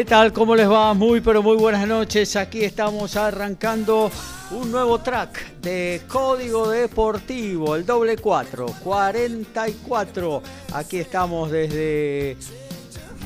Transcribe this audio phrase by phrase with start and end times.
[0.00, 0.32] ¿Qué tal?
[0.32, 0.94] ¿Cómo les va?
[0.94, 2.34] Muy pero muy buenas noches.
[2.34, 4.10] Aquí estamos arrancando
[4.50, 10.42] un nuevo track de Código Deportivo, el doble 4, 44.
[10.72, 12.38] Aquí estamos desde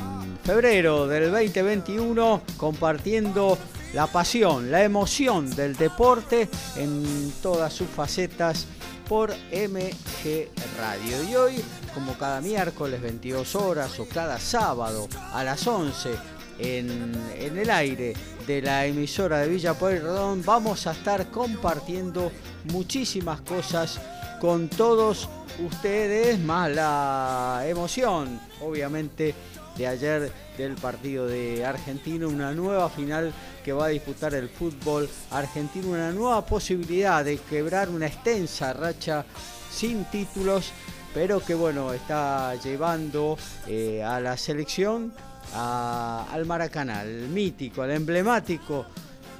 [0.01, 3.57] mm, febrero del 2021 compartiendo
[3.93, 8.67] la pasión, la emoción del deporte en todas sus facetas
[9.09, 11.23] por MG Radio.
[11.31, 17.71] Y hoy, como cada miércoles 22 horas o cada sábado a las 11, en, el
[17.71, 18.15] aire
[18.47, 20.43] de la emisora de Villa Pueyrredón.
[20.45, 22.31] Vamos a estar compartiendo
[22.73, 24.01] muchísimas cosas
[24.41, 25.29] con todos
[25.65, 29.35] ustedes, más la emoción, obviamente,
[29.77, 33.33] de ayer del partido de Argentina, una nueva final
[33.65, 39.25] que va a disputar el fútbol argentino, una nueva posibilidad de quebrar una extensa racha
[39.71, 40.71] sin títulos,
[41.13, 45.13] pero que bueno, está llevando eh, a la selección
[45.53, 48.87] al Maracaná, al mítico, al emblemático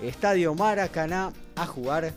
[0.03, 2.13] Estadio Maracaná a jugar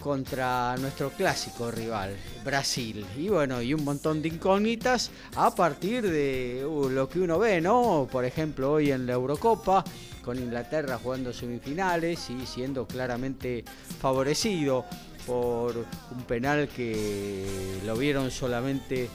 [0.00, 3.04] contra nuestro clásico rival, Brasil.
[3.16, 7.60] Y bueno, y un montón de incógnitas a partir de uh, lo que uno ve,
[7.60, 8.08] ¿no?
[8.10, 9.84] Por ejemplo, hoy en la Eurocopa,
[10.24, 13.64] con Inglaterra jugando semifinales y siendo claramente
[14.00, 14.84] favorecido
[15.26, 19.08] por un penal que lo vieron solamente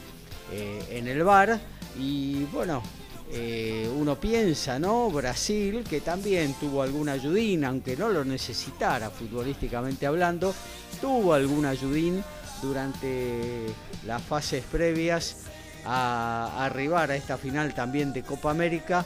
[0.51, 1.59] eh, en el bar.
[2.00, 2.84] Y bueno,
[3.31, 5.09] eh, uno piensa, ¿no?
[5.09, 10.53] Brasil, que también tuvo alguna ayudín, aunque no lo necesitara futbolísticamente hablando,
[11.02, 12.24] tuvo algún ayudín
[12.62, 13.66] durante
[14.06, 15.38] las fases previas
[15.86, 19.06] a, arribar a esta final también de Copa América.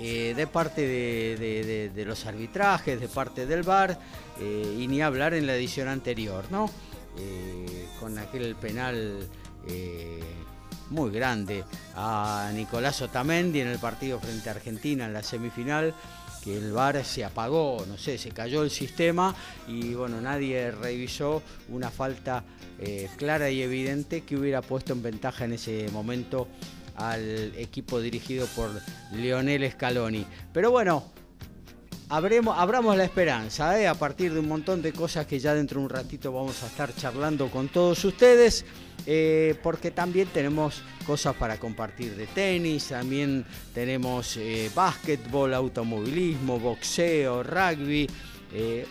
[0.00, 3.96] Eh, de parte de, los arbitrajes, de parte del VAR,
[4.40, 6.68] eh, y ni hablar en la edición anterior, ¿no?
[8.00, 9.28] con aquel penal
[10.90, 11.64] muy grande
[11.96, 15.94] a Nicolás Otamendi en el partido frente a Argentina en la semifinal
[16.44, 19.34] que el VAR se apagó, no sé, se cayó el sistema
[19.66, 22.44] y bueno, nadie revisó una falta
[22.78, 26.46] eh, clara y evidente que hubiera puesto en ventaja en ese momento
[26.96, 28.70] al equipo dirigido por
[29.12, 30.26] Lionel Scaloni.
[30.52, 31.04] Pero bueno,
[32.08, 33.86] abremos, abramos la esperanza, ¿eh?
[33.86, 36.66] a partir de un montón de cosas que ya dentro de un ratito vamos a
[36.66, 38.64] estar charlando con todos ustedes.
[39.06, 43.44] Eh, porque también tenemos cosas para compartir de tenis, también
[43.74, 48.08] tenemos eh, básquetbol, automovilismo, boxeo, rugby,
[48.52, 48.86] eh,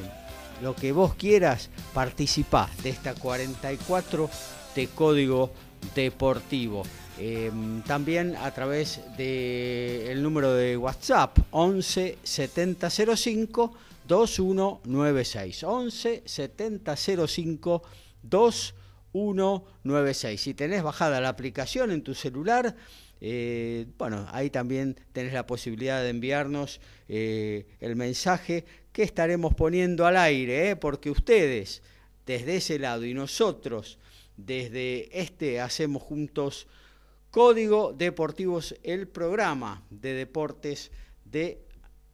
[0.62, 4.30] lo que vos quieras, participá de esta 44
[4.76, 5.52] de Código
[5.96, 6.84] Deportivo.
[7.18, 13.74] Em, también a través del número de WhatsApp 11 7005
[14.08, 15.64] 2196.
[15.64, 17.84] 11 7005
[18.24, 20.42] 2196.
[20.42, 22.76] Si tenés bajada la aplicación en tu celular,
[23.24, 28.66] eh, bueno, ahí también tenés la posibilidad de enviarnos eh, el mensaje
[29.02, 31.82] que estaremos poniendo al aire, eh, porque ustedes
[32.28, 33.98] desde ese lado y nosotros
[34.38, 36.68] desde este hacemos juntos
[37.32, 40.92] Código Deportivos, el programa de deportes
[41.26, 41.66] de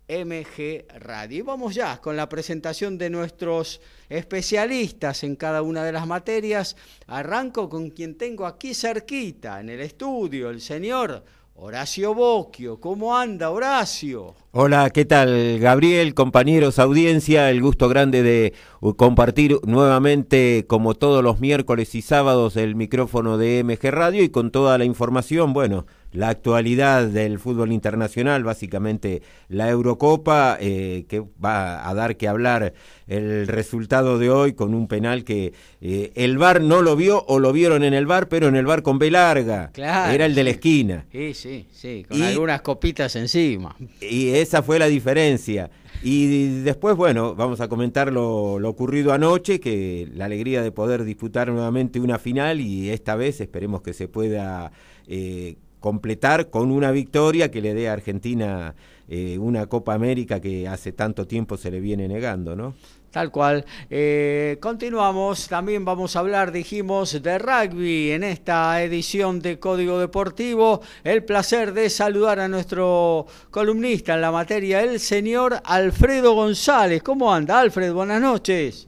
[0.07, 1.39] MG Radio.
[1.39, 6.77] Y vamos ya con la presentación de nuestros especialistas en cada una de las materias.
[7.07, 11.25] Arranco con quien tengo aquí cerquita, en el estudio, el señor
[11.59, 12.79] Horacio Bocchio.
[12.79, 14.35] ¿Cómo anda, Horacio?
[14.51, 17.49] Hola, ¿qué tal, Gabriel, compañeros, audiencia?
[17.49, 23.39] El gusto grande de uh, compartir nuevamente, como todos los miércoles y sábados, el micrófono
[23.39, 29.21] de MG Radio y con toda la información, bueno, la actualidad del fútbol internacional, básicamente
[29.49, 32.73] la Eurocopa, eh, que va a dar que hablar
[33.07, 37.39] el resultado de hoy con un penal que eh, el VAR no lo vio o
[37.39, 39.71] lo vieron en el VAR, pero en el VAR con B larga.
[39.75, 41.05] Era el de la esquina.
[41.11, 43.75] Sí, sí, sí, con algunas copitas encima.
[44.01, 45.69] Y esa fue la diferencia.
[46.03, 51.49] Y después, bueno, vamos a comentar lo, ocurrido anoche, que la alegría de poder disputar
[51.49, 54.71] nuevamente una final y esta vez esperemos que se pueda
[55.07, 58.75] eh, completar con una victoria que le dé a Argentina
[59.09, 62.75] eh, una Copa América que hace tanto tiempo se le viene negando, ¿no?
[63.11, 63.65] Tal cual.
[63.89, 70.81] Eh, continuamos, también vamos a hablar, dijimos, de rugby en esta edición de Código Deportivo.
[71.05, 77.01] El placer de saludar a nuestro columnista en la materia, el señor Alfredo González.
[77.01, 77.93] ¿Cómo anda, Alfred?
[77.93, 78.87] Buenas noches.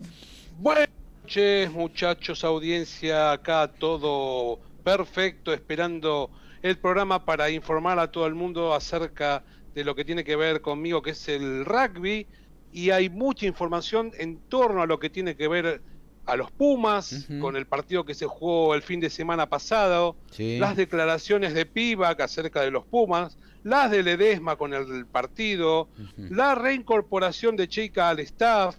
[0.60, 0.90] Buenas
[1.24, 6.30] noches, muchachos, audiencia, acá todo perfecto, esperando
[6.62, 10.62] el programa para informar a todo el mundo acerca de lo que tiene que ver
[10.62, 12.28] conmigo, que es el rugby,
[12.72, 15.82] y hay mucha información en torno a lo que tiene que ver
[16.26, 20.76] a los Pumas, con el partido que se jugó el fin de semana pasado, las
[20.76, 27.56] declaraciones de Pivac acerca de los Pumas, las de Ledesma con el partido, la reincorporación
[27.56, 28.78] de Chica al staff,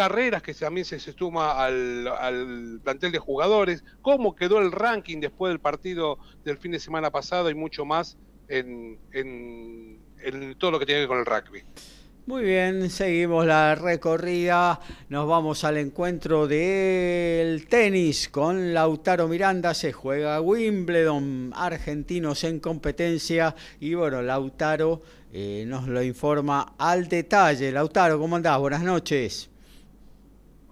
[0.00, 5.60] carreras que también se, suma al, plantel de jugadores, cómo quedó el ranking después del
[5.60, 8.16] partido del fin de semana pasado y mucho más
[8.48, 8.98] en,
[10.56, 11.64] todo lo que tiene que ver con el rugby.
[12.24, 14.80] Muy bien, seguimos la recorrida,
[15.10, 23.54] nos vamos al encuentro del tenis con Lautaro Miranda, se juega Wimbledon, argentinos en competencia
[23.80, 27.70] y bueno, Lautaro eh, nos lo informa al detalle.
[27.70, 28.58] Lautaro, ¿cómo andás?
[28.58, 29.49] Buenas noches.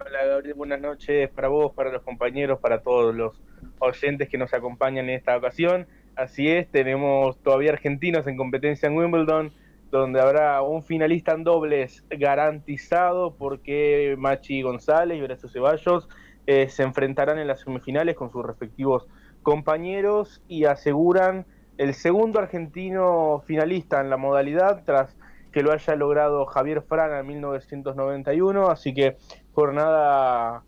[0.08, 3.43] Hola Gabriel, buenas noches para vos, para los compañeros, para todos los
[3.78, 5.87] oyentes que nos acompañan en esta ocasión.
[6.16, 9.52] Así es, tenemos todavía argentinos en competencia en Wimbledon,
[9.90, 16.08] donde habrá un finalista en dobles garantizado porque Machi González y Horacio Ceballos
[16.46, 19.06] eh, se enfrentarán en las semifinales con sus respectivos
[19.43, 21.44] compañeros y aseguran
[21.76, 25.14] el segundo argentino finalista en la modalidad tras
[25.52, 29.16] que lo haya logrado Javier Fraga en 1991, así que
[29.52, 30.62] jornada,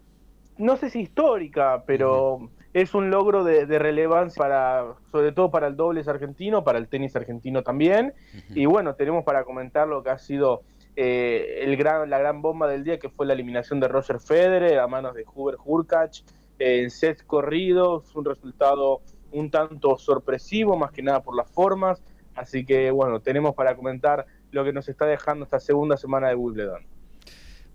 [0.58, 5.76] no sé si histórica, pero es un logro de, relevancia para, sobre todo para el
[5.76, 8.14] dobles argentino, para el tenis argentino también,
[8.54, 10.62] y bueno, tenemos para comentar lo que ha sido
[10.96, 14.78] eh, el gran, la gran bomba del día, que fue la eliminación de Roger Federer
[14.78, 16.24] a manos de Hubert Hurkacz
[16.58, 19.00] en sets corridos, un resultado
[19.32, 22.02] un tanto sorpresivo, más que nada por las formas,
[22.34, 26.35] así que bueno, tenemos para comentar lo que nos está dejando esta segunda semana de
[26.35, 26.87] Wimbledon.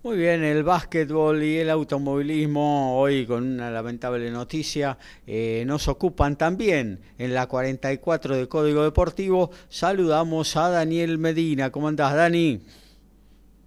[0.06, 6.36] Muy bien, el básquetbol y el automovilismo, hoy con una lamentable noticia, eh, nos ocupan
[6.36, 9.50] también en la 44 de Código Deportivo.
[9.68, 11.72] Saludamos a Daniel Medina.
[11.72, 12.62] ¿Cómo andás, Dani?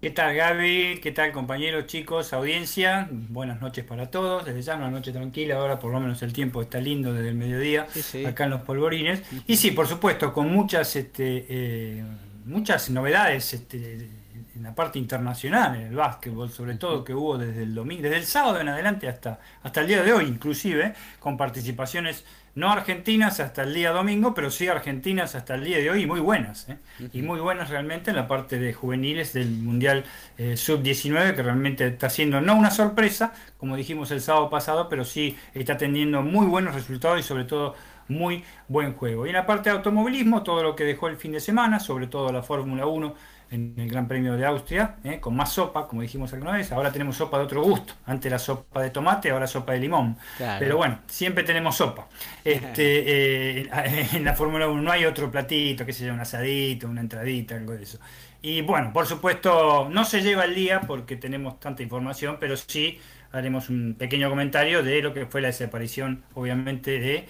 [0.01, 1.01] ¿Qué tal, Gaby?
[1.03, 3.09] ¿Qué tal, compañeros, chicos, audiencia?
[3.11, 4.45] Buenas noches para todos.
[4.45, 7.35] Desde ya una noche tranquila, ahora por lo menos el tiempo está lindo desde el
[7.35, 7.85] mediodía,
[8.25, 9.23] acá en los polvorines.
[9.45, 10.95] Y sí, por supuesto, con muchas...
[10.95, 12.03] Este, eh,
[12.49, 14.09] muchas novedades este,
[14.55, 18.17] en la parte internacional, en el básquetbol, sobre todo que hubo desde el domingo, desde
[18.17, 22.25] el sábado en adelante hasta, hasta el día de hoy, inclusive, con participaciones
[22.55, 26.05] no argentinas hasta el día domingo, pero sí argentinas hasta el día de hoy y
[26.05, 26.77] muy buenas, ¿eh?
[27.13, 30.03] y muy buenas realmente en la parte de juveniles del Mundial
[30.37, 35.05] eh, Sub-19, que realmente está siendo no una sorpresa, como dijimos el sábado pasado, pero
[35.05, 37.75] sí está teniendo muy buenos resultados y sobre todo
[38.09, 39.25] muy buen juego.
[39.25, 42.07] Y en la parte de automovilismo, todo lo que dejó el fin de semana, sobre
[42.07, 43.15] todo la Fórmula 1
[43.51, 45.19] en el Gran Premio de Austria, ¿eh?
[45.19, 46.71] con más sopa, como dijimos alguna vez.
[46.71, 47.93] Ahora tenemos sopa de otro gusto.
[48.05, 50.17] Antes la sopa de tomate, ahora sopa de limón.
[50.37, 52.07] Pero bueno, siempre tenemos sopa.
[52.43, 57.01] Este, eh, en la Fórmula 1 no hay otro platito, que sea un asadito, una
[57.01, 57.99] entradita, algo de eso.
[58.41, 62.99] Y bueno, por supuesto, no se lleva el día porque tenemos tanta información, pero sí
[63.31, 67.27] haremos un pequeño comentario de lo que fue la desaparición, obviamente, de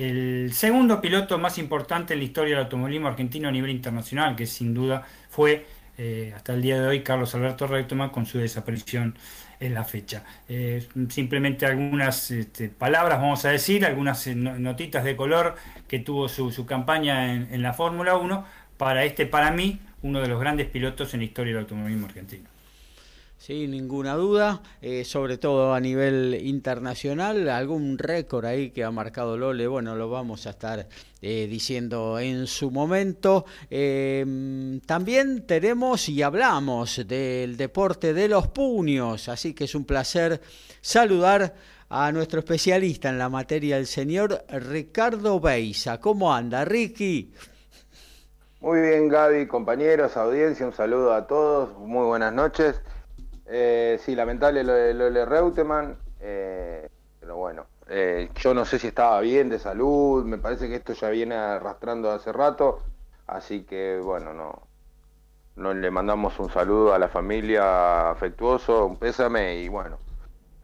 [0.00, 4.46] el segundo piloto más importante en la historia del automovilismo argentino a nivel internacional, que
[4.46, 5.66] sin duda fue
[5.98, 9.14] eh, hasta el día de hoy Carlos Alberto Reutemann con su desaparición
[9.58, 10.24] en la fecha.
[10.48, 16.28] Eh, simplemente algunas este, palabras, vamos a decir, algunas eh, notitas de color que tuvo
[16.28, 18.46] su, campaña en, en la Fórmula 1
[18.78, 22.49] para este, para mí, uno de los grandes pilotos en la historia del automovilismo argentino.
[23.40, 29.38] Sin ninguna duda, eh, sobre todo a nivel internacional, algún récord ahí que ha marcado
[29.38, 30.86] Lole, bueno, lo vamos a estar
[31.22, 33.46] eh, diciendo en su momento.
[33.70, 40.42] Em, también tenemos y hablamos del deporte de los puños, así que es un placer
[40.82, 41.54] saludar
[41.88, 45.98] a nuestro especialista en la materia, el señor Ricardo Beisa.
[45.98, 47.32] ¿Cómo anda, Ricky?
[48.60, 52.82] Muy bien, Gaby, compañeros, audiencia, un saludo a todos, muy buenas noches.
[53.52, 56.88] Eh, sí, lamentable lo de, lo Reutemann, eh,
[57.18, 60.92] pero bueno, eh, yo no sé si estaba bien de salud, me parece que esto
[60.92, 62.78] ya viene arrastrando hace rato,
[63.26, 64.62] así que bueno, no,
[65.56, 69.98] no le mandamos un saludo a la familia afectuoso, un pésame y bueno.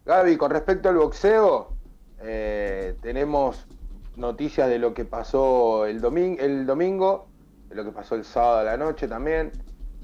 [0.05, 1.73] Gaby, con respecto al boxeo,
[2.21, 3.67] eh, tenemos
[4.15, 7.27] noticias de lo que pasó el domingo,
[7.67, 9.51] de lo que pasó el sábado a la noche también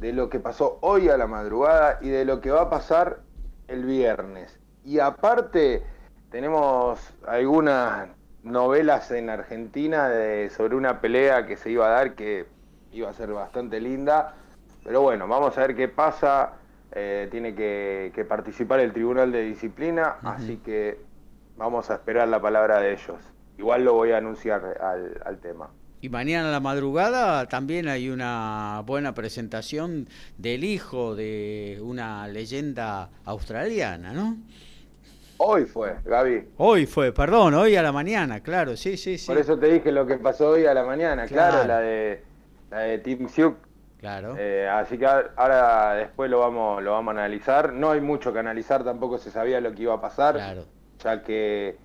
[0.03, 3.21] de lo que pasó hoy a la madrugada y de lo que va a pasar
[3.69, 4.59] el viernes.
[4.83, 5.81] Y aparte
[6.29, 8.09] tenemos algunas
[8.43, 12.47] novelas en Argentina de, sobre una pelea que se iba a dar que
[12.91, 14.35] iba a ser bastante linda.
[14.83, 16.55] Pero bueno, vamos a ver qué pasa.
[16.91, 20.99] Eh, tiene que, participar el Tribunal de Disciplina, así que
[21.55, 23.21] vamos a esperar la palabra de ellos.
[23.57, 24.81] Igual lo voy a anunciar
[25.23, 25.69] al tema.
[26.03, 33.09] Y mañana a la madrugada también hay una buena presentación del hijo de una leyenda
[33.23, 34.35] australiana, ¿no?
[35.37, 36.49] Hoy fue, Gaby.
[36.57, 39.27] Hoy fue, perdón, hoy a la mañana, claro, sí, sí, sí.
[39.27, 42.21] Por eso te dije lo que pasó hoy a la mañana, claro, la de
[42.69, 43.55] la de Tim Siuk.
[44.01, 44.35] Claro.
[44.37, 47.71] Eh, así que ahora después lo vamos lo vamos a analizar.
[47.71, 50.35] No hay mucho que analizar, tampoco se sabía lo que iba a pasar.
[50.35, 50.65] Claro.
[51.01, 51.77] Ya que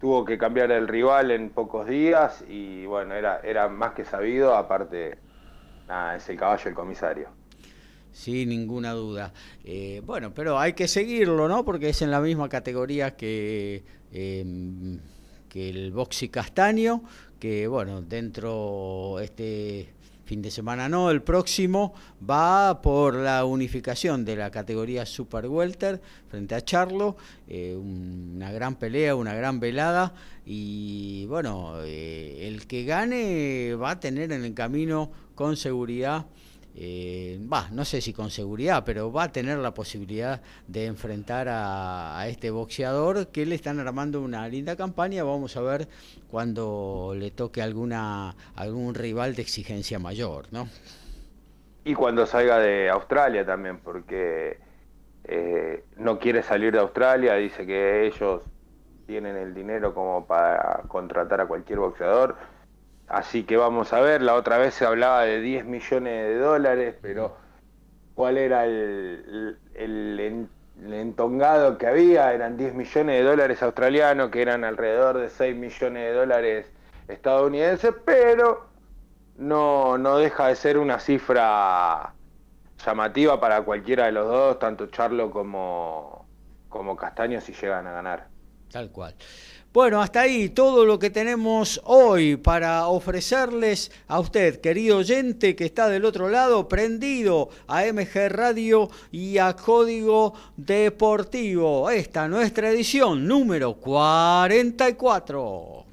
[0.00, 4.54] tuvo que cambiar el rival en pocos días y bueno, era, era más que sabido,
[4.54, 5.18] aparte,
[5.88, 7.28] nada, es el caballo el comisario.
[8.12, 9.32] Sin ninguna duda.
[9.64, 11.64] Eh, bueno, pero hay que seguirlo, ¿no?
[11.64, 14.98] Porque es en la misma categoría que, em,
[15.50, 17.02] que el boxy castaño,
[17.38, 19.95] que bueno, dentro este
[20.26, 21.94] fin de semana no, el próximo
[22.28, 27.16] va por la unificación de la categoría Super Welter frente a Charlo,
[27.48, 30.14] eh, una gran pelea, una gran velada
[30.44, 36.26] y bueno, eh, el que gane va a tener en el camino con seguridad
[36.78, 37.38] eh,
[37.72, 42.50] no sé si con seguridad, pero va a tener la posibilidad de enfrentar a, este
[42.50, 45.24] boxeador que le están armando una linda campaña.
[45.24, 45.88] Vamos a ver
[46.30, 50.68] cuando le toque alguna algún rival de exigencia mayor, ¿no?
[51.84, 54.58] Y cuando salga de Australia también, porque
[55.24, 58.42] eh, no quiere salir de Australia, dice que ellos
[59.06, 62.36] tienen el dinero como para contratar a cualquier boxeador
[63.08, 66.94] Así que vamos a ver, la otra vez se hablaba de 10 millones de dólares,
[67.00, 67.36] pero
[68.14, 69.58] ¿cuál era el,
[70.76, 72.32] entongado que había?
[72.32, 76.72] Eran 10 millones de dólares australianos, que eran alrededor de 6 millones de dólares
[77.06, 78.66] estadounidenses, pero
[79.36, 82.12] no, no deja de ser una cifra
[82.84, 86.26] llamativa para cualquiera de los dos, tanto Charlo como,
[86.68, 88.26] como Castaño, si llegan a ganar.
[88.70, 89.14] Tal cual.
[89.76, 95.66] Bueno, hasta ahí todo lo que tenemos hoy para ofrecerles a usted, querido oyente que
[95.66, 101.90] está del otro lado, prendido a MG Radio y a Código Deportivo.
[101.90, 105.84] Esta nuestra edición número 44.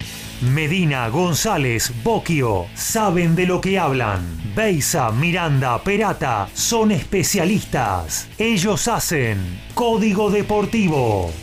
[0.53, 4.53] Medina, González, Boquio, saben de lo que hablan.
[4.55, 8.29] Beisa, Miranda, Perata, son especialistas.
[8.37, 11.33] Ellos hacen Código Deportivo.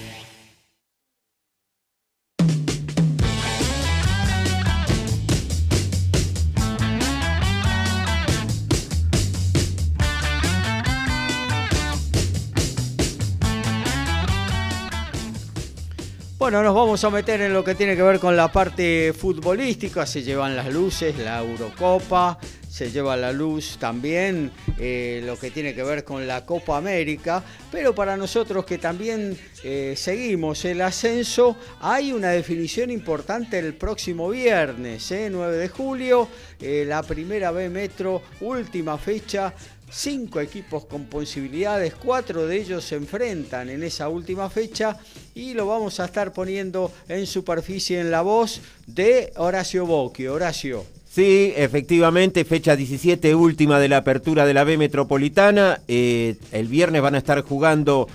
[16.51, 20.05] Bueno, nos vamos a meter en lo que tiene que ver con la parte futbolística.
[20.05, 25.77] Se llevan las luces, la Eurocopa, se lleva la luz también eh, lo que tiene
[25.77, 27.45] que ver con la Copa América.
[27.71, 34.29] Pero para nosotros que también eh, seguimos el ascenso, hay una definición importante el próximo
[34.31, 36.29] viernes, 9 eh, de julio,
[36.61, 39.55] la primera B Metro, última fecha
[39.91, 44.97] cinco equipos con posibilidades, cuatro de ellos se enfrentan en esa última fecha
[45.35, 50.27] y lo vamos a estar poniendo en superficie en la voz de Horacio Bocchi.
[50.27, 50.85] Horacio.
[51.11, 55.81] Sí, efectivamente, fecha 17 última de la apertura de la B Metropolitana.
[55.89, 58.07] Eh, el viernes van a estar jugando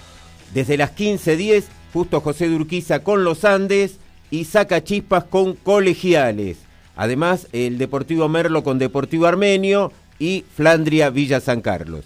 [0.54, 3.98] desde las 15.10, justo José Durquiza con los Andes
[4.32, 6.58] y Saca Chispas con Colegiales.
[6.96, 12.04] Además, el Deportivo Merlo con Deportivo Armenio y Flandria Villa San Carlos.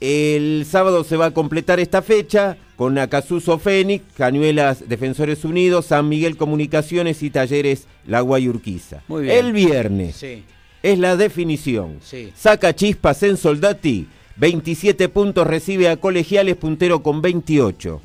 [0.00, 6.08] El sábado se va a completar esta fecha con Acasuso Fénix, Cañuelas Defensores Unidos, San
[6.08, 9.02] Miguel Comunicaciones y Talleres La Guayurquiza.
[9.08, 9.36] Muy bien.
[9.46, 10.44] El viernes Sí.
[10.82, 11.98] es la definición.
[12.02, 12.30] Sí.
[12.36, 18.02] Saca chispas en Soldati, 27 puntos recibe a Colegiales, puntero con 28.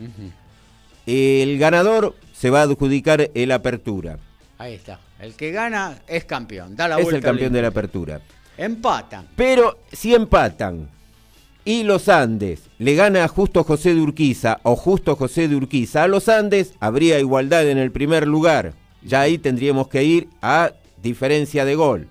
[1.06, 4.18] El ganador se va a adjudicar el Apertura.
[4.58, 5.00] Ahí está.
[5.20, 6.76] El que gana es campeón.
[6.76, 7.18] Da la Es vuelta.
[7.18, 8.22] el campeón de la Apertura.
[8.62, 9.28] Empatan.
[9.36, 10.88] Pero si empatan
[11.66, 16.04] y los Andes le gana a Justo José de Urquiza o Justo José de Urquiza
[16.04, 18.74] a los Andes, habría igualdad en el primer lugar.
[19.04, 22.08] Ya ahí tendríamos que ir a diferencia de gol.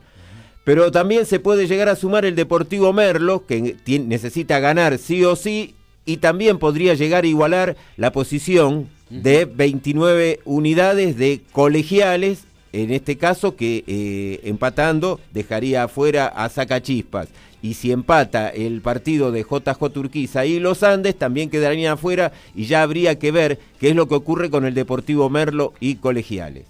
[0.64, 5.36] Pero también se puede llegar a sumar el Deportivo Merlo, que necesita ganar sí o
[5.36, 12.92] sí, y también podría llegar a igualar la posición de 29 unidades de colegiales, en
[12.92, 17.28] este caso que eh, empatando dejaría afuera a Sacachispas.
[17.62, 22.66] Y si empata el partido de JJ Turquiza y los Andes, también quedarían afuera y
[22.66, 26.64] ya habría que ver qué es lo que ocurre con el Deportivo Merlo y colegiales.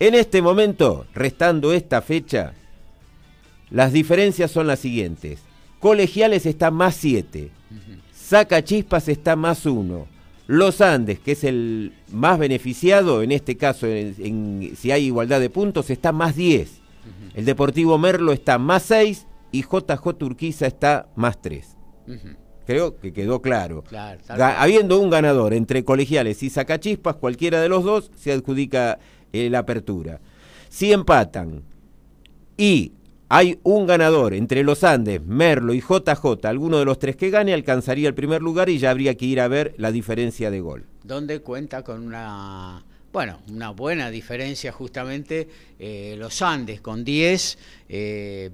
[0.00, 2.54] En este momento, restando esta fecha,
[3.70, 5.40] las diferencias son las siguientes.
[5.78, 7.50] Colegiales está más 7.
[8.12, 10.13] Saca Chispas está más 1.
[10.46, 15.40] Los Andes, que es el más beneficiado, en este caso, en- en- si hay igualdad
[15.40, 16.80] de puntos, está más 10.
[17.34, 21.76] El Deportivo Merlo está más 6 y JJ Turquiza está más 3.
[22.06, 22.28] Ujú.
[22.66, 23.82] Creo que quedó claro.
[24.58, 28.98] Habiendo un ganador entre colegiales y sacachispas, cualquiera de los dos se adjudica
[29.32, 30.20] eh, la apertura.
[30.70, 31.62] Si empatan
[32.56, 32.92] y
[33.28, 37.54] hay un ganador entre los Andes, Merlo y JJ, alguno de los tres que gane
[37.54, 40.84] alcanzaría el primer lugar y ya habría que ir a ver la diferencia de gol.
[41.02, 48.50] donde cuenta con una bueno una buena diferencia justamente eh, los Andes con 10 eh,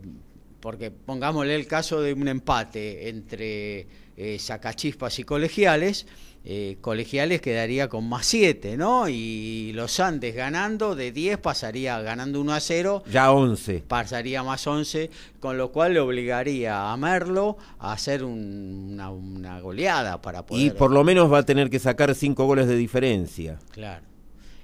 [0.61, 3.87] porque pongámosle el caso de un empate entre
[4.17, 6.07] eh, Sacachispas y Colegiales
[6.45, 9.09] eh, Colegiales quedaría con más 7, ¿no?
[9.09, 13.83] Y los Andes ganando de 10 pasaría ganando 1 a 0 Ya 11.
[13.87, 19.61] pasaría más 11, con lo cual le obligaría a Merlo a hacer un- una, una
[19.61, 20.65] goleada para poder...
[20.67, 23.59] Y por lo menos va a tener que sacar cinco goles de diferencia.
[23.73, 24.05] Claro.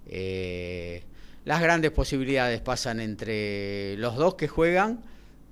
[0.07, 1.03] Eh,
[1.45, 5.01] las grandes posibilidades pasan entre los dos que juegan,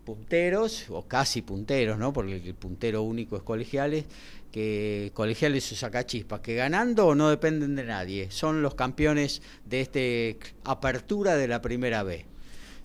[0.05, 2.13] punteros, o casi punteros, ¿no?
[2.13, 4.05] Porque el puntero único es colegiales,
[4.53, 10.39] que colegiales o sacachispas, que ganando no dependen de nadie, son los campeones de este
[10.65, 12.25] apertura de la primera B.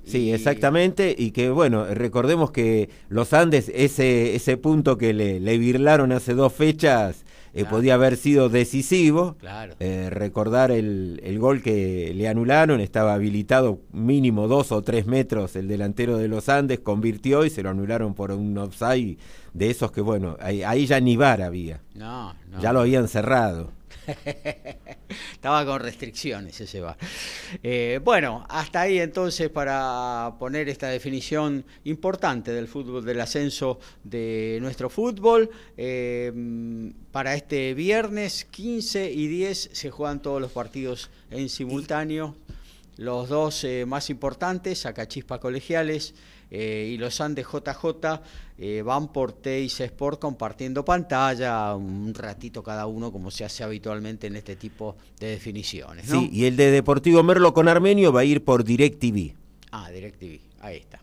[0.05, 5.57] Sí, exactamente, y que bueno, recordemos que los Andes, ese, ese punto que le, le
[5.59, 7.69] virlaron hace dos fechas, eh, Claro.
[7.75, 9.35] podía haber sido decisivo.
[9.39, 9.75] Claro.
[9.79, 15.55] Eh, recordar el, el gol que le anularon, estaba habilitado mínimo dos o tres metros
[15.55, 19.17] el delantero de los Andes, convirtió y se lo anularon por un offside
[19.53, 22.61] de esos que bueno, ahí, ahí ya ni VAR había, No, no.
[22.61, 23.71] ya lo habían cerrado.
[25.33, 26.97] Estaba con restricciones ese bar.
[27.63, 34.57] Eh, bueno, hasta ahí entonces para poner esta definición importante del fútbol, del ascenso de
[34.61, 35.49] nuestro fútbol.
[35.77, 42.35] Eh, para este viernes 15 y 10 se juegan todos los partidos en simultáneo.
[42.97, 46.13] Los dos eh, más importantes, Acachispa Colegiales
[46.51, 48.21] y los Andes JJ,
[48.61, 54.27] eh, van por Teis Sport compartiendo pantalla un ratito cada uno, como se hace habitualmente
[54.27, 56.09] en este tipo de definiciones.
[56.09, 56.19] ¿no?
[56.19, 59.33] Sí, y el de Deportivo Merlo con Armenio va a ir por DirecTV.
[59.71, 60.99] Ah, DirecTV, ahí está.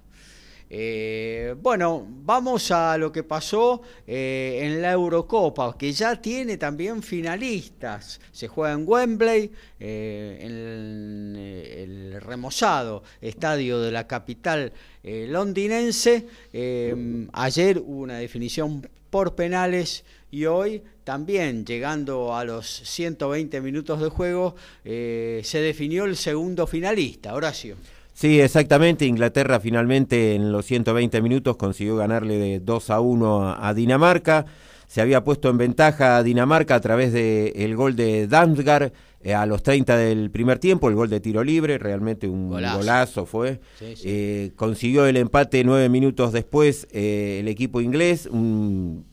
[0.68, 7.02] Eh, bueno, vamos a lo que pasó eh, en la Eurocopa, que ya tiene también
[7.02, 8.20] finalistas.
[8.33, 16.26] Se juega en Wembley, eh, en el, remozado estadio de la capital eh, londinense.
[16.52, 24.00] Eh, ayer hubo una definición por penales y hoy también llegando a los 120 minutos
[24.00, 27.76] de juego se definió el segundo finalista, Horacio.
[28.16, 29.05] Sí, exactamente.
[29.05, 34.46] Inglaterra finalmente en los 120 minutos consiguió ganarle de 2 a 1 a, Dinamarca.
[34.87, 39.44] Se había puesto en ventaja a Dinamarca a través del gol de Damsgaard eh, a
[39.44, 42.79] los 30 del primer tiempo, el gol de tiro libre, realmente un Golazo.
[42.79, 43.61] golazo, fue.
[43.79, 44.02] Sí, sí.
[44.07, 48.26] Eh, consiguió el empate nueve minutos después eh, el equipo inglés.
[48.33, 49.05] un-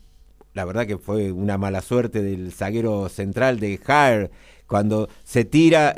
[0.54, 4.32] la verdad que fue una mala suerte del zaguero central de Jaer
[4.66, 5.94] cuando se tira.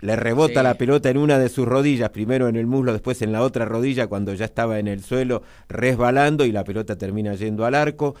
[0.00, 0.64] Le rebota Sí.
[0.64, 3.64] la pelota en una de sus rodillas, primero en el muslo, después en la otra
[3.64, 8.14] rodilla, cuando ya estaba en el suelo resbalando y la pelota termina yendo al arco.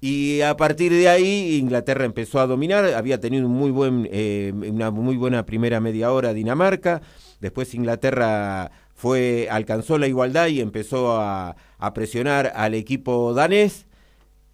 [0.00, 4.52] Y a partir de ahí Inglaterra empezó a dominar, había tenido un muy buen, eh,
[4.54, 7.02] una muy buena primera media hora Dinamarca,
[7.40, 13.86] después Inglaterra fue, alcanzó la igualdad y empezó a, a presionar al equipo danés.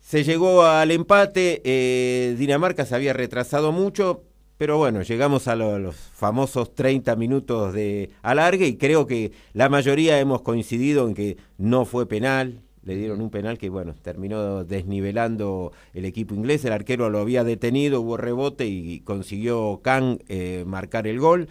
[0.01, 4.23] se llegó al empate, eh, Dinamarca se había retrasado mucho,
[4.59, 10.19] pero bueno, llegamos a los famosos 30 minutos de alargue y creo que la mayoría
[10.19, 15.73] hemos coincidido en que no fue penal, le dieron un penal que bueno, terminó desnivelando
[15.93, 21.07] el equipo inglés, el arquero lo había detenido, hubo rebote y consiguió Kang eh, marcar
[21.07, 21.49] el gol.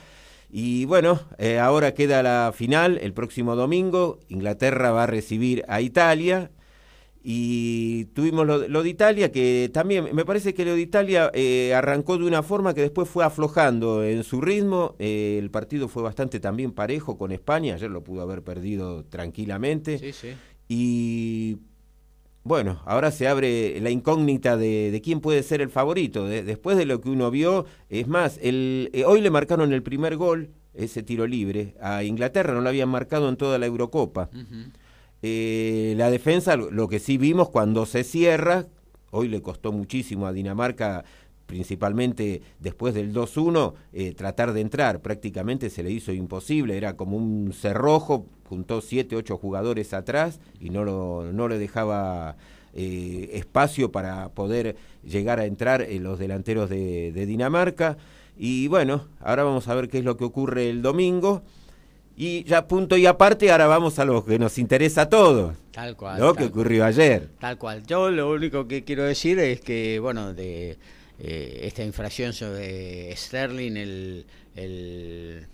[0.50, 5.82] Y bueno, eh, ahora queda la final el próximo domingo, Inglaterra va a recibir a
[5.82, 6.50] Italia
[7.28, 12.20] y tuvimos lo, de Italia, que también me parece que lo de Italia eh, arrancó
[12.20, 14.96] de una forma que después fue aflojando en su ritmo.
[15.00, 19.98] Eh, el partido fue bastante también parejo con España, ayer lo pudo haber perdido tranquilamente.
[19.98, 20.36] Sí, sí.
[20.68, 21.58] Y
[22.44, 26.28] bueno, ahora se abre la incógnita de, quién puede ser el favorito.
[26.28, 30.16] después de lo que uno vio, es más, el, eh, hoy le marcaron el primer
[30.16, 34.30] gol, ese tiro libre, a Inglaterra, no lo habían marcado en toda la Eurocopa.
[35.22, 38.66] Eh, la defensa, lo que sí vimos cuando se cierra,
[39.12, 41.04] hoy le costó muchísimo a Dinamarca,
[41.46, 45.02] principalmente después del 2-1, eh, tratar de entrar.
[45.02, 50.70] Prácticamente se le hizo imposible, era como un cerrojo, juntó 7, 8 jugadores atrás y
[50.70, 52.36] no, lo, no le dejaba
[52.74, 57.98] eh, espacio para poder llegar a entrar en los delanteros de Dinamarca.
[58.38, 61.42] Y bueno, ahora vamos a ver qué es lo que ocurre el domingo.
[62.18, 65.56] Y ya punto y aparte, ahora vamos a lo que nos interesa a todos.
[65.72, 66.20] Tal cual.
[66.20, 67.30] Lo que ocurrió ayer.
[67.40, 67.86] Tal cual.
[67.86, 70.78] Yo lo único que quiero decir es que, bueno, de
[71.20, 74.26] eh, esta infracción sobre Sterling, el,
[74.56, 75.46] el,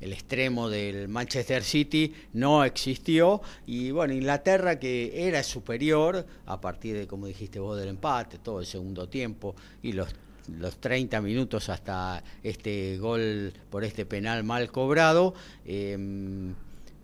[0.00, 3.42] el, extremo del Manchester City, no existió.
[3.66, 8.60] Y bueno, Inglaterra, que era superior a partir de, como dijiste vos, del empate, todo
[8.60, 10.14] el segundo tiempo y los
[10.48, 15.34] los 30 minutos hasta este gol por este penal mal cobrado.
[15.64, 16.54] Em,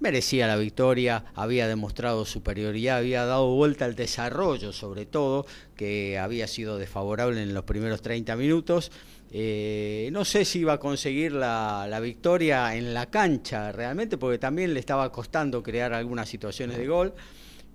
[0.01, 5.47] merecía la victoria, había demostrado superioridad, había dado vuelta al desarrollo sobre todo,
[5.77, 8.93] que había sido desfavorable en los primeros 30 minutos.
[9.31, 14.39] Eh, no sé si iba a conseguir la, la, victoria en la cancha realmente, porque
[14.39, 17.15] también le estaba costando crear algunas situaciones de gol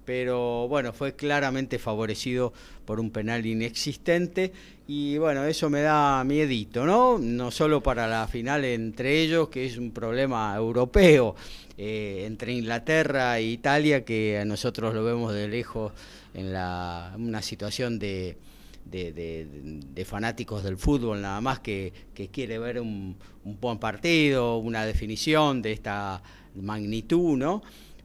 [0.05, 2.53] pero bueno, fue claramente favorecido
[2.85, 4.51] por un penal inexistente
[4.87, 7.17] y bueno, eso me da miedito, ¿no?
[7.17, 11.35] No solo para la final entre ellos, que es un problema europeo,
[11.77, 15.93] eh, entre Inglaterra e Italia, que a nosotros lo vemos de lejos
[16.33, 18.37] en la, una situación de,
[18.85, 24.85] de, fanáticos del fútbol nada más que, que quiere ver un, un buen partido, una
[24.85, 26.21] definición de esta
[26.55, 27.63] magnitud, ¿no?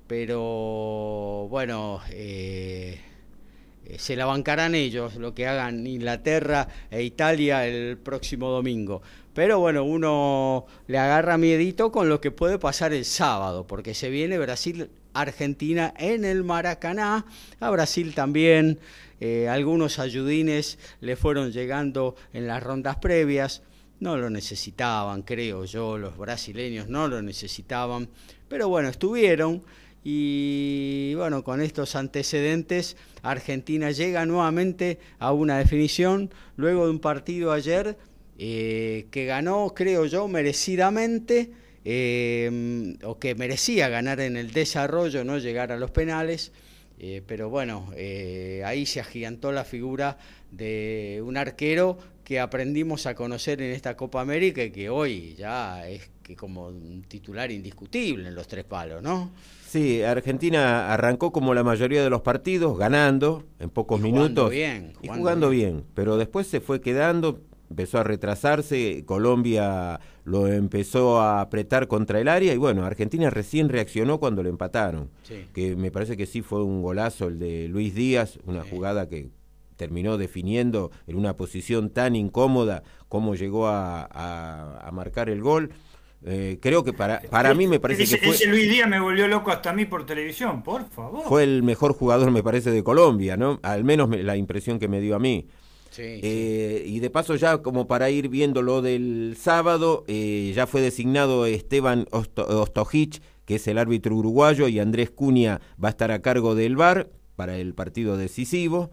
[0.09, 2.99] Pero bueno, eh,
[3.85, 9.03] eh, se la bancarán ellos lo que hagan Inglaterra e Italia el próximo domingo.
[9.35, 14.09] Pero bueno, uno le agarra miedito con lo que puede pasar el sábado, porque se
[14.09, 17.27] viene Brasil-Argentina en el Maracaná.
[17.61, 18.81] A Brasil también
[19.21, 23.63] eh, algunos ayudines le fueron llegando en las rondas previas.
[24.01, 28.09] No lo necesitaban, creo yo, los brasileños no lo necesitaban.
[28.49, 29.63] Pero bueno, estuvieron.
[30.11, 37.53] Y bueno, con estos antecedentes, Argentina llega nuevamente a una definición luego de un partido
[37.53, 37.99] ayer
[38.39, 41.51] eh, que ganó, creo yo, merecidamente,
[41.85, 46.53] eh, o que merecía ganar en el desarrollo, no llegar a los penales.
[46.99, 47.93] Eh, pero bueno,
[48.65, 50.17] ahí se agigantó la figura
[50.51, 55.87] de un arquero que aprendimos a conocer en esta Copa América y que hoy ya
[55.87, 59.33] es que como un titular indiscutible en los tres palos, ¿no?
[59.69, 65.09] Sí, Argentina arrancó como la mayoría de los partidos, ganando en pocos minutos bien, y
[65.09, 65.85] jugando bien.
[65.93, 72.29] pero después se fue quedando, empezó a retrasarse, Colombia lo empezó a apretar contra el
[72.29, 75.11] área y bueno, Argentina recién reaccionó cuando lo empataron,
[75.53, 79.29] que me parece que sí fue un golazo el de Luis Díaz, una jugada que
[79.77, 85.73] terminó definiendo en una posición tan incómoda como llegó a marcar el gol.
[86.25, 89.29] Eh, creo que para, para mí me parece que fue, ese Luis Díaz me volvió
[89.29, 91.25] loco hasta a mí por televisión, por favor.
[91.29, 93.61] Fue el mejor jugador, me parece, de Colombia, ¿no?
[93.63, 95.47] Al menos la impresión que me dio a mí.
[96.01, 100.81] Eh, y de paso ya como para ir viendo lo del sábado, eh, ya fue
[100.81, 106.21] designado Esteban Ostojic, que es el árbitro uruguayo, y Andrés Cunha va a estar a
[106.21, 108.91] cargo del VAR para el partido decisivo.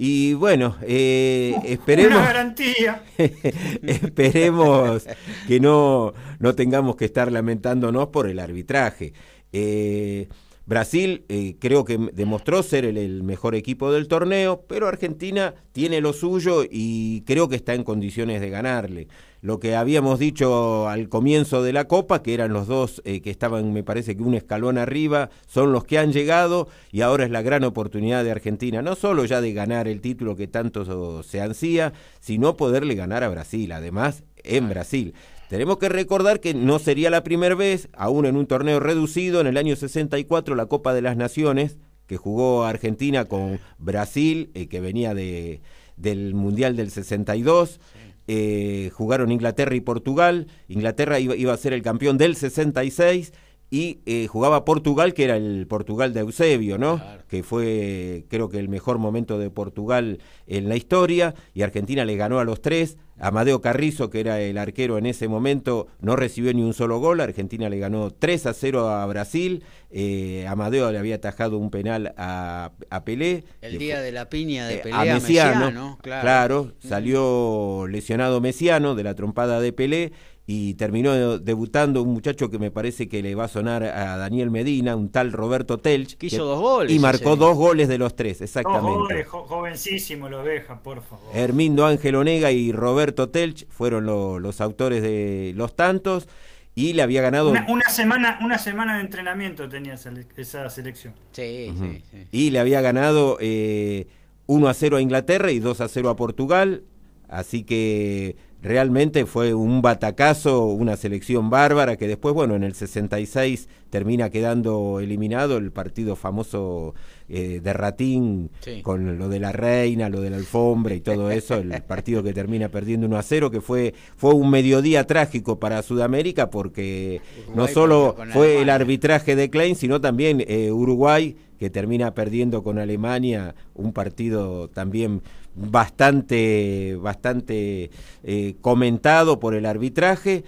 [0.00, 2.18] Y bueno, eh, esperemos.
[2.18, 3.02] Una garantía.
[3.82, 5.04] esperemos
[5.48, 9.12] que no, no tengamos que estar lamentándonos por el arbitraje.
[9.52, 10.28] Eh,
[10.68, 16.12] Brasil eh, creo que demostró ser el, mejor equipo del torneo, pero Argentina tiene lo
[16.12, 19.08] suyo y creo que está en condiciones de ganarle.
[19.40, 23.30] Lo que habíamos dicho al comienzo de la Copa, que eran los dos eh, que
[23.30, 27.30] estaban, me parece que un escalón arriba, son los que han llegado y ahora es
[27.30, 31.40] la gran oportunidad de Argentina, no solo ya de ganar el título que tanto se
[31.40, 35.14] ansía, sino poderle ganar a Brasil, además en Brasil.
[35.48, 39.46] Tenemos que recordar que no sería la primera vez, aún en un torneo reducido, en
[39.46, 44.80] el año 64 la Copa de las Naciones, que jugó Argentina con Brasil, eh, que
[44.80, 45.62] venía de,
[45.96, 47.80] del Mundial del 62.
[48.26, 50.48] Eh, jugaron Inglaterra y Portugal.
[50.68, 53.32] Inglaterra iba, iba, a ser el campeón del 66
[53.70, 57.02] y eh, jugaba Portugal, que era el Portugal de Eusebio, ¿no?
[57.28, 62.16] Que fue, creo que el mejor momento de Portugal en la historia, y Argentina le
[62.16, 62.96] ganó a los tres.
[63.20, 67.20] Amadeo Carrizo, que era el arquero en ese momento, no recibió ni un solo gol.
[67.20, 69.64] Argentina le ganó 3 a 0 a Brasil.
[69.90, 73.42] Eh, Amadeo le había atajado un penal a, a Pelé.
[73.60, 76.22] El día de la piña de eh, Pelé a Messiano, claro.
[76.22, 76.72] claro.
[76.78, 80.12] salió lesionado Messiano de la trompada de Pelé
[80.50, 84.50] y terminó debutando un muchacho que me parece que le va a sonar a Daniel
[84.50, 86.16] Medina, un tal Roberto Telch.
[86.16, 86.90] Que hizo dos goles.
[86.90, 88.88] Y marcó dos goles de los tres, exactamente.
[88.88, 91.36] Dos goles, jovencísimo lo deja, por favor.
[91.36, 96.26] Hermindo Ángel Onega y Roberto Telch fueron los autores de los tantos
[96.74, 102.02] y le había ganado una, semana una semana de entrenamiento tenía esa, selección sí, sí,
[102.08, 104.06] sí, y le había ganado eh,
[104.46, 106.84] 1 a 0 a Inglaterra y 2 a 0 a Portugal
[107.28, 113.68] así que realmente fue un batacazo, una selección bárbara que después, bueno, en el 66
[113.90, 116.94] termina quedando eliminado el partido famoso
[117.28, 118.50] eh, de Ratín
[118.82, 122.32] con lo de la reina, lo de la alfombra y todo eso, el partido que
[122.32, 127.20] termina perdiendo 1 a 0, que fue, fue un mediodía trágico para Sudamérica porque
[127.54, 132.78] no solo fue el arbitraje de Klein, sino también eh, Uruguay que termina perdiendo con
[132.78, 135.22] Alemania un partido también
[135.58, 137.90] bastante, bastante
[138.24, 140.44] eh, comentado por el arbitraje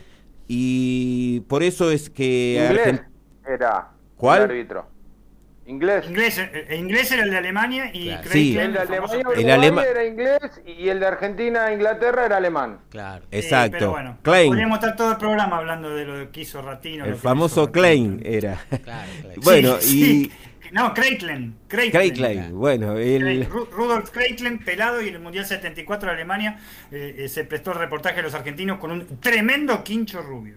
[0.49, 2.67] y por eso es que...
[2.69, 3.03] Inglés
[3.47, 4.43] era ¿Cuál?
[4.43, 4.87] el árbitro.
[5.67, 6.05] Inglés.
[6.09, 8.59] Inglés, eh, inglés era el de Alemania y sí.
[8.59, 12.81] el de Alemania era inglés y el de Argentina Inglaterra era alemán.
[12.89, 13.25] Claro.
[13.31, 13.77] Exacto.
[13.79, 17.05] pero bueno, Podríamos estar todo el programa hablando de lo que hizo Ratino.
[17.05, 18.59] El famoso Klein era.
[18.83, 19.09] Claro,
[19.45, 20.33] bueno, y
[20.73, 21.57] no, Kreitlen.
[21.69, 22.97] Kreitlen, bueno.
[22.97, 23.47] El...
[23.47, 26.59] Rudolf Kreitlen, pelado, y en el Mundial 74 de Alemania
[26.91, 30.57] eh, eh, se prestó el reportaje de los argentinos con un tremendo quincho rubio.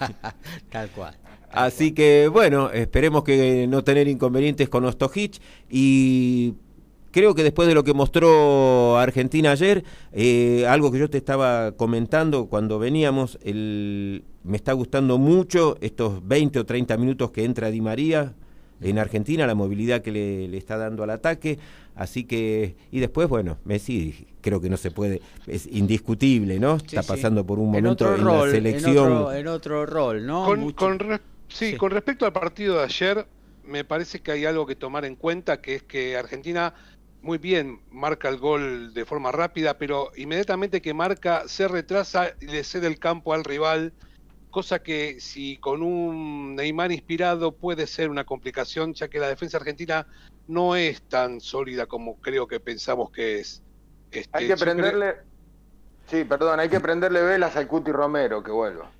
[0.70, 1.16] Tal cual.
[1.50, 6.54] Así que, bueno, esperemos que no tener inconvenientes con Ostojic y
[7.10, 9.82] creo que después de lo que mostró Argentina ayer,
[10.12, 16.26] eh, algo que yo te estaba comentando cuando veníamos, el, me está gustando mucho estos
[16.26, 18.34] 20 o 30 minutos que entra Di María,
[18.80, 21.58] en Argentina, la movilidad que le, está dando al ataque.
[21.94, 26.76] Así que, y después, bueno, Messi creo que no se puede, es indiscutible, ¿no?
[26.76, 29.34] está pasando por un momento en, la selección.
[29.36, 30.46] En otro, rol, ¿no?
[31.48, 33.26] sí, con respecto al partido de ayer,
[33.64, 36.72] me parece que hay algo que tomar en cuenta, que es que Argentina
[37.20, 42.46] muy bien marca el gol de forma rápida, pero inmediatamente que marca se retrasa y
[42.46, 43.92] le cede el campo al rival
[44.58, 49.56] cosa que si con un Neymar inspirado puede ser una complicación, ya que la defensa
[49.56, 50.04] argentina
[50.48, 53.62] no es tan sólida como creo que pensamos que es.
[54.10, 55.14] Este, hay que prenderle,
[56.10, 58.90] sí, perdón, hay que prenderle velas al Cuti Romero que vuelva.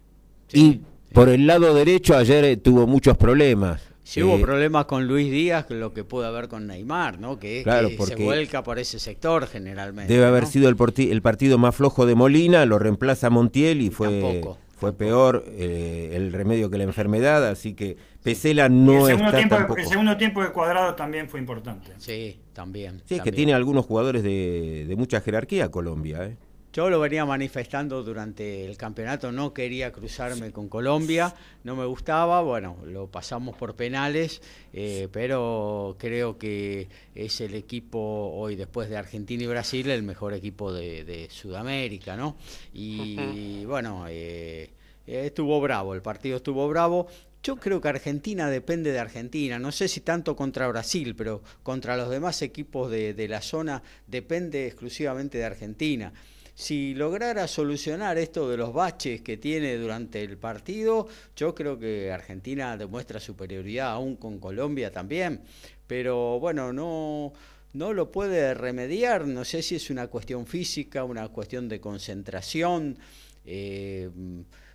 [0.53, 0.81] Y
[1.13, 3.83] por el lado derecho ayer eh, tuvo muchos problemas.
[4.05, 7.41] Sí, hubo eh, problemas con Luis Díaz, lo que pudo haber con Neymar, ¿no?
[7.41, 7.65] Que,
[8.07, 10.13] se vuelca por ese sector generalmente.
[10.13, 10.77] Debe haber sido el,
[11.11, 14.41] el, partido más flojo de Molina, lo reemplaza Montiel y fue
[14.79, 19.81] fue peor eh, el remedio que la enfermedad, así que Pesela no está tiempo, tampoco...
[19.81, 21.93] El segundo tiempo de cuadrado también fue importante.
[21.99, 23.03] Sí, también.
[23.05, 26.37] Sí, es que tiene algunos jugadores de, de mucha jerarquía Colombia, ¿eh?
[26.71, 32.43] Yo lo venía manifestando durante el campeonato, no quería cruzarme con Colombia, no me gustaba,
[32.43, 34.43] bueno, lo pasamos por penales,
[34.75, 37.99] eh, pero creo que es el equipo
[38.35, 42.37] hoy, después de Argentina y Brasil, el mejor equipo de, Sudamérica, ¿no?
[42.75, 44.71] Y bueno, eh,
[45.07, 47.07] estuvo bravo, el partido estuvo bravo.
[47.43, 51.97] Yo creo que Argentina depende de Argentina, no sé si tanto contra Brasil, pero contra
[51.97, 56.13] los demás equipos de, de la zona depende exclusivamente de Argentina
[56.59, 62.11] si lograra solucionar esto de los baches que tiene durante el partido, yo creo que
[62.11, 65.41] Argentina demuestra superioridad aún con Colombia también,
[65.87, 67.33] pero bueno, no
[67.75, 72.99] no lo puede remediar, no sé si es una cuestión física, una cuestión de concentración,
[73.45, 74.11] eh,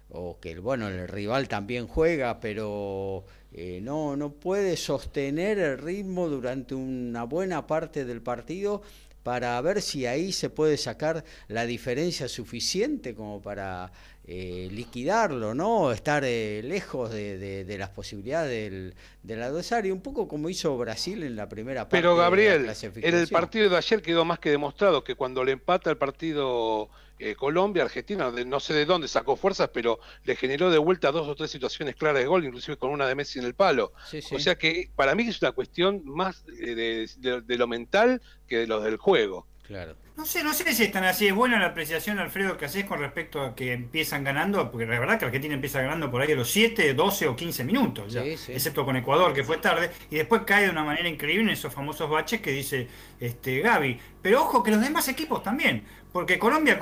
[0.07, 6.29] o que bueno, el rival también juega, pero eh, no, no puede sostener el ritmo
[6.29, 8.83] durante una buena parte del partido
[9.23, 13.91] para ver si ahí se puede sacar la diferencia suficiente como para
[14.25, 15.91] eh, liquidarlo, ¿no?
[15.91, 21.35] Estar eh, lejos de, las posibilidades del, del, adversario, un poco como hizo Brasil en
[21.35, 21.97] la primera parte.
[21.97, 25.89] Pero Gabriel, en el partido de ayer quedó más que demostrado que cuando le empata
[25.89, 30.77] el partido eh, Colombia, Argentina, no sé de dónde sacó fuerzas, pero le generó de
[30.77, 33.53] vuelta dos o tres situaciones claras de gol, inclusive con una de Messi en el
[33.53, 33.93] palo.
[34.31, 38.67] O sea que para mí es una cuestión más de, de lo mental que de
[38.67, 39.47] lo del juego.
[39.63, 39.95] Claro.
[40.15, 41.27] No sé, no sé si están así.
[41.27, 44.99] Es buena la apreciación, Alfredo, que haces con respecto a que empiezan ganando, porque la
[44.99, 48.85] verdad que Argentina empieza ganando por ahí a los 7, 12 o 15 minutos, excepto
[48.85, 52.09] con Ecuador, que fue tarde, y después cae de una manera increíble en esos famosos
[52.09, 52.87] baches que dice
[53.19, 53.99] este Gaby.
[54.21, 56.79] Pero ojo que los demás equipos también, porque Colombia,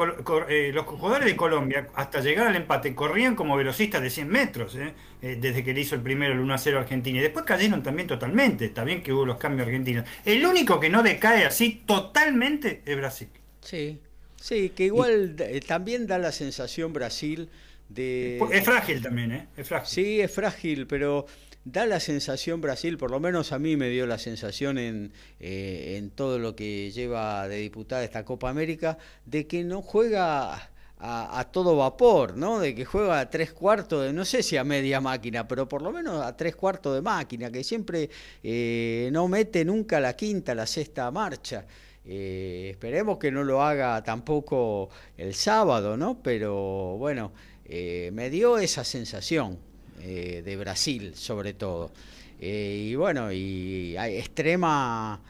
[0.50, 4.76] eh, los jugadores de Colombia, hasta llegar al empate, corrían como velocistas de 100 metros,
[4.76, 4.94] ¿eh?
[5.22, 7.18] Eh, desde que le hizo el primero el 1 0 a Argentina.
[7.18, 8.66] Y después cayeron también totalmente.
[8.66, 10.06] Está bien que hubo los cambios argentinos.
[10.26, 13.30] El único que no decae así totalmente es Brasil.
[13.62, 14.00] Sí,
[14.36, 17.48] sí, que igual también da la sensación Brasil
[17.88, 18.38] de...
[18.52, 19.48] Es frágil también, ¿eh?
[19.56, 19.88] Es frágil.
[19.88, 21.26] Sí, es frágil, pero
[21.64, 25.96] da la sensación Brasil, por lo menos a mí me dio la sensación en, eh,
[25.98, 30.72] en todo lo que lleva de diputada esta Copa América, de que no juega
[31.04, 32.60] a, todo vapor, ¿no?
[32.60, 35.82] De que juega a tres cuartos, de, no sé si a media máquina, pero por
[35.82, 38.10] lo menos a tres cuartos de máquina, que siempre
[38.44, 41.66] eh, no mete nunca la quinta, la sexta marcha.
[42.06, 46.22] Eh, esperemos que no lo haga tampoco el sábado, ¿no?
[46.22, 47.32] Pero bueno,
[47.68, 49.71] me dio esa sensación.
[50.04, 51.92] Eh, de Brasil sobre todo.
[52.40, 55.22] Eh, y bueno, y hay extrema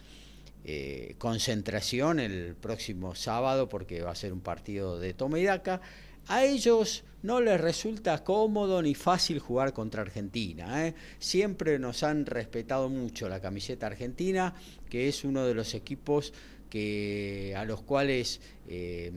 [0.64, 5.82] eh, concentración el próximo sábado porque va a ser un partido de toma y daca.
[6.28, 10.94] A ellos no les resulta cómodo ni fácil jugar contra Argentina.
[11.20, 14.56] Siempre nos han respetado mucho la camiseta argentina,
[14.90, 16.32] que es uno de los equipos
[16.72, 19.12] que a los cuales eh,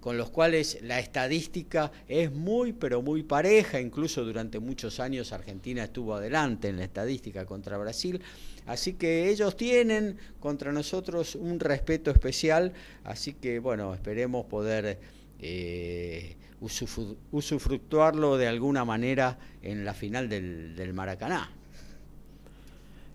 [0.00, 3.80] con los cuales la estadística es muy pero muy pareja.
[3.80, 8.20] Incluso durante muchos años Argentina estuvo adelante en la estadística contra Brasil.
[8.66, 12.74] Así que ellos tienen contra nosotros un respeto especial.
[13.02, 15.00] Así que bueno esperemos poder
[15.40, 21.50] eh, usufructuarlo de alguna manera en la final del, Maracaná.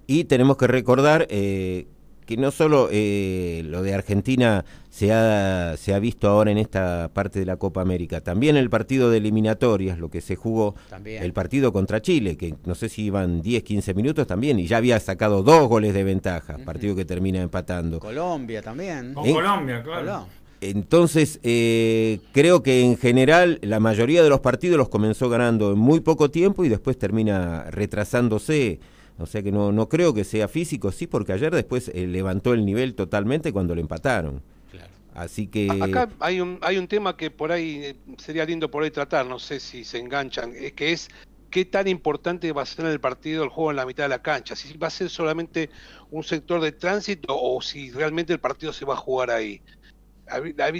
[0.07, 1.85] Y tenemos que recordar eh,
[2.25, 7.09] que no solo eh, lo de Argentina se ha, se ha visto ahora en esta
[7.13, 11.33] parte de la Copa América, también el partido de eliminatorias, lo que se jugó, el
[11.33, 14.99] partido contra Chile, que no sé si iban 10, 15 minutos también, y ya había
[14.99, 17.99] sacado dos goles de ventaja, partido que termina empatando.
[17.99, 19.13] Colombia también.
[19.13, 20.27] Con Colombia, claro.
[20.61, 25.77] Entonces, eh, creo que en general la mayoría de los partidos los comenzó ganando en
[25.77, 28.79] muy poco tiempo y después termina retrasándose.
[29.19, 32.53] O sea que no, no creo que sea físico, sí, porque ayer después eh, levantó
[32.53, 34.41] el nivel totalmente cuando le empataron.
[34.71, 34.89] Claro.
[35.13, 35.69] Así que...
[35.69, 39.25] Acá hay un, hay un tema que por ahí eh, sería lindo por ahí tratar,
[39.25, 41.09] no sé si se enganchan, es que es
[41.51, 44.09] qué tan importante va a ser en el partido el juego en la mitad de
[44.09, 45.69] la cancha, si va a ser solamente
[46.09, 49.61] un sector de tránsito o si realmente el partido se va a jugar ahí.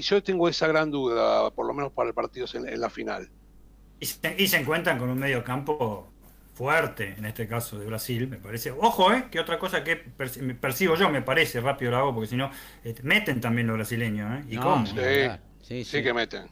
[0.02, 3.30] Yo tengo esa gran duda, por lo menos para el partido en, la final.
[4.00, 6.13] Y se, y se encuentran con un medio campo
[6.54, 8.72] fuerte, en este caso de Brasil, me parece.
[8.72, 9.26] Ojo, ¿eh?
[9.32, 12.52] Que otra cosa que percibo yo, me parece, rápido lo hago, porque si no,
[12.84, 14.44] este, meten también los brasileños, ¿eh?
[14.50, 14.86] ¿Y cómo?
[15.62, 16.44] Sí, sí, que meten.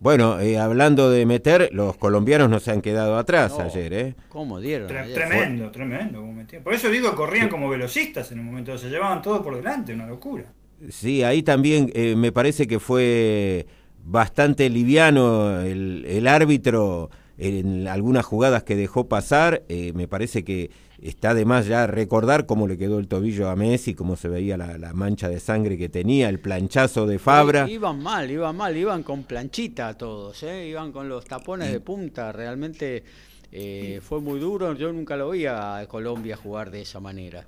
[0.00, 4.14] Bueno, eh, hablando de meter, los colombianos no se han quedado atrás ayer, ¿eh?
[4.28, 4.86] ¿Cómo dieron?
[4.86, 6.24] tremendo, tremendo.
[6.62, 10.06] Por eso digo, corrían como velocistas en un momento, se llevaban todo por delante, una
[10.06, 10.44] locura.
[10.88, 13.66] Sí, ahí también eh, me parece que fue
[14.04, 20.70] bastante liviano el, el árbitro en algunas jugadas que dejó pasar, eh, me parece que
[21.00, 24.56] está de más ya recordar cómo le quedó el tobillo a Messi, cómo se veía
[24.56, 27.68] la, mancha de sangre que tenía, el planchazo de Fabra.
[27.70, 30.66] iban mal, iban mal, iban con planchita todos, ¿eh?
[30.66, 33.04] iban con los tapones de punta, realmente
[33.52, 37.46] eh, fue muy duro, yo nunca lo vi a Colombia jugar de esa manera.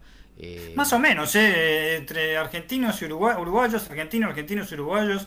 [0.74, 5.26] Más o menos, entre argentinos y uruguayos, argentinos, argentinos y uruguayos,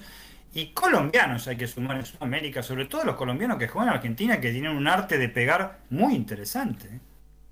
[0.54, 4.40] y colombianos hay que sumar en Sudamérica, sobre todo los colombianos que juegan en Argentina,
[4.40, 6.88] que tienen un arte de pegar muy interesante.
[6.88, 7.00] ¿eh?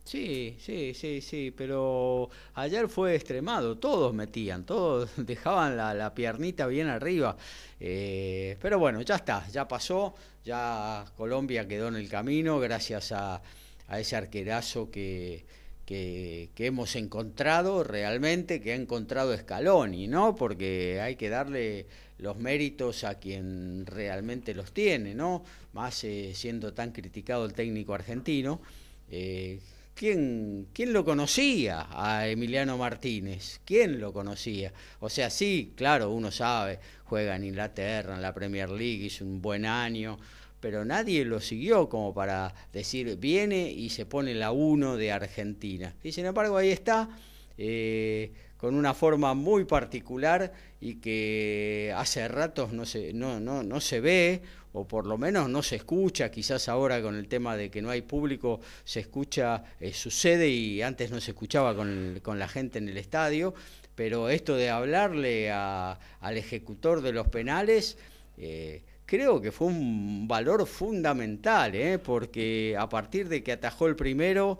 [0.04, 6.88] Sí, sí, sí, sí, pero ayer fue extremado, todos metían, todos dejaban la, piernita bien
[6.88, 7.38] arriba,
[7.80, 13.42] eh, pero bueno, ya está, ya pasó, ya Colombia quedó en el camino gracias a,
[13.88, 15.46] a ese arquerazo que,
[15.86, 20.36] que, hemos encontrado realmente, que ha encontrado Scaloni, ¿no?
[20.36, 21.88] Porque hay que darle
[22.22, 25.43] los méritos a quien realmente los tiene, ¿no?
[25.74, 28.61] Más eh, siendo tan criticado el técnico argentino,
[29.09, 29.59] eh,
[29.95, 33.59] ¿quién, ¿quién lo conocía a Emiliano Martínez?
[33.65, 34.72] ¿Quién lo conocía?
[34.99, 39.41] O sea, sí, claro, uno sabe, juega en Inglaterra, en la Premier League, hizo un
[39.41, 40.19] buen año,
[40.59, 45.95] pero nadie lo siguió como para decir, viene y se pone la 1 de Argentina.
[46.03, 47.09] Y sin embargo, ahí está.
[47.57, 48.32] Eh,
[48.62, 53.99] con una forma muy particular y que hace ratos no se, no, no, no se
[53.99, 54.43] ve,
[54.74, 57.89] o por lo menos no se escucha, quizás ahora con el tema de que no
[57.89, 62.78] hay público se escucha, eh, sucede y antes no se escuchaba con, con, la gente
[62.78, 63.55] en el estadio,
[63.95, 67.97] pero esto de hablarle al ejecutor de los penales,
[68.38, 73.95] eh, creo que fue un valor fundamental, eh, porque a partir de que atajó el
[73.95, 74.59] primero,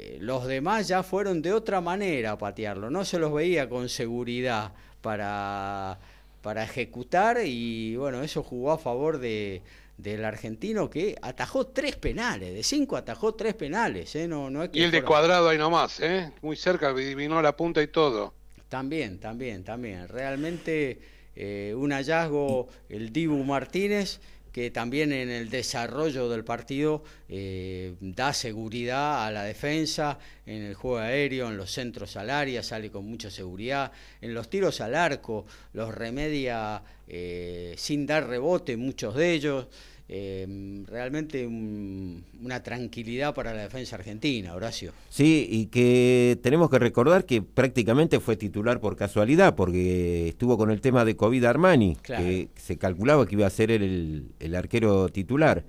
[0.00, 3.88] eh, los demás ya fueron de otra manera a patearlo, no se los veía con
[3.88, 5.98] seguridad para,
[6.40, 9.60] para ejecutar y bueno, eso jugó a favor de,
[9.96, 14.14] del argentino que atajó tres penales, de cinco atajó tres penales.
[14.14, 14.28] ¿eh?
[14.28, 16.30] No, no y el de cuadrado ahí nomás, ¿eh?
[16.42, 18.34] muy cerca, vino la punta y todo.
[18.68, 20.06] También, también, también.
[20.06, 21.00] Realmente
[21.34, 24.20] eh, un hallazgo, el Dibu Martínez
[24.58, 30.74] que también en el desarrollo del partido eh, da seguridad a la defensa, en el
[30.74, 34.96] juego aéreo, en los centros al área, sale con mucha seguridad, en los tiros al
[34.96, 39.68] arco los remedia eh, sin dar rebote muchos de ellos.
[40.10, 44.92] Eh, realmente una tranquilidad para la defensa argentina, Horacio.
[45.10, 50.70] Sí, y que tenemos que recordar que prácticamente fue titular por casualidad, porque estuvo con
[50.70, 55.10] el tema de COVID Armani, que se calculaba que iba a ser el, el arquero
[55.10, 55.64] titular,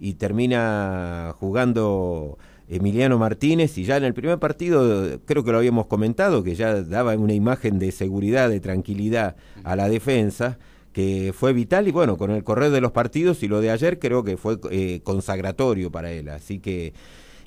[0.00, 5.86] y termina jugando Emiliano Martínez, y ya en el primer partido, creo que lo habíamos
[5.86, 10.58] comentado, que ya daba una imagen de seguridad, de tranquilidad a la defensa
[10.96, 13.98] que fue vital y bueno, con el correr de los partidos y lo de ayer
[13.98, 16.30] creo que fue eh, consagratorio para él.
[16.30, 16.94] Así que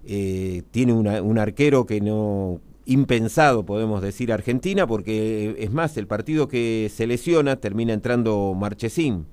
[0.06, 6.48] eh, tiene un arquero que no impensado, podemos decir, Argentina, porque es más, el partido
[6.48, 9.26] que se lesiona termina entrando Marchesín.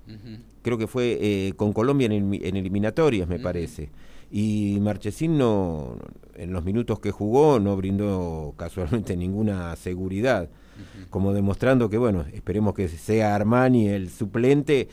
[0.63, 3.91] Creo que fue eh, con Colombia en, eliminatorias, me parece.
[4.31, 5.99] Y Marchesín no,
[6.37, 10.49] en los minutos que jugó no brindó casualmente ninguna seguridad
[11.11, 14.89] como demostrando que, bueno, esperemos que sea Armani el suplente,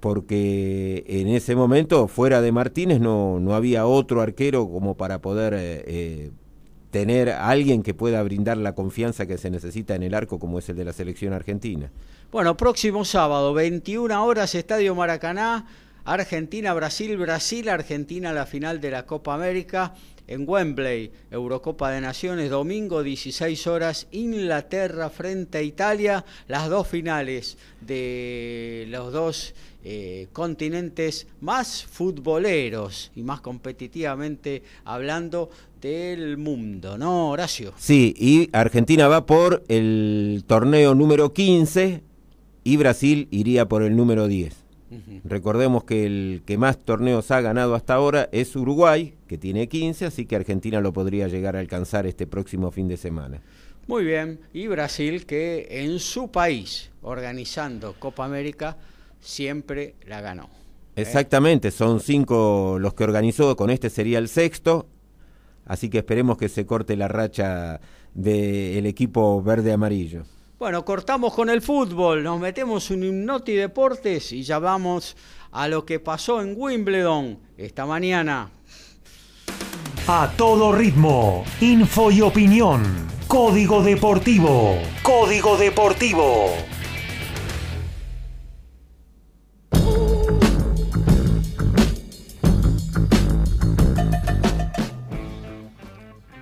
[0.00, 5.54] porque en ese momento, fuera de Martínez, no, no había otro arquero como para poder
[5.54, 6.30] eh, eh,
[6.90, 10.58] tener a alguien que pueda brindar la confianza que se necesita en el arco, como
[10.58, 11.90] es el de la selección argentina.
[12.30, 15.66] Bueno, próximo sábado, 21 horas, Estadio Maracaná.
[16.04, 19.92] Argentina, Brasil, Brasil, Argentina, la final de la Copa América
[20.28, 27.56] en Wembley, Eurocopa de Naciones, domingo 16 horas, Inglaterra frente a Italia, las dos finales
[27.80, 29.54] de los dos
[29.84, 35.50] eh, continentes más futboleros y más competitivamente hablando
[35.80, 37.72] del mundo, ¿no, Horacio?
[37.78, 42.02] Sí, y Argentina va por el torneo número 15
[42.64, 44.67] y Brasil iría por el número 10.
[45.24, 50.06] Recordemos que el que más torneos ha ganado hasta ahora es Uruguay, que tiene 15,
[50.06, 53.40] así que Argentina lo podría llegar a alcanzar este próximo fin de semana.
[53.86, 58.76] Muy bien, y Brasil que en su país, organizando Copa América,
[59.20, 60.44] siempre la ganó.
[60.96, 61.02] ¿eh?
[61.02, 64.88] Exactamente, son cinco los que organizó, con este sería el sexto,
[65.64, 67.80] así que esperemos que se corte la racha
[68.14, 70.24] del equipo verde-amarillo.
[70.58, 75.16] Bueno, cortamos con el fútbol, nos metemos en Hipnoti Deportes y ya vamos
[75.52, 78.50] a lo que pasó en Wimbledon esta mañana.
[80.08, 82.82] A todo ritmo, info y opinión.
[83.28, 84.76] Código Deportivo.
[85.04, 86.48] Código Deportivo.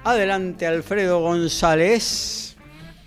[0.05, 2.46] Adelante Alfredo González.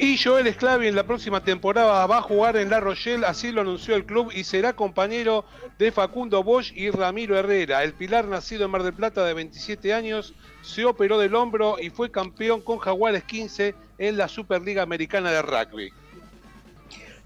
[0.01, 3.59] Y Joel Esclavi en la próxima temporada va a jugar en La Rochelle, así lo
[3.59, 5.43] anunció el club, y será compañero
[5.77, 7.83] de Facundo Bosch y Ramiro Herrera.
[7.83, 11.89] El pilar nacido en Mar del Plata de 27 años se operó del hombro y
[11.89, 15.91] fue campeón con Jaguares 15 en la Superliga Americana de Rugby.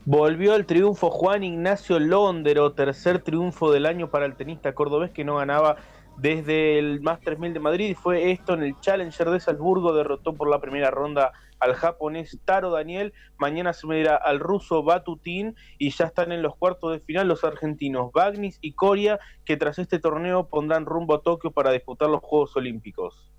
[0.06, 5.24] Volvió el triunfo Juan Ignacio Londero, tercer triunfo del año para el tenista cordobés que
[5.24, 5.76] no ganaba
[6.18, 7.96] desde el Más 3000 de Madrid.
[8.02, 12.72] Fue esto en el Challenger de Salzburgo, derrotó por la primera ronda al japonés Taro
[12.72, 17.28] Daniel, mañana se medirá al ruso Batutín y ya están en los cuartos de final
[17.28, 22.10] los argentinos Bagnis y Coria, que tras este torneo pondrán rumbo a Tokio para disputar
[22.10, 23.32] los Juegos Olímpicos.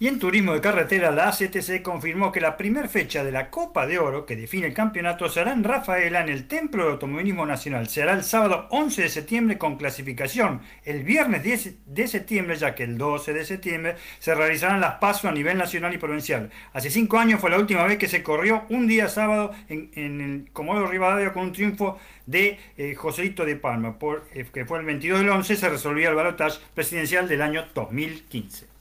[0.00, 3.86] Y en turismo de carretera, la ACTC confirmó que la primera fecha de la Copa
[3.86, 7.88] de Oro, que define el campeonato, será en Rafaela, en el Templo de Automovilismo Nacional.
[7.88, 10.62] Será el sábado 11 de septiembre con clasificación.
[10.84, 15.26] El viernes 10 de septiembre, ya que el 12 de septiembre se realizarán las pasos
[15.26, 16.50] a nivel nacional y provincial.
[16.72, 20.50] Hace cinco años fue la última vez que se corrió un día sábado en, el
[20.52, 24.86] Comodoro Rivadavia con un triunfo de eh, Joséito de Palma, por, eh, que fue el
[24.86, 28.73] 22 del 11, se resolvía el balotaje presidencial del año 2015.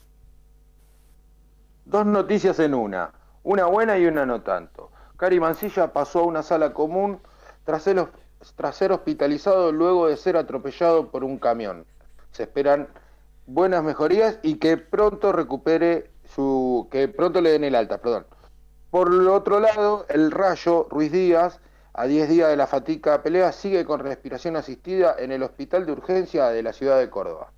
[1.86, 3.12] Dos noticias en una,
[3.44, 4.90] una buena y una no tanto.
[5.18, 7.20] Cari Mancilla pasó a una sala común
[7.66, 8.08] tras ser,
[8.56, 11.86] tras ser hospitalizado luego de ser atropellado por un camión.
[12.32, 12.88] Se esperan
[13.46, 18.26] buenas mejorías y que pronto recupere su que pronto le den el alta, perdón.
[18.90, 21.60] Por el otro lado, el Rayo Ruiz Díaz,
[21.94, 25.92] a 10 días de la fatiga pelea, sigue con respiración asistida en el Hospital de
[25.92, 27.52] Urgencia de la ciudad de Córdoba.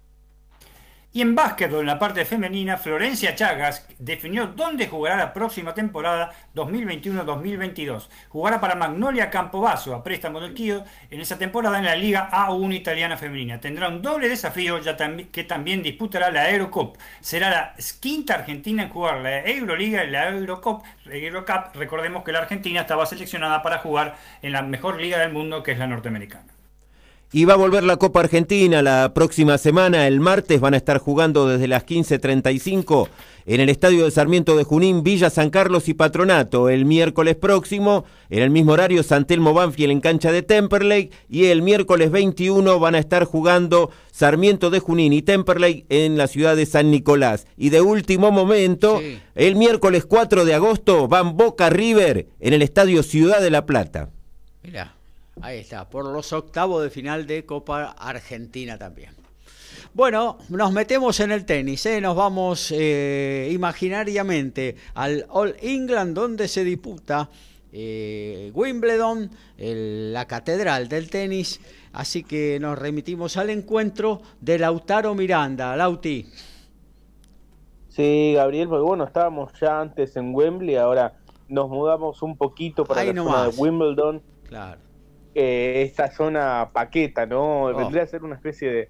[1.16, 6.34] Y en básquetbol, en la parte femenina, Florencia Chagas definió dónde jugará la próxima temporada
[6.54, 8.10] 2021-2022.
[8.28, 12.76] Jugará para Magnolia Campobasso, a préstamo del Kio, en esa temporada en la Liga A1
[12.76, 13.62] italiana femenina.
[13.62, 14.98] Tendrá un doble desafío ya
[15.32, 16.98] que también disputará la Eurocup.
[17.22, 20.84] Será la quinta argentina en jugar la Euroliga y la Eurocup.
[21.06, 21.76] Eurocup.
[21.76, 25.72] Recordemos que la Argentina estaba seleccionada para jugar en la mejor liga del mundo, que
[25.72, 26.55] es la norteamericana.
[27.36, 31.00] Y va a volver la Copa Argentina la próxima semana, el martes van a estar
[31.00, 33.10] jugando desde las 15.35
[33.46, 36.70] en el Estadio de Sarmiento de Junín, Villa San Carlos y Patronato.
[36.70, 41.12] El miércoles próximo, en el mismo horario, Santelmo Banfield en cancha de Temperley.
[41.28, 46.28] Y el miércoles 21 van a estar jugando Sarmiento de Junín y Temperley en la
[46.28, 47.48] ciudad de San Nicolás.
[47.58, 49.02] Y de último momento,
[49.36, 54.10] el miércoles 4 de agosto van Boca River en el Estadio Ciudad de la Plata.
[54.64, 54.96] Mira.
[55.42, 59.12] Ahí está, por los octavos de final de Copa Argentina también.
[59.94, 62.02] Bueno, nos metemos en el tenis, ¿eh?
[62.02, 67.30] nos vamos eh, imaginariamente al All England donde se disputa
[67.72, 71.60] eh, Wimbledon, la catedral del tenis,
[71.94, 75.76] así que nos remitimos al encuentro de Lautaro Miranda.
[75.76, 76.26] Lauti.
[77.90, 81.14] Sí, Gabriel, porque bueno, estábamos ya antes en Wembley, ahora
[81.48, 84.22] nos mudamos un poquito para la zona de Wimbledon.
[84.48, 84.86] Claro
[85.36, 87.64] eh, esta zona paqueta, ¿no?
[87.64, 87.76] Oh.
[87.76, 88.90] Vendría a ser una especie de,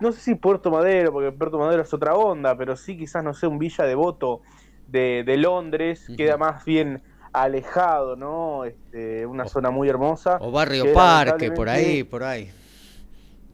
[0.00, 3.32] no sé si Puerto Madero, porque Puerto Madero es otra onda, pero sí quizás, no
[3.32, 4.42] sé, un Villa Devoto
[4.88, 7.00] de, de Londres, queda más bien
[7.32, 8.64] alejado, ¿no?
[8.64, 10.38] Este, una zona muy hermosa.
[10.40, 12.50] O Barrio Parque, por ahí, por ahí.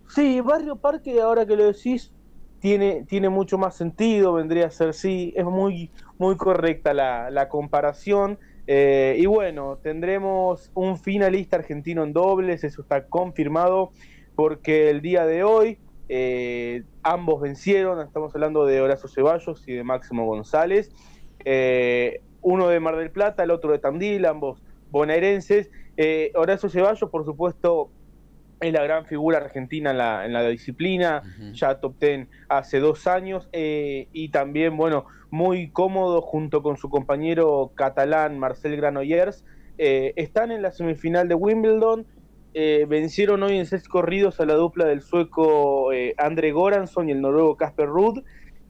[0.09, 2.11] Sí, Barrio Parque, ahora que lo decís,
[2.59, 7.51] tiene, tiene mucho más sentido, vendría a ser, sí, es muy, muy correcta la, la
[7.51, 8.39] comparación.
[8.67, 13.93] Eh, y bueno, tendremos un finalista argentino en dobles, eso está confirmado,
[14.35, 19.85] porque el día de hoy eh, ambos vencieron, estamos hablando de Horacio Ceballos y de
[19.85, 20.91] Máximo González,
[21.45, 25.71] eh, uno de Mar del Plata, el otro de Tandil, ambos bonaerenses.
[26.35, 27.91] Horacio Ceballos, por supuesto,
[28.61, 33.07] es la gran figura argentina en la, en la disciplina, ya top ten hace dos
[33.07, 39.45] años, y también, bueno, muy cómodo junto con su compañero catalán Marcel Granollers.
[39.79, 42.07] Eh, están en la semifinal de Wimbledon.
[42.55, 47.13] Eh, vencieron hoy en seis corridos a la dupla del sueco eh, Andre Goranson y
[47.13, 48.23] el noruego Casper Ruud.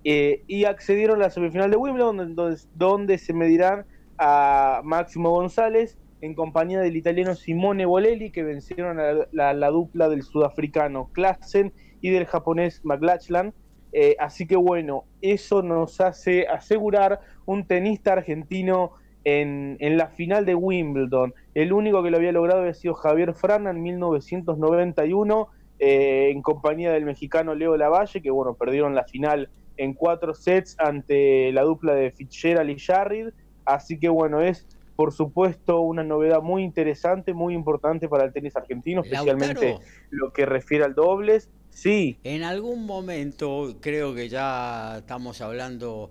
[0.03, 3.85] y accedieron a la semifinal de Wimbledon, donde, donde se medirán
[4.17, 10.23] a Máximo González en compañía del italiano Simone Bolelli, que vencieron a la, dupla del
[10.23, 13.53] sudafricano Klassen y del japonés McLachlan.
[13.93, 18.93] Eh, así que bueno, eso nos hace asegurar un tenista argentino
[19.25, 21.35] en, la final de Wimbledon.
[21.53, 25.49] El único que lo había logrado había sido Javier Frana en 1991,
[25.79, 30.75] eh, en compañía del mexicano Leo Lavalle, que bueno, perdieron la final en cuatro sets
[30.79, 33.29] ante la dupla de Fitzgerald y Jarrid.
[33.67, 34.67] Así que bueno, es
[34.97, 39.79] por supuesto una novedad muy interesante, muy importante para el tenis argentino, especialmente
[40.11, 41.49] lo que refiere al dobles.
[41.71, 42.19] Sí.
[42.23, 46.11] En algún momento, creo que ya estamos hablando,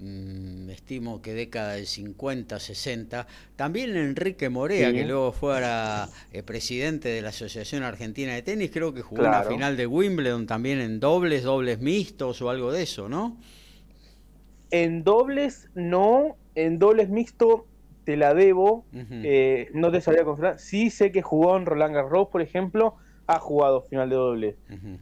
[0.00, 7.10] mm, estimo que década del 50, 60, también Enrique Morea, que luego fuera eh, presidente
[7.10, 10.98] de la Asociación Argentina de Tenis, creo que jugó una final de Wimbledon también en
[10.98, 13.38] dobles, dobles mixtos o algo de eso, ¿no?
[14.72, 17.68] En dobles no, en dobles mixto
[18.04, 20.58] te la debo, eh, no te sabría confirmar.
[20.58, 22.96] Sí sé que jugó en Roland Garros, por ejemplo,
[23.26, 24.56] ha jugado final de doble.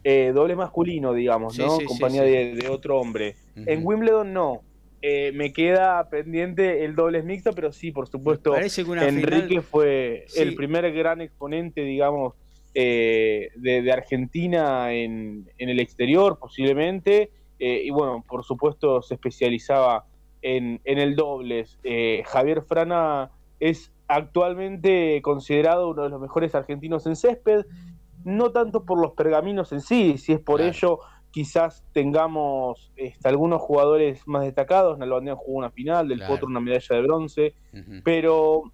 [0.04, 1.78] Eh, doble masculino, digamos, ¿no?
[1.86, 3.36] Compañía de, otro hombre.
[3.56, 4.62] En Wimbledon no.
[5.04, 10.92] Eh, me queda pendiente el doble mixto, pero sí, por supuesto, Enrique fue el primer
[10.92, 12.34] gran exponente, digamos,
[12.74, 17.30] eh, de, Argentina en, el exterior, posiblemente.
[17.58, 20.06] y bueno, por supuesto se especializaba
[20.42, 21.78] en, en el dobles.
[22.26, 23.30] Javier Frana
[23.60, 27.64] es actualmente considerado uno de los mejores argentinos en césped,
[28.24, 30.98] no tanto por los pergaminos en sí, si es por ello
[31.30, 36.94] quizás tengamos este, algunos jugadores más destacados, Nalbandian jugó una final, del Potro una medalla
[36.94, 37.54] de bronce,
[38.04, 38.64] pero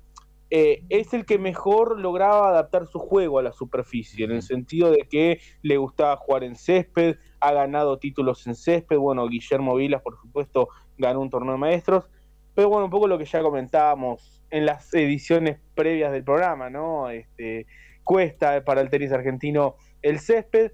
[0.51, 4.91] eh, es el que mejor lograba adaptar su juego a la superficie, en el sentido
[4.91, 10.03] de que le gustaba jugar en césped, ha ganado títulos en césped, bueno, Guillermo Vilas,
[10.03, 10.69] por supuesto,
[10.99, 12.11] ganó un torneo de maestros,
[12.55, 17.11] pero bueno, un poco lo que ya comentábamos en las ediciones previas del programa, ¿no?
[17.11, 17.67] Este,
[18.05, 20.73] cuesta para el tenis argentino el césped,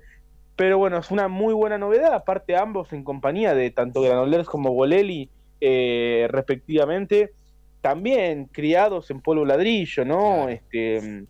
[0.57, 4.73] pero bueno, es una muy buena novedad, aparte ambos en compañía de tanto Granollers como
[4.73, 7.33] Bolelli, eh, respectivamente,
[7.81, 10.49] también criados en polvo ladrillo, ¿no?
[10.49, 11.27] Este,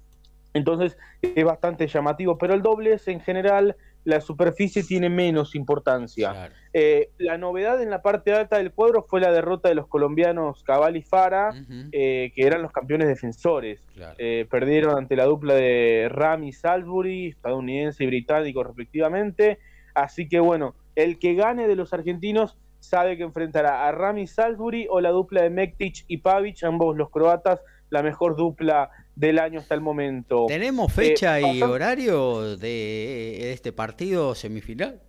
[0.52, 6.50] entonces es bastante llamativo, pero el dobles en general la superficie tiene menos importancia.
[6.72, 10.62] Eh, la novedad en la parte alta del cuadro fue la derrota de los colombianos
[10.62, 11.54] Cabal y Fara,
[11.92, 13.80] eh, que eran los campeones defensores.
[14.18, 19.58] Eh, perdieron ante la dupla de Rami Salisbury, estadounidense y británico respectivamente.
[19.94, 24.86] Así que bueno, el que gane de los argentinos sabe que enfrentará a Rami Salisbury
[24.90, 29.60] o la dupla de Mektic y Pavic, ambos los croatas, la mejor dupla del año
[29.60, 30.46] hasta el momento.
[30.48, 35.00] ¿Tenemos fecha y horario de este partido semifinal?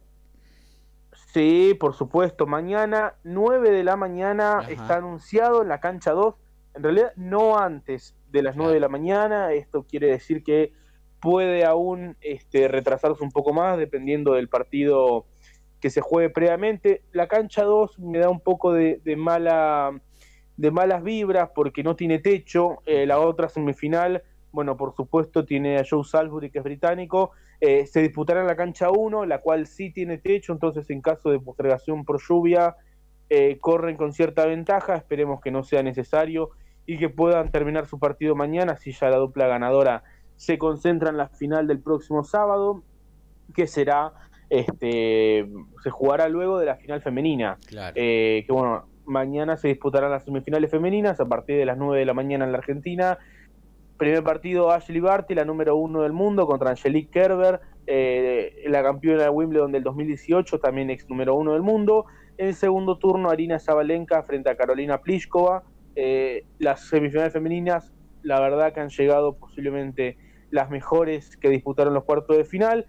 [1.33, 2.45] Sí, por supuesto.
[2.45, 6.35] Mañana, 9 de la mañana, está anunciado en la cancha 2.
[6.75, 9.51] En realidad, no antes de las 9 de la mañana.
[9.51, 10.71] Esto quiere decir que
[11.19, 15.25] puede aún este, retrasarse un poco más dependiendo del partido
[15.81, 17.03] que se juegue previamente.
[17.11, 19.99] La cancha 2 me da un poco de, mala
[20.57, 22.81] de malas vibras porque no tiene techo.
[22.85, 27.31] Eh, la otra semifinal, bueno, por supuesto, tiene a Joe Salisbury, que es británico,
[27.61, 31.29] eh, se disputará en la cancha 1, la cual sí tiene techo, entonces en caso
[31.29, 32.75] de postergación por lluvia,
[33.29, 36.51] eh, corren con cierta ventaja, esperemos que no sea necesario
[36.85, 40.03] y que puedan terminar su partido mañana, si ya la dupla ganadora
[40.35, 42.83] se concentra en la final del próximo sábado,
[43.53, 44.13] que será,
[44.49, 45.47] este,
[45.81, 47.57] se jugará luego de la final femenina,
[47.95, 52.05] eh, que bueno, mañana se disputarán las semifinales femeninas a partir de las 9 de
[52.05, 53.19] la mañana en la Argentina,
[53.97, 59.23] Primer partido Ashley Barty, la número uno del mundo, contra Angelique Kerber, eh, la campeona
[59.23, 62.05] de Wimbledon del 2018, también ex número uno del mundo.
[62.37, 65.63] En segundo turno, Arina Zabalenka frente a Carolina Pliskova.
[65.95, 70.17] Eh, las semifinales femeninas, la verdad que han llegado posiblemente
[70.51, 72.87] las mejores que disputaron los cuartos de final,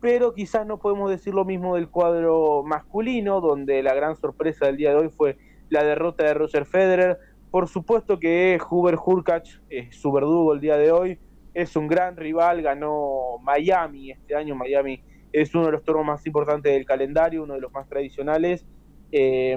[0.00, 4.76] pero quizás no podemos decir lo mismo del cuadro masculino, donde la gran sorpresa del
[4.76, 5.36] día de hoy fue
[5.70, 7.18] la derrota de Roger Federer.
[7.50, 11.18] Por supuesto que Huber Hurkacz, es su verdugo el día de hoy,
[11.54, 15.02] es un gran rival, ganó Miami este año, Miami
[15.32, 18.64] es uno de los toros más importantes del calendario, uno de los más tradicionales,
[19.12, 19.56] eh,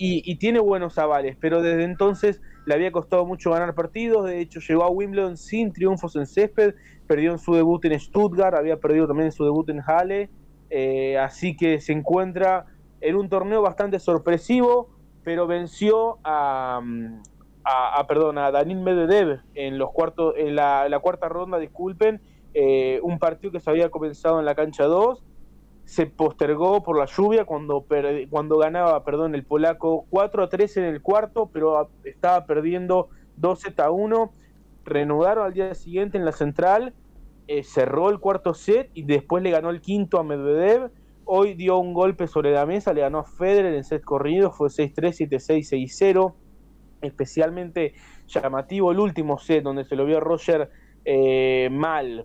[0.00, 4.60] y, tiene buenos avales, pero desde entonces le había costado mucho ganar partidos, de hecho
[4.60, 6.74] llegó a Wimbledon sin triunfos en césped,
[7.08, 10.30] perdió en su debut en Stuttgart, había perdido también en su debut en Halle,
[10.70, 12.66] eh, así que se encuentra
[13.00, 14.88] en un torneo bastante sorpresivo,
[15.28, 16.80] pero venció a,
[17.62, 22.22] a, perdón, a Danil Medvedev en los cuartos, en la, cuarta ronda, disculpen,
[22.54, 25.22] eh, un partido que se había comenzado en la cancha 2,
[25.84, 27.84] se postergó por la lluvia cuando,
[28.30, 33.64] cuando ganaba, perdón, el polaco 4 a 3 en el cuarto, pero estaba perdiendo 2
[33.76, 34.32] a 1,
[34.86, 36.94] reanudaron al día siguiente en la central,
[37.48, 40.90] eh, cerró el cuarto set y después le ganó el quinto a Medvedev,
[41.30, 44.68] Hoy dio un golpe sobre la mesa, le ganó a Federer en set corrido, fue
[44.70, 46.34] 6-3, 7-6, 6-0.
[47.02, 47.92] Especialmente
[48.26, 50.70] llamativo el último set, donde se lo vio a Roger
[51.04, 52.24] eh, mal,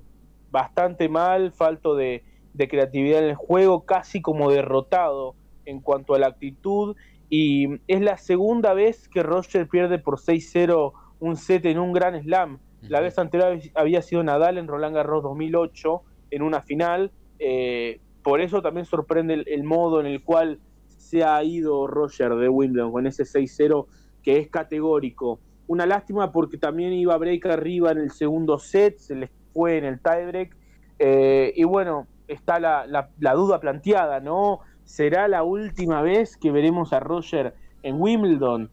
[0.52, 2.24] bastante mal, falto de,
[2.56, 5.36] creatividad en el juego, casi como derrotado
[5.66, 6.96] en cuanto a la actitud.
[7.30, 12.24] Y es la segunda vez que Roger pierde por 6-0 un set en un gran
[12.24, 12.60] slam.
[12.84, 17.12] La vez anterior había sido Nadal en Roland Garros 2008 en una final.
[17.38, 22.50] Eh, por eso también sorprende el, modo en el cual se ha ido Roger de
[22.50, 23.86] Wimbledon con ese 6-0
[24.24, 25.40] que es categórico.
[25.68, 29.86] Una lástima porque también iba break arriba en el segundo set, se les fue en
[29.86, 30.56] el tiebreak.
[31.00, 34.60] Eh, y bueno, está la, la, duda planteada, ¿no?
[34.86, 37.54] ¿Será la última vez que veremos a Roger
[37.84, 38.70] en Wimbledon?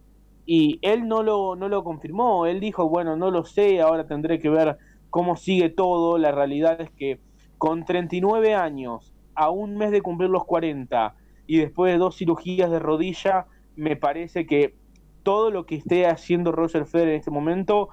[0.46, 4.38] Y él no lo, no lo confirmó, él dijo, bueno, no lo sé, ahora tendré
[4.40, 4.78] que ver
[5.08, 6.18] cómo sigue todo.
[6.18, 7.20] La realidad es que
[7.58, 11.14] con 39 años, a un mes de cumplir los 40
[11.46, 14.76] y después de dos cirugías de rodilla, me parece que
[15.22, 17.88] todo lo que esté haciendo Roger Federer en este momento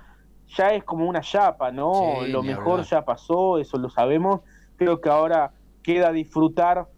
[0.48, 2.26] ya es como una chapa, ¿no?
[2.28, 4.42] lo mejor ya pasó, eso lo sabemos.
[4.76, 6.90] Creo que ahora queda disfrutar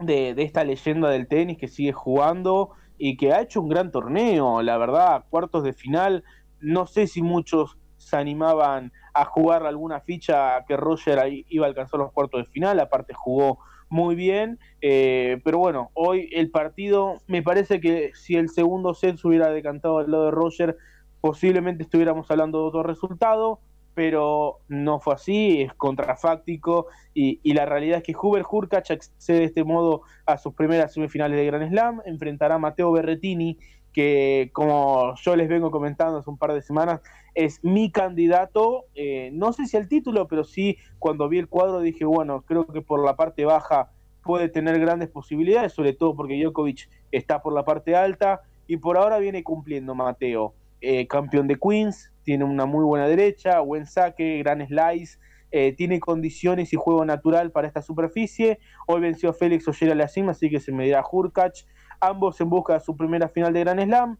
[0.00, 3.92] de, de esta leyenda del tenis que sigue jugando y que ha hecho un gran
[3.92, 6.24] torneo, la verdad, cuartos de final,
[6.58, 12.00] no sé si muchos se animaban a jugar alguna ficha que Roger iba a alcanzar
[12.00, 13.58] los cuartos de final, aparte jugó
[13.88, 19.16] muy bien, eh, pero bueno, hoy el partido, me parece que si el segundo set
[19.16, 20.76] se hubiera decantado al lado de Roger,
[21.20, 23.60] posiblemente estuviéramos hablando de otro resultado,
[23.94, 29.44] pero no fue así, es contrafáctico y, la realidad es que Huber Hurkacz accede de
[29.44, 33.58] este modo a sus primeras semifinales de Grand Slam, enfrentará a Mateo Berretini,
[33.92, 37.00] que como yo les vengo comentando hace un par de semanas,
[37.34, 41.80] es mi candidato, eh, no sé si al título, pero sí cuando vi el cuadro
[41.80, 43.90] dije, bueno, creo que por la parte baja
[44.22, 48.96] puede tener grandes posibilidades, sobre todo porque Djokovic está por la parte alta y por
[48.96, 50.54] ahora viene cumpliendo Mateo.
[50.80, 55.18] Eh, campeón de Queens, tiene una muy buena derecha, buen saque, gran slice,
[55.52, 58.60] eh, tiene condiciones y juego natural para esta superficie.
[58.86, 61.66] Hoy venció a Félix Ollera cima, así que se me dirá Hurkacz.
[62.00, 64.16] Ambos en busca de su primera final de Gran Slam.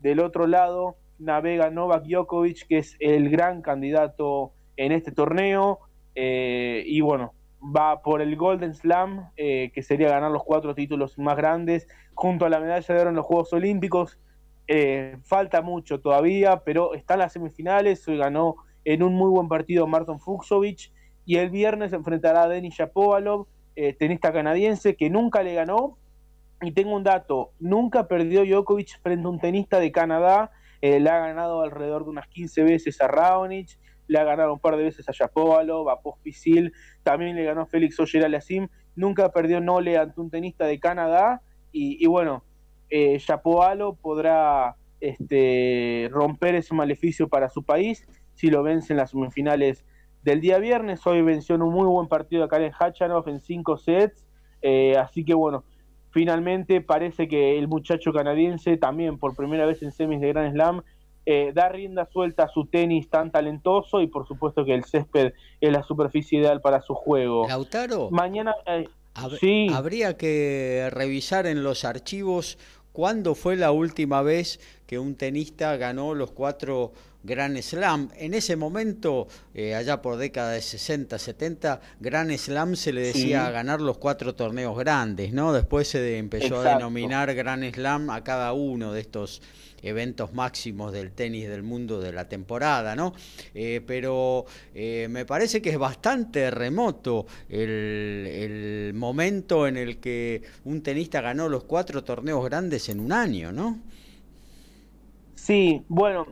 [0.00, 5.80] Del otro lado, navega Novak Djokovic, que es el gran candidato en este torneo.
[6.14, 11.18] Eh, y bueno, va por el Golden Slam, eh, que sería ganar los cuatro títulos
[11.18, 14.18] más grandes, junto a la medalla de oro en los Juegos Olímpicos.
[14.66, 18.08] Eh, falta mucho todavía, pero está en las semifinales.
[18.08, 20.90] Hoy ganó en un muy buen partido Marton Fuxovic.
[21.26, 23.46] Y el viernes enfrentará a Denis Shapovalov,
[23.98, 25.98] tenista canadiense, que nunca le ganó.
[26.62, 30.52] Y tengo un dato: nunca perdió Djokovic frente a un tenista de Canadá
[30.82, 34.60] eh, le ha ganado alrededor de unas 15 veces a Raonic, le ha ganado un
[34.60, 39.60] par de veces a Yapovalov, a Pospisil, también le ganó Félix Oyer Aliasim, nunca perdió
[39.60, 41.42] Nole ante un tenista de Canadá,
[41.72, 42.42] y, bueno,
[42.88, 43.18] eh,
[44.02, 49.84] podrá este, romper ese maleficio para su país si lo vence en las semifinales
[50.24, 51.06] del día viernes.
[51.06, 54.26] Hoy venció en un muy buen partido a Karen Hachanov en cinco sets,
[54.62, 55.62] eh, así que bueno,
[56.10, 60.82] Finalmente parece que el muchacho canadiense, también por primera vez en semis de Grand Slam,
[61.26, 65.34] eh, da rienda suelta a su tenis tan talentoso y por supuesto que el césped
[65.60, 67.46] es la superficie ideal para su juego.
[67.46, 68.10] Lautaro.
[68.10, 68.54] Mañana...
[68.66, 68.88] Eh,
[69.38, 69.68] sí.
[69.72, 72.58] Habría que revisar en los archivos
[72.92, 76.92] cuándo fue la última vez que un tenista ganó los cuatro
[77.22, 78.08] Grand Slam.
[78.16, 83.50] En ese momento, eh, allá por década de 60, 70, Grand Slam se le decía
[83.50, 85.52] ganar los cuatro torneos grandes, ¿no?
[85.52, 89.42] Después se empezó a denominar Grand Slam a cada uno de estos
[89.82, 93.14] eventos máximos del tenis del mundo de la temporada, ¿no?
[93.54, 94.44] Eh, pero
[94.74, 101.20] eh, me parece que es bastante remoto el, el momento en el que un tenista
[101.20, 103.78] ganó los cuatro torneos grandes en un año, ¿no?
[105.34, 106.26] Sí, bueno,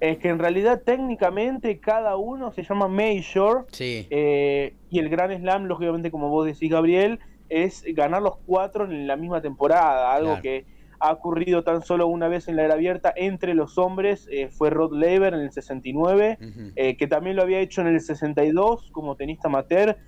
[0.00, 5.66] es que en realidad técnicamente cada uno se llama Major eh, y el Gran Slam,
[5.66, 7.20] lógicamente como vos decís Gabriel,
[7.50, 10.64] es ganar los cuatro en la misma temporada, algo que
[11.00, 14.70] ha ocurrido tan solo una vez en la era abierta entre los hombres, eh, fue
[14.70, 16.38] Rod Laver en el 69,
[16.76, 19.98] eh, que también lo había hecho en el 62 como tenista amateur,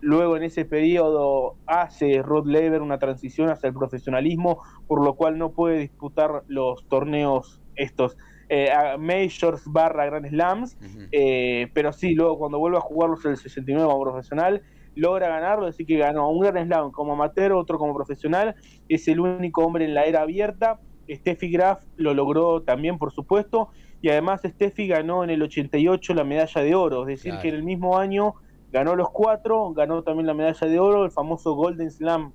[0.00, 5.38] luego en ese periodo hace Rod Laver una transición hacia el profesionalismo, por lo cual
[5.38, 8.16] no puede disputar los torneos estos
[8.52, 10.76] eh, Majors barra Grand Slams,
[11.12, 14.62] eh, pero sí, luego cuando vuelve a jugarlos en el 69 como profesional,
[14.96, 18.56] logra ganarlo, así que ganó un Grand Slam como amateur, otro como profesional,
[18.88, 20.80] es el único hombre en la era abierta.
[21.08, 23.70] Steffi Graf lo logró también, por supuesto,
[24.02, 27.54] y además Steffi ganó en el 88 la medalla de oro, es decir, que en
[27.54, 28.34] el mismo año
[28.72, 32.32] ganó los cuatro, ganó también la medalla de oro, el famoso Golden Slam,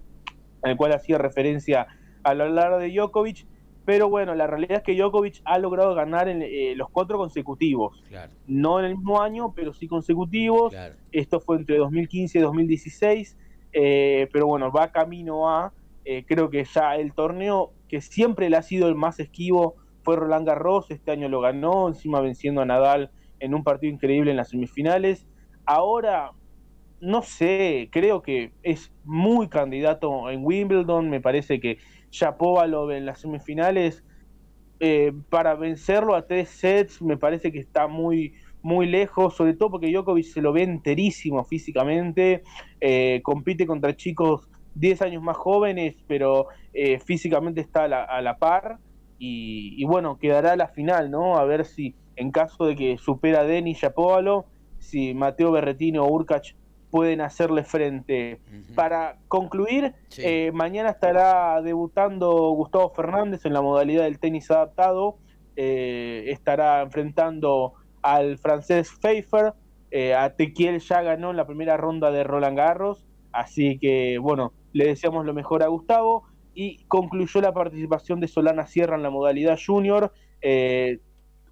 [0.64, 1.88] el cual hacía referencia
[2.24, 3.46] a la larga de Djokovic,
[3.86, 8.04] pero bueno, la realidad es que Djokovic ha logrado ganar en, eh, los cuatro consecutivos.
[8.48, 10.74] No en el mismo año, pero sí consecutivos.
[11.12, 13.38] Esto fue entre 2015 y 2016.
[13.74, 15.74] Eh, pero bueno, va camino a,
[16.06, 20.16] eh, creo que ya el torneo que siempre le ha sido el más esquivo fue
[20.16, 20.90] Roland Garros.
[20.90, 25.28] Este año lo ganó, encima venciendo a Nadal en un partido increíble en las semifinales.
[25.66, 26.32] Ahora,
[27.02, 31.10] no sé, creo que es muy candidato en Wimbledon.
[31.10, 31.78] Me parece que
[32.16, 34.04] Shapovalov en las semifinales,
[34.80, 39.72] eh, para vencerlo a tres sets me parece que está muy, muy lejos, sobre todo
[39.72, 42.44] porque Djokovic se lo ve enterísimo físicamente,
[42.82, 48.80] eh, compite contra chicos 10 años más jóvenes, pero eh, físicamente está a la, par
[49.18, 51.38] y, bueno, quedará la final, ¿no?
[51.38, 54.46] A ver si en caso de que supera a Denis Shapovalov,
[54.80, 56.54] si Mateo Berretino o Urkach
[56.96, 58.40] pueden hacerle frente.
[58.74, 65.18] Para concluir, eh, mañana estará debutando Gustavo Fernández en la modalidad del tenis adaptado.
[65.58, 69.52] Eh, estará enfrentando al francés Pfeiffer.
[69.92, 73.06] Eh, a Tequiel ya ganó en la primera ronda de Roland Garros.
[73.34, 76.24] Así que, bueno, le deseamos lo mejor a Gustavo
[76.54, 80.14] y concluyó la participación de Solana Sierra en la modalidad junior.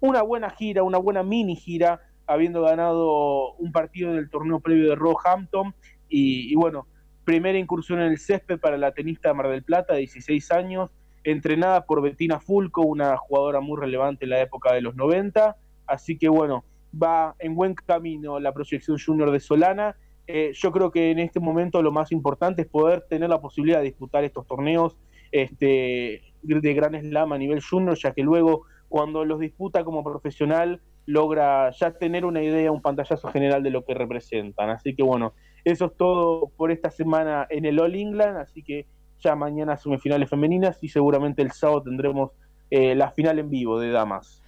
[0.00, 4.96] Una buena gira, una buena mini gira, habiendo ganado un partido del torneo previo de
[4.96, 5.74] Roehampton
[6.08, 6.86] y, y bueno,
[7.24, 10.90] primera incursión en el césped para la tenista de Mar del Plata, de 16 años,
[11.24, 15.56] entrenada por Bettina Fulco, una jugadora muy relevante en la época de los 90.
[15.86, 16.64] Así que bueno,
[16.94, 19.96] va en buen camino la proyección junior de Solana.
[20.26, 23.78] Eh, yo creo que en este momento lo más importante es poder tener la posibilidad
[23.78, 24.96] de disputar estos torneos
[25.32, 30.80] este, de Gran Slam a nivel junior, ya que luego cuando los disputa como profesional
[31.06, 34.70] logra ya tener una idea, un pantallazo general de lo que representan.
[34.70, 35.34] Así que bueno,
[35.64, 38.86] eso es todo por esta semana en el All England, así que
[39.20, 42.30] ya mañana semifinales femeninas y seguramente el sábado tendremos
[42.70, 44.42] eh, la final en vivo de damas.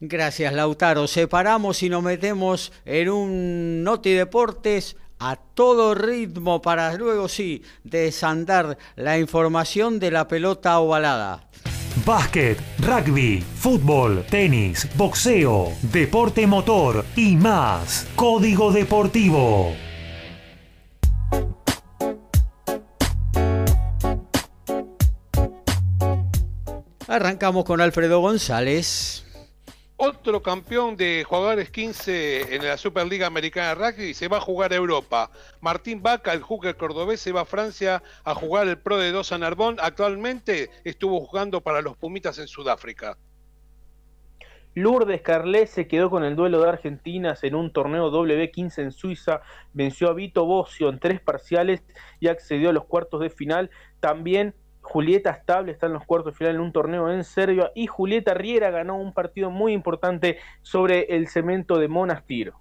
[0.00, 1.06] Gracias, Lautaro.
[1.06, 8.76] Separamos y nos metemos en un Noti Deportes a todo ritmo para luego sí desandar
[8.96, 11.48] la información de la pelota ovalada.
[12.04, 18.06] Básquet, rugby, fútbol, tenis, boxeo, deporte motor y más.
[18.14, 19.74] Código Deportivo.
[27.08, 29.25] Arrancamos con Alfredo González.
[29.98, 34.74] Otro campeón de jugadores 15 en la Superliga Americana de Rugby se va a jugar
[34.74, 35.30] a Europa.
[35.62, 39.32] Martín Vaca, el hooker cordobés, se va a Francia a jugar el Pro de Dos
[39.32, 39.78] a Narbonne.
[39.80, 43.16] Actualmente estuvo jugando para los Pumitas en Sudáfrica.
[44.74, 49.40] Lourdes Carlet se quedó con el duelo de Argentinas en un torneo W15 en Suiza,
[49.72, 51.82] venció a Vito Bocio en tres parciales
[52.20, 53.70] y accedió a los cuartos de final.
[54.00, 54.54] También
[54.86, 58.34] Julieta Stable está en los cuartos de final en un torneo en Serbia y Julieta
[58.34, 62.52] Riera ganó un partido muy importante sobre el cemento de Monastir.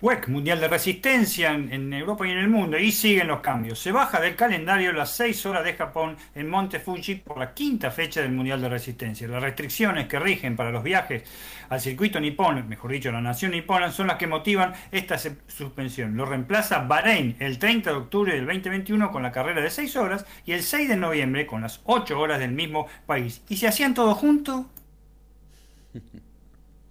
[0.00, 3.78] WEC, Mundial de Resistencia en, Europa y en el mundo, y siguen los cambios.
[3.78, 7.90] Se baja del calendario las 6 horas de Japón en Monte Fuji por la quinta
[7.90, 9.28] fecha del Mundial de Resistencia.
[9.28, 11.22] Las restricciones que rigen para los viajes
[11.70, 16.16] al circuito nipón, mejor dicho, la nación nipona, son las que motivan esta suspensión.
[16.16, 20.26] Lo reemplaza Bahrein el 30 de octubre del 2021 con la carrera de 6 horas
[20.44, 23.42] y el 6 de noviembre con las 8 horas del mismo país.
[23.48, 24.66] ¿Y se hacían todos juntos?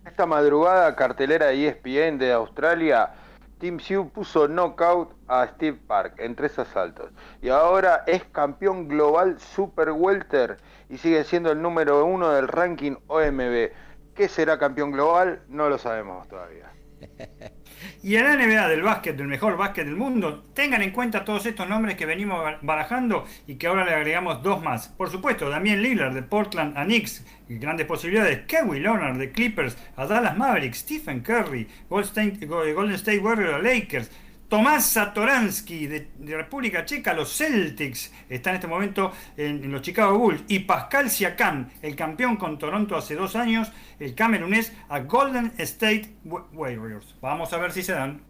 [0.06, 3.14] Esta madrugada, cartelera de ESPN de Australia,
[3.58, 7.12] Tim Sioux puso knockout a Steve Park en tres asaltos.
[7.42, 10.58] Y ahora es campeón global Super Welter
[10.90, 13.72] y sigue siendo el número uno del ranking OMB.
[14.14, 15.42] ¿Qué será campeón global?
[15.48, 16.70] No lo sabemos todavía.
[18.02, 21.46] Y en la NBA del básquet, del mejor básquet del mundo, tengan en cuenta todos
[21.46, 24.90] estos nombres que venimos barajando y que ahora le agregamos dos más.
[24.90, 28.42] Por supuesto, Damián Lillard de Portland a Knicks, grandes posibilidades.
[28.48, 34.12] Kawhi Leonard de Clippers a Dallas Mavericks, Stephen Curry, Golden State Warriors a Lakers,
[34.54, 40.44] Tomás Satoransky de, República Checa, los Celtics, está en este momento en, los Chicago Bulls.
[40.48, 46.18] Y Pascal Siakam, el campeón con Toronto hace dos años, el camerunés, a Golden State
[46.24, 47.16] Warriors.
[47.20, 48.22] Vamos a ver si se dan.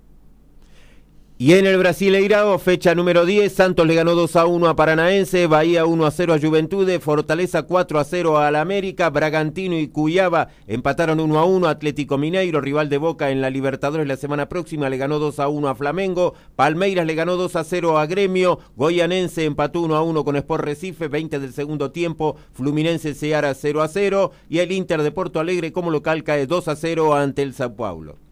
[1.44, 5.46] Y en el Brasileirao, fecha número 10, Santos le ganó 2 a 1 a Paranaense,
[5.46, 10.48] Bahía 1 a 0 a Juventude, Fortaleza 4 a 0 al América, Bragantino y Cuyaba
[10.68, 14.90] empataron 1 a 1, Atlético Mineiro, rival de Boca en la Libertadores la semana próxima,
[14.90, 18.60] le ganó 2 a 1 a Flamengo, Palmeiras le ganó 2 a 0 a Gremio,
[18.78, 23.82] Goyanense empató 1 a 1 con Sport Recife, 20 del segundo tiempo, Fluminense Seara 0
[23.82, 27.42] a 0 y el Inter de Porto Alegre como local cae 2 a 0 ante
[27.42, 28.23] el Sao Paulo.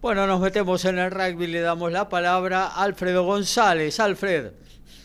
[0.00, 4.00] Bueno, nos metemos en el rugby, le damos la palabra a Alfredo González.
[4.00, 4.52] Alfred.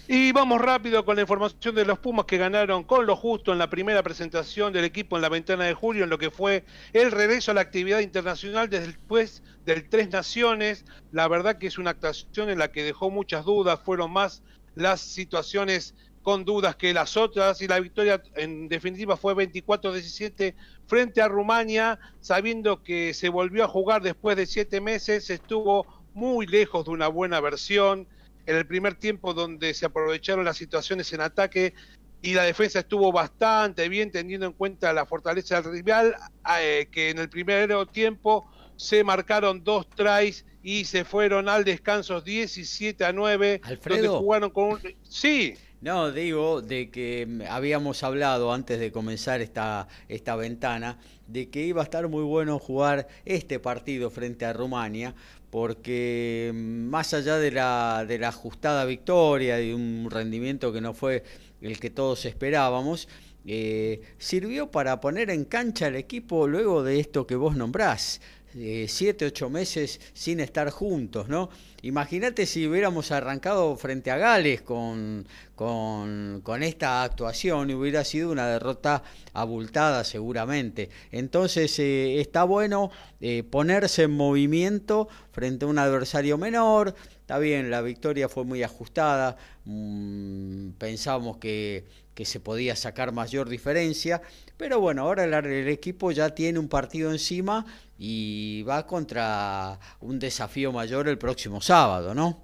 [0.08, 3.58] Y vamos rápido con la información de los Pumas que ganaron con lo justo en
[3.58, 7.12] la primera presentación del equipo en la ventana de julio, en lo que fue el
[7.12, 10.86] regreso a la actividad internacional después del Tres Naciones.
[11.12, 14.44] La verdad que es una actuación en la que dejó muchas dudas, fueron más
[14.76, 15.94] las situaciones
[16.26, 20.56] con dudas que las otras y la victoria en definitiva fue 24-17
[20.88, 26.48] frente a Rumania, sabiendo que se volvió a jugar después de siete meses, estuvo muy
[26.48, 28.08] lejos de una buena versión.
[28.46, 31.74] En el primer tiempo donde se aprovecharon las situaciones en ataque
[32.22, 36.16] y la defensa estuvo bastante bien teniendo en cuenta la fortaleza del rival,
[36.60, 42.22] eh, que en el primer tiempo se marcaron dos tries y se fueron al descanso
[42.22, 43.62] 17 a 9.
[43.64, 44.20] Alfredo.
[44.20, 44.80] jugaron con un...
[45.04, 45.56] Sí.
[45.86, 51.64] No, digo de que mm, habíamos hablado antes de comenzar esta, esta ventana de que
[51.64, 55.14] iba a estar muy bueno jugar este partido frente a Rumania,
[55.52, 60.96] porque mm, más allá de la, de la ajustada victoria y un rendimiento que no
[60.96, 61.24] fue
[61.62, 63.08] el que todos esperábamos,
[63.46, 68.22] eh, sirvió para poner en cancha al equipo luego de esto que vos nombrás,
[68.56, 71.52] eh, siete, ocho meses sin estar juntos, ¿no?
[71.86, 79.04] Imagínate si hubiéramos arrancado frente a Gales con, con, esta actuación, hubiera sido una derrota
[79.34, 80.90] abultada seguramente.
[81.12, 82.90] Entonces eh, está bueno
[83.22, 86.96] eh, ponerse en movimiento frente a un adversario menor.
[87.26, 93.50] Está bien, la victoria fue muy ajustada, mm, pensábamos que, que se podía sacar mayor
[93.50, 94.22] diferencia,
[94.58, 97.66] pero bueno, ahora el, equipo ya tiene un partido encima
[97.98, 102.44] y va contra un desafío mayor el próximo sábado, ¿no?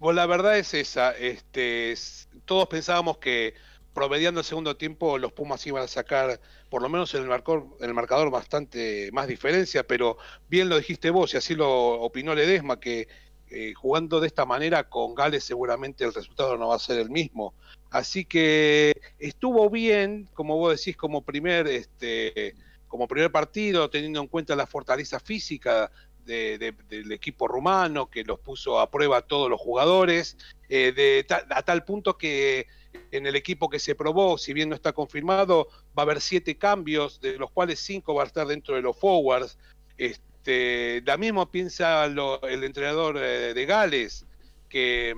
[0.00, 1.12] Pues la verdad es esa.
[1.12, 1.94] Este,
[2.44, 3.54] todos pensábamos que
[3.94, 7.68] promediando el segundo tiempo los Pumas iban a sacar, por lo menos en el marcador,
[7.80, 10.18] el marcador bastante más diferencia, pero
[10.50, 13.08] bien lo dijiste vos y así lo opinó Ledesma, que
[13.50, 17.10] eh, jugando de esta manera con Gales seguramente el resultado no va a ser el
[17.10, 17.54] mismo.
[17.90, 22.54] Así que estuvo bien, como vos decís, como primer, este,
[22.88, 25.90] como primer partido, teniendo en cuenta la fortaleza física
[26.24, 30.36] del equipo rumano, que los puso a prueba a todos los jugadores,
[30.68, 32.66] eh, a tal punto que
[33.12, 36.56] en el equipo que se probó, si bien no está confirmado, va a haber siete
[36.58, 39.56] cambios, de los cuales cinco va a estar dentro de los forwards.
[39.96, 44.26] Este, la misma piensa el entrenador de Gales,
[44.68, 45.14] que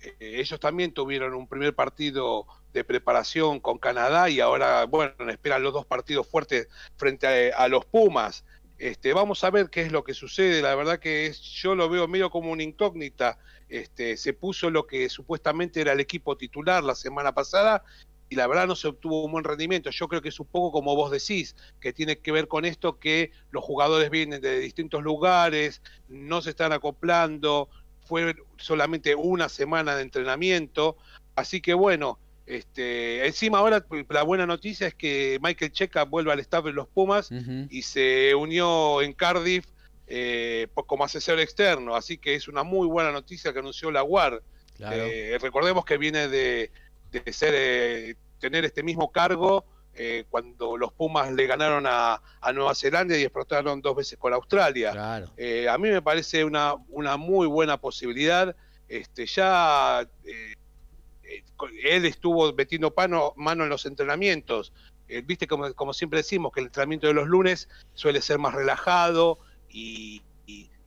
[0.00, 5.62] eh, ellos también tuvieron un primer partido de preparación con Canadá y ahora, bueno, esperan
[5.62, 8.44] los dos partidos fuertes frente a, los Pumas.
[8.78, 10.62] Este, vamos a ver qué es lo que sucede.
[10.62, 13.38] La verdad que yo lo veo medio como una incógnita.
[13.68, 17.84] Este, se puso lo que supuestamente era el equipo titular la semana pasada
[18.30, 19.90] y la verdad no se obtuvo un buen rendimiento.
[19.90, 22.98] Yo creo que es un poco como vos decís, que tiene que ver con esto
[22.98, 27.68] que los jugadores vienen de distintos lugares, no se están acoplando,
[28.06, 30.96] fue solamente una semana de entrenamiento,
[31.34, 36.40] así que bueno, este, encima ahora la buena noticia es que Michael Checa vuelve al
[36.40, 37.30] staff de los Pumas
[37.68, 39.64] y se unió en Cardiff
[40.06, 44.40] eh, como asesor externo, así que es una muy buena noticia que anunció la UAR.
[44.78, 46.72] Eh, recordemos que viene de,
[47.32, 52.22] ser eh, tener este mismo cargo eh, cuando los Pumas le ganaron a,
[52.54, 55.26] Nueva Zelanda y explotaron dos veces con Australia.
[55.36, 58.54] Eh, a mí me parece una, una muy buena posibilidad.
[58.88, 60.54] Este, ya eh,
[61.84, 64.72] él estuvo metiendo mano, mano en los entrenamientos.
[65.24, 69.40] Viste, como, como siempre decimos, que el entrenamiento de los lunes suele ser más relajado
[69.68, 70.22] y,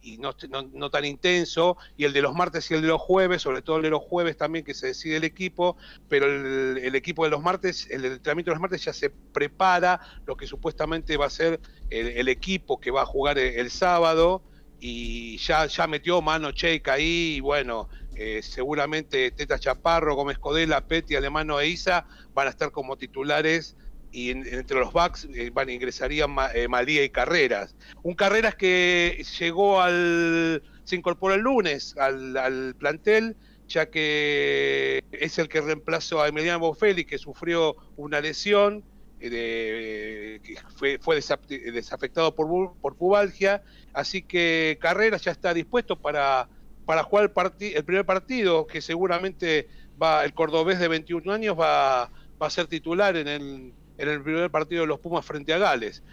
[0.03, 0.35] y no,
[0.73, 3.77] no, tan intenso, y el de los martes y el de los jueves, sobre todo
[3.77, 5.77] el de los jueves también que se decide el equipo,
[6.09, 10.35] pero el, equipo de los martes, el entrenamiento de los martes ya se prepara lo
[10.35, 14.43] que supuestamente va a ser el, equipo que va a jugar el, sábado,
[14.79, 20.85] y ya, ya metió mano checa ahí, y bueno, eh, seguramente Teta Chaparro, Gómez Codela,
[20.85, 23.77] Petty, Alemano e Isa van a estar como titulares
[24.13, 27.75] y entre los backs eh, van, ingresarían eh, Malía y Carreras.
[28.03, 33.35] Un Carreras que llegó al, se incorporó el lunes al, plantel,
[33.67, 38.83] ya que es el que reemplazó a Emiliano Bofelli, que sufrió una lesión,
[39.19, 46.49] eh, que fue, fue desafectado por, por pubalgia, así que Carreras ya está dispuesto para,
[46.85, 49.67] para jugar el, el primer partido, que seguramente
[49.99, 54.21] va el cordobés de 21 años va, va a ser titular en el en el
[54.21, 56.03] primer partido de los Pumas frente a Gales.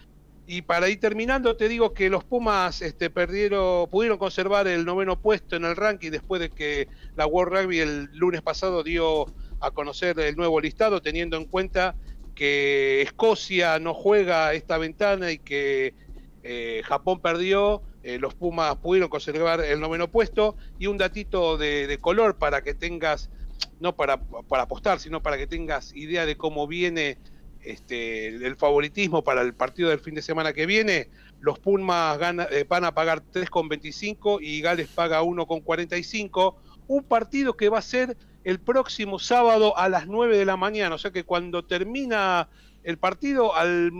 [0.47, 5.20] Y para ir terminando, te digo que los Pumas este, perdieron, pudieron conservar el noveno
[5.20, 9.26] puesto en el ranking después de que la World Rugby el lunes pasado dio
[9.61, 11.95] a conocer el nuevo listado, teniendo en cuenta
[12.35, 15.95] que Escocia no juega esta ventana y que
[16.43, 20.57] eh, Japón perdió, eh, los Pumas pudieron conservar el noveno puesto.
[20.78, 23.31] Y un datito de, de color para que tengas,
[23.78, 27.18] no para, para apostar, sino para que tengas idea de cómo viene
[27.63, 31.09] este, el favoritismo para el partido del fin de semana que viene,
[31.41, 32.19] los Pumas
[32.51, 36.55] eh, van a pagar 3,25 y Gales paga 1,45.
[36.87, 40.95] Un partido que va a ser el próximo sábado a las 9 de la mañana.
[40.95, 42.49] O sea que cuando termina
[42.83, 43.93] el partido, al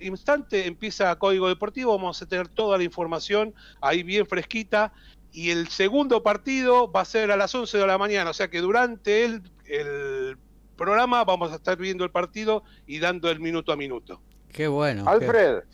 [0.00, 1.96] instante empieza Código Deportivo.
[1.96, 4.92] Vamos a tener toda la información ahí bien fresquita.
[5.30, 8.30] Y el segundo partido va a ser a las 11 de la mañana.
[8.30, 10.36] O sea que durante el, el
[10.78, 14.22] programa vamos a estar viendo el partido y dando el minuto a minuto.
[14.50, 15.06] Qué bueno.
[15.06, 15.64] Alfred,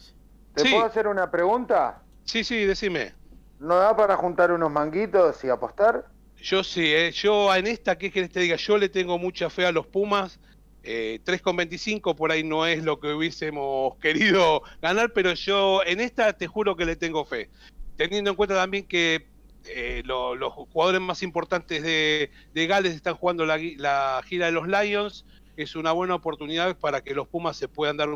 [0.55, 2.03] ¿te puedo hacer una pregunta?
[2.25, 3.15] Sí, sí, decime.
[3.61, 6.07] ¿No da para juntar unos manguitos y apostar?
[6.43, 7.13] Yo sí, eh.
[7.13, 8.57] yo en esta, ¿qué querés te diga?
[8.57, 10.41] Yo le tengo mucha fe a los Pumas.
[10.83, 16.35] Eh, 3,25 por ahí no es lo que hubiésemos querido ganar, pero yo en esta
[16.35, 17.49] te juro que le tengo fe.
[17.97, 19.34] Teniendo en cuenta también que
[19.67, 25.25] eh, los jugadores más importantes de, Gales están jugando la, gira de los Lions.
[25.57, 28.09] Es una buena oportunidad para que los Pumas se puedan dar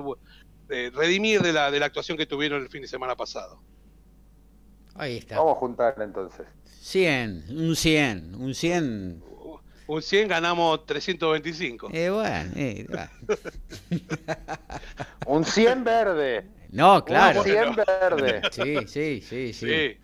[0.71, 3.63] eh, redimir de la, de la actuación que tuvieron el fin de semana pasado.
[4.95, 5.37] Ahí está.
[5.39, 6.47] Vamos a juntar entonces.
[6.65, 9.23] 100, un 100, un 100.
[9.87, 11.89] Un 100 ganamos 325.
[11.93, 12.87] Eh, bueno, eh,
[15.27, 16.47] un 100 verde.
[16.71, 17.41] No, claro.
[17.41, 18.43] Un 100 verde.
[18.51, 19.67] Sí, sí, sí, sí.
[19.67, 19.99] Sí,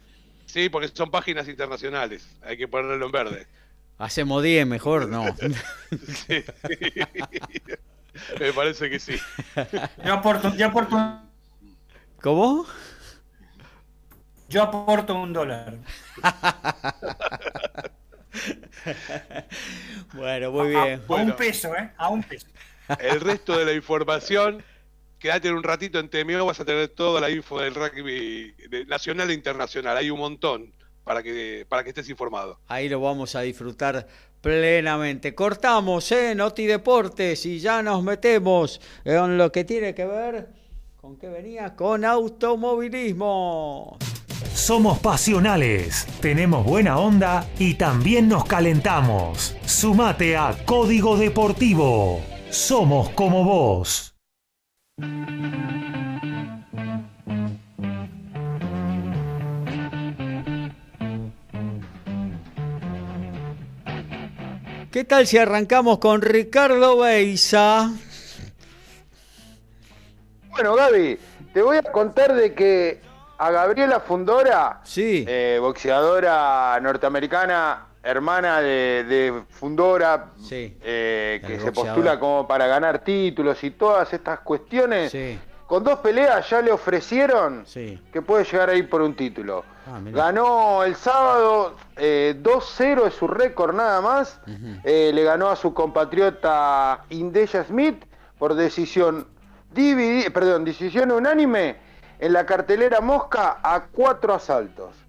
[0.71, 2.27] porque son páginas internacionales.
[2.43, 3.47] Hay que ponerlo en verde.
[3.99, 5.27] Hacemos 10 mejor, no.
[6.27, 6.39] sí,
[8.41, 9.17] Me parece que sí.
[10.05, 11.21] Yo aporto, yo aporto.
[12.21, 12.67] ¿Cómo?
[14.49, 15.75] Yo aporto un dólar.
[20.13, 21.03] bueno, muy bien.
[21.09, 21.91] A, un peso, ¿eh?
[21.97, 22.47] A un peso.
[23.01, 24.63] El resto de la información,
[25.25, 28.55] quédate un ratito en TMO, vas a tener toda la info del rugby
[28.87, 29.97] nacional e internacional.
[29.97, 30.71] Hay un montón
[31.03, 32.61] para que, para que estés informado.
[32.69, 34.07] Ahí lo vamos a disfrutar
[34.43, 35.35] plenamente.
[35.35, 36.35] Cortamos, ¿eh?
[36.35, 40.51] Noti Deportes y ya nos metemos en lo que tiene que ver
[41.01, 43.97] con qué venía, con automovilismo.
[44.53, 49.57] Somos pasionales, tenemos buena onda y también nos calentamos.
[49.65, 52.21] Sumate a Código Deportivo.
[52.51, 54.14] Somos como vos.
[64.95, 67.91] ¿Qué tal si arrancamos con Ricardo Beisa?
[70.51, 71.19] Bueno, Gaby,
[71.53, 73.01] te voy a contar de que
[73.37, 75.25] a Gabriela Fundora, sí.
[75.27, 83.71] Eh, boxeadora norteamericana, hermana de, Fundora, eh, que se postula como para ganar títulos y
[83.71, 85.15] todas estas cuestiones.
[85.67, 87.65] Con dos peleas ya le ofrecieron
[88.13, 89.65] que puede llegar a ir por un título.
[89.87, 94.41] Ah, ganó el sábado 2-0 eh, es su récord nada más.
[94.85, 98.05] le ganó a su compatriota Indeya Smith
[98.39, 99.27] por decisión
[100.33, 101.77] perdón, decisión unánime
[102.19, 105.04] en la cartelera Mosca a cuatro asaltos.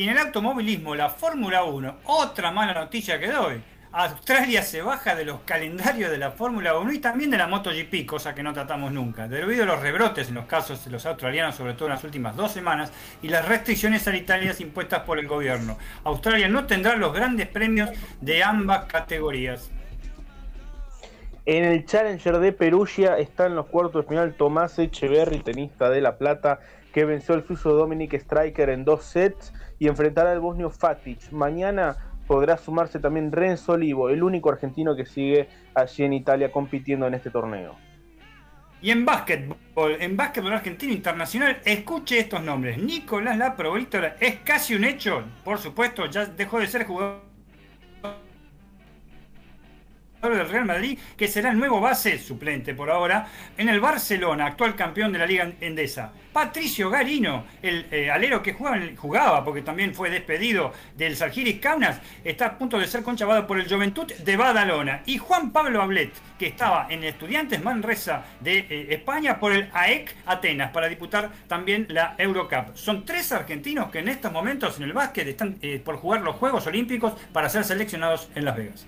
[0.00, 3.60] Y en el automovilismo, la Fórmula 1, otra mala noticia que doy.
[3.92, 8.06] Australia se baja de los calendarios de la Fórmula 1 y también de la MotoGP,
[8.06, 11.54] cosa que no tratamos nunca, debido a los rebrotes en los casos de los australianos,
[11.54, 12.90] sobre todo en las últimas dos semanas,
[13.20, 15.76] y las restricciones sanitarias impuestas por el gobierno.
[16.04, 17.90] Australia no tendrá los grandes premios
[18.22, 19.70] de ambas categorías.
[21.44, 26.00] En el Challenger de Perugia está en los cuartos de final Tomás Echeverry, tenista de
[26.00, 26.60] La Plata,
[26.94, 31.32] que venció al suizo Dominic Striker en dos sets y enfrentará al bosnio Fatic.
[31.32, 31.96] Mañana
[32.28, 37.14] podrá sumarse también Renzo Olivo, el único argentino que sigue allí en Italia compitiendo en
[37.14, 37.76] este torneo.
[38.82, 42.78] Y en básquetbol, en básquetbol argentino internacional, escuche estos nombres.
[42.78, 47.29] Nicolás Laprovítora es casi un hecho, por supuesto, ya dejó de ser jugador
[50.28, 54.76] del Real Madrid, que será el nuevo base suplente por ahora en el Barcelona, actual
[54.76, 56.12] campeón de la Liga Endesa.
[56.32, 62.46] Patricio Garino, el eh, alero que jugaba, porque también fue despedido del Salgiris Kaunas, está
[62.46, 65.02] a punto de ser conchavado por el Juventud de Badalona.
[65.06, 70.14] Y Juan Pablo Ablet, que estaba en Estudiantes Manresa de eh, España por el AEC
[70.26, 72.76] Atenas, para disputar también la Eurocup.
[72.76, 76.36] Son tres argentinos que en estos momentos en el básquet están eh, por jugar los
[76.36, 78.86] Juegos Olímpicos para ser seleccionados en Las Vegas.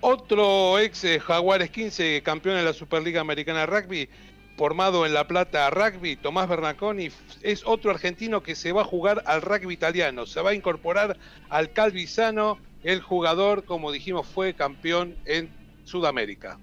[0.00, 4.08] Otro ex eh, Jaguares 15, campeón de la Superliga Americana de Rugby,
[4.56, 7.10] formado en La Plata Rugby, Tomás Bernaconi,
[7.42, 11.16] es otro argentino que se va a jugar al rugby italiano, se va a incorporar
[11.48, 15.50] al Calvisano, el jugador, como dijimos, fue campeón en
[15.84, 16.58] Sudamérica.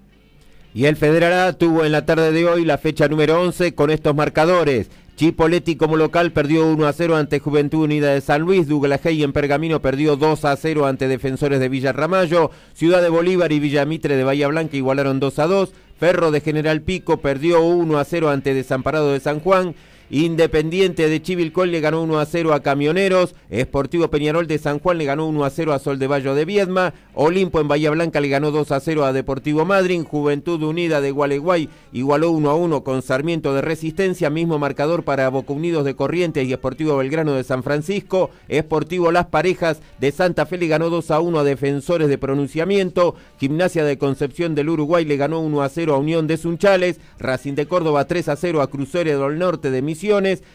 [0.72, 4.14] Y el Federal tuvo en la tarde de hoy la fecha número 11 con estos
[4.14, 4.90] marcadores.
[5.16, 8.66] Chipoletti como local perdió 1 a 0 ante Juventud Unida de San Luis.
[8.66, 12.50] Douglas en Pergamino perdió 2 a 0 ante Defensores de Villa Ramallo.
[12.72, 15.72] Ciudad de Bolívar y Villamitre de Bahía Blanca igualaron 2 a 2.
[16.00, 19.76] Ferro de General Pico perdió 1 a 0 ante Desamparado de San Juan.
[20.10, 23.34] Independiente de Chivilcoy le ganó 1 a 0 a Camioneros.
[23.50, 26.44] Esportivo Peñarol de San Juan le ganó 1 a 0 a Sol de Valle de
[26.44, 26.94] Viedma.
[27.14, 30.04] Olimpo en Bahía Blanca le ganó 2 a 0 a Deportivo Madryn.
[30.04, 34.30] Juventud Unida de Gualeguay igualó 1 a 1 con Sarmiento de Resistencia.
[34.30, 38.30] Mismo marcador para Boca Unidos de Corrientes y Esportivo Belgrano de San Francisco.
[38.48, 43.14] Esportivo Las Parejas de Santa Fe le ganó 2 a 1 a Defensores de Pronunciamiento.
[43.38, 47.00] Gimnasia de Concepción del Uruguay le ganó 1 a 0 a Unión de Sunchales.
[47.18, 49.82] Racing de Córdoba 3 a 0 a Cruceres del Norte de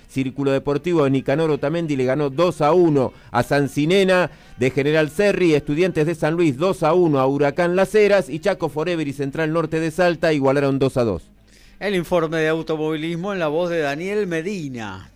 [0.08, 5.10] Círculo Deportivo de Nicanor Otamendi le ganó 2 a 1 a San Sinena de General
[5.10, 9.08] Serri, Estudiantes de San Luis 2 a 1 a Huracán Las Heras y Chaco Forever
[9.08, 11.22] y Central Norte de Salta igualaron 2 a 2.
[11.80, 15.10] El informe de automovilismo en la voz de Daniel Medina.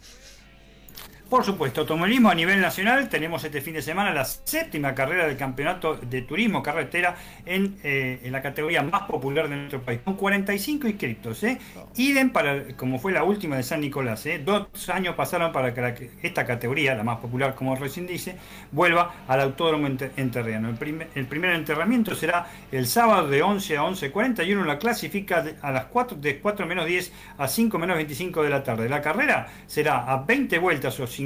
[1.33, 3.09] Por supuesto, automovilismo a nivel nacional.
[3.09, 8.19] Tenemos este fin de semana la séptima carrera del campeonato de turismo carretera en, eh,
[8.29, 11.43] la categoría más popular de nuestro país, con 45 inscritos.
[11.43, 11.57] ¿eh?
[11.95, 14.23] Idem para, como fue la última de San Nicolás.
[14.27, 14.43] ¿eh?
[14.45, 18.35] Dos años pasaron para que esta categoría, la más popular, como recién dice,
[18.71, 20.69] vuelva al autódromo en, terreno.
[20.69, 24.65] El, primer enterramiento será el sábado de 11 a 11.41.
[24.65, 28.61] La clasifica a las 4, de 4 menos 10 a 5 menos 25 de la
[28.61, 28.87] tarde.
[28.87, 31.22] La carrera será a 20 vueltas o 50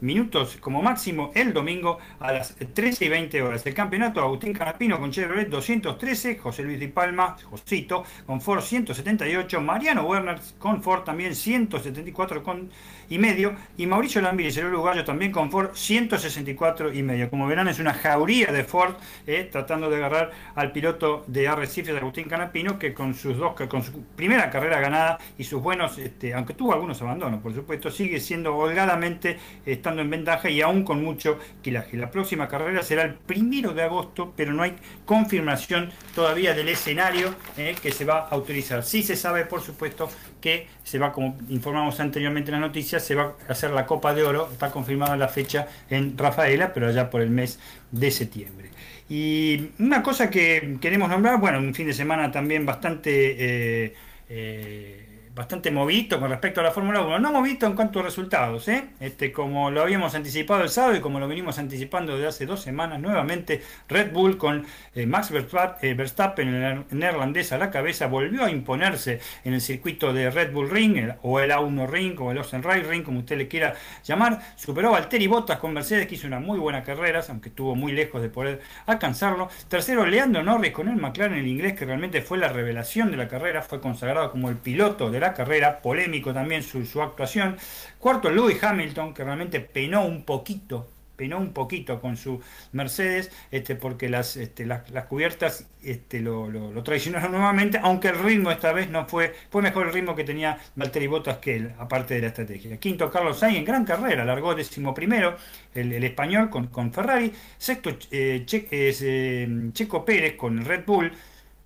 [0.00, 3.64] minutos como máximo el domingo a las 13 y 20 horas.
[3.66, 9.60] El campeonato Agustín Canapino con Chevrolet 213, José Luis Di Palma, Josito, con Ford 178,
[9.60, 12.70] Mariano Werner con Ford también 174 con
[13.12, 17.28] y medio, y Mauricio Lambiri, el uruguayo, también con Ford 164 y medio.
[17.28, 18.94] Como verán, es una jauría de Ford
[19.26, 23.52] eh, tratando de agarrar al piloto de Arrecife, de Agustín Canapino, que con sus dos,
[23.68, 27.90] con su primera carrera ganada y sus buenos, este, aunque tuvo algunos abandonos, por supuesto,
[27.90, 31.98] sigue siendo holgadamente estando en ventaja y aún con mucho quilaje.
[31.98, 34.74] La próxima carrera será el primero de agosto, pero no hay
[35.04, 38.82] confirmación todavía del escenario eh, que se va a autorizar.
[38.82, 40.08] Sí se sabe, por supuesto,
[40.40, 44.14] que se va, como informamos anteriormente en las noticias, se va a hacer la Copa
[44.14, 47.58] de Oro, está confirmada la fecha en Rafaela, pero allá por el mes
[47.90, 48.70] de septiembre.
[49.08, 53.84] Y una cosa que queremos nombrar, bueno, un fin de semana también bastante...
[53.86, 53.94] Eh,
[54.28, 55.01] eh,
[55.34, 57.18] bastante movido con respecto a la Fórmula 1.
[57.18, 58.88] No movido en cuanto a resultados, ¿eh?
[59.00, 62.60] este, como lo habíamos anticipado el sábado y como lo venimos anticipando desde hace dos
[62.60, 68.44] semanas, nuevamente Red Bull con eh, Max eh, Verstappen, el neerlandés a la cabeza, volvió
[68.44, 72.38] a imponerse en el circuito de Red Bull Ring, o el A1 Ring, o el
[72.38, 74.40] Osenray Ring, como usted le quiera llamar.
[74.56, 77.92] Superó a Valtteri Bottas con Mercedes, que hizo una muy buena carrera, aunque estuvo muy
[77.92, 79.48] lejos de poder alcanzarlo.
[79.68, 83.28] Tercero, Leandro Norris con el McLaren, el inglés, que realmente fue la revelación de la
[83.28, 87.56] carrera, fue consagrado como el piloto de la carrera, polémico también su, actuación.
[87.98, 92.40] Cuarto, Lewis Hamilton, que realmente penó un poquito penó un poquito con su
[92.72, 98.50] Mercedes, este, porque las, este, las, cubiertas este, lo, lo, traicionaron nuevamente, aunque el ritmo
[98.50, 102.14] esta vez no fue, fue mejor el ritmo que tenía Valtteri Bottas que él, aparte
[102.14, 102.76] de la estrategia.
[102.78, 105.36] Quinto, Carlos Sainz en gran carrera, largó décimo primero,
[105.74, 107.32] el, español con, con, Ferrari.
[107.56, 111.12] Sexto, eh, eh, Checo Pérez con Red Bull.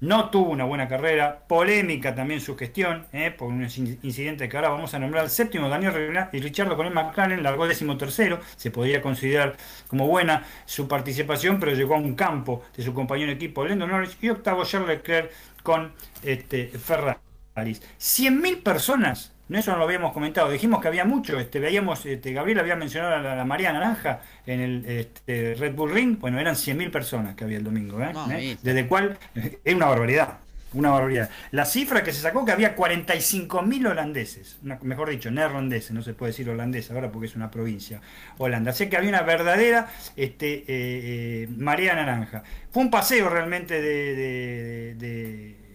[0.01, 4.69] No tuvo una buena carrera, polémica también su gestión, eh, por un incidente que ahora
[4.69, 5.25] vamos a nombrar.
[5.25, 8.41] El séptimo, Daniel Rivera y Richardo con el McLaren, largó décimo tercero.
[8.57, 9.57] Se podría considerar
[9.89, 13.87] como buena su participación, pero llegó a un campo de su compañero de equipo, Lando
[13.87, 14.19] Norris.
[14.21, 15.31] Y octavo, Charles Leclerc
[15.63, 15.93] con
[16.23, 17.19] este, Ferrari.
[17.57, 20.51] 100.000 personas no, eso no lo habíamos comentado.
[20.51, 21.39] Dijimos que había mucho.
[21.39, 25.93] Este, veíamos, este, Gabriel había mencionado a la, María Naranja en el este, Red Bull
[25.93, 26.19] Ring.
[26.19, 28.03] Bueno, eran 100.000 personas que había el domingo.
[28.03, 28.13] ¿eh?
[28.33, 28.57] ¿Eh?
[28.61, 29.19] Desde cual
[29.65, 30.39] es una barbaridad.
[30.73, 31.31] Una barbaridad.
[31.53, 34.59] La cifra que se sacó que había 45.000 holandeses.
[34.83, 35.93] mejor dicho, neerlandeses.
[35.93, 38.01] No se puede decir holandés ahora porque es una provincia
[38.39, 38.73] holanda.
[38.73, 42.43] Así que había una verdadera este, eh, marea naranja.
[42.73, 45.66] Fue un paseo realmente de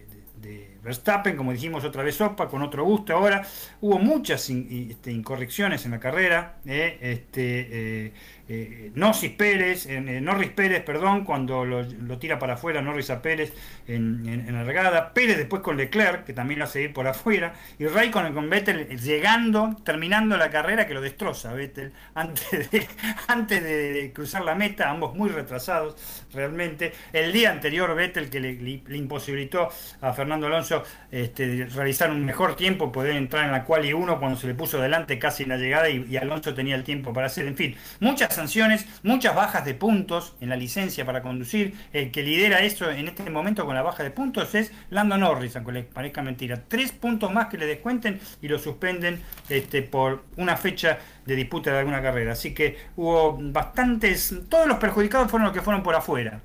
[0.84, 3.46] Verstappen, como dijimos otra vez Opa, con otro gusto ahora.
[3.82, 6.58] Hubo muchas este, incorrecciones en la carrera.
[6.66, 7.68] Eh, este,
[8.06, 8.14] eh,
[8.54, 13.54] eh, Norris Pérez, Norris Pérez, perdón, cuando lo, tira para afuera Norris a Pérez
[13.88, 17.88] en, la regada, Pérez después con Leclerc, que también lo hace ir por afuera, y
[17.88, 22.88] Raikkonen con Vettel llegando, terminando la carrera que lo destroza Vettel antes de,
[23.30, 25.96] antes de cruzar la meta, ambos muy retrasados
[26.34, 26.92] realmente.
[27.14, 29.70] El día anterior Vettel que le, imposibilitó
[30.02, 34.20] a Fernando Alonso este, realizar un mejor tiempo, poder entrar en la cual y uno
[34.20, 37.14] cuando se le puso delante casi en la llegada y, y Alonso tenía el tiempo
[37.14, 41.76] para hacer, en fin, muchas sanciones, muchas bajas de puntos en la licencia para conducir.
[41.94, 45.56] El que lidera eso en este momento con la baja de puntos es Lando Norris,
[45.56, 46.64] aunque les parezca mentira.
[46.68, 51.72] Tres puntos más que le descuenten y lo suspenden este, por una fecha de disputa
[51.72, 52.34] de alguna carrera.
[52.34, 56.42] Así que hubo bastantes, todos los perjudicados fueron los que fueron por afuera.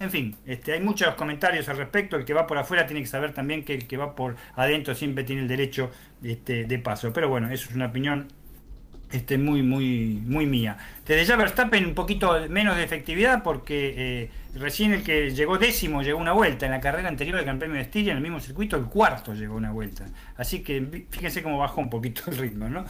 [0.00, 2.16] En fin, este, hay muchos comentarios al respecto.
[2.16, 4.94] El que va por afuera tiene que saber también que el que va por adentro
[4.94, 5.90] siempre tiene el derecho
[6.22, 7.12] este, de paso.
[7.12, 8.28] Pero bueno, eso es una opinión
[9.12, 10.76] este, muy, muy, muy mía.
[11.06, 16.02] Desde ya Verstappen un poquito menos de efectividad porque eh, recién el que llegó décimo
[16.02, 16.66] llegó una vuelta.
[16.66, 19.56] En la carrera anterior del Gran de Estiria, en el mismo circuito, el cuarto llegó
[19.56, 20.06] una vuelta.
[20.36, 22.68] Así que fíjense cómo bajó un poquito el ritmo.
[22.68, 22.84] ¿no?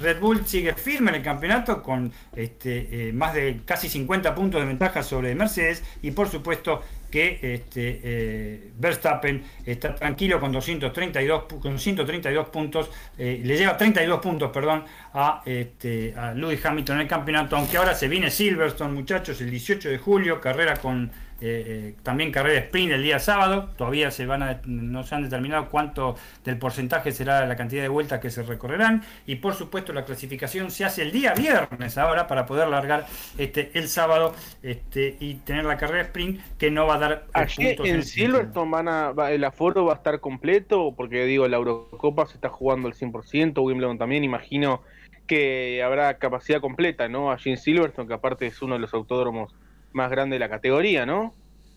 [0.00, 4.60] Red Bull sigue firme en el campeonato con este, eh, más de casi 50 puntos
[4.60, 6.82] de ventaja sobre Mercedes y por supuesto
[7.14, 14.18] que este, eh, Verstappen está tranquilo con 232, con 132 puntos, eh, le lleva 32
[14.18, 14.84] puntos, perdón,
[15.14, 19.50] a, este, a Lewis Hamilton en el campeonato, aunque ahora se viene Silverstone, muchachos, el
[19.50, 21.10] 18 de julio, carrera con
[21.40, 25.24] eh, eh, también carrera sprint el día sábado, todavía se van a, no se han
[25.24, 29.02] determinado cuánto del porcentaje será la cantidad de vueltas que se recorrerán.
[29.26, 33.72] Y por supuesto la clasificación se hace el día viernes ahora para poder largar este
[33.74, 34.32] el sábado
[34.62, 38.88] este y tener la carrera sprint que no va a dar Allí en, Silverstone van
[38.88, 42.94] a, el aforo va a estar completo porque digo la Eurocopa se está jugando al
[42.94, 44.82] 100%, Wimbledon también imagino
[45.26, 47.30] que habrá capacidad completa, ¿no?
[47.30, 49.54] Allí en Silverstone que aparte es uno de los autódromos
[49.92, 51.34] más grande de la categoría, ¿no?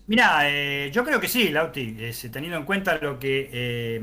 [0.08, 1.94] Mira, eh, yo creo que sí, Lauti,
[2.32, 4.00] teniendo en cuenta lo que eh,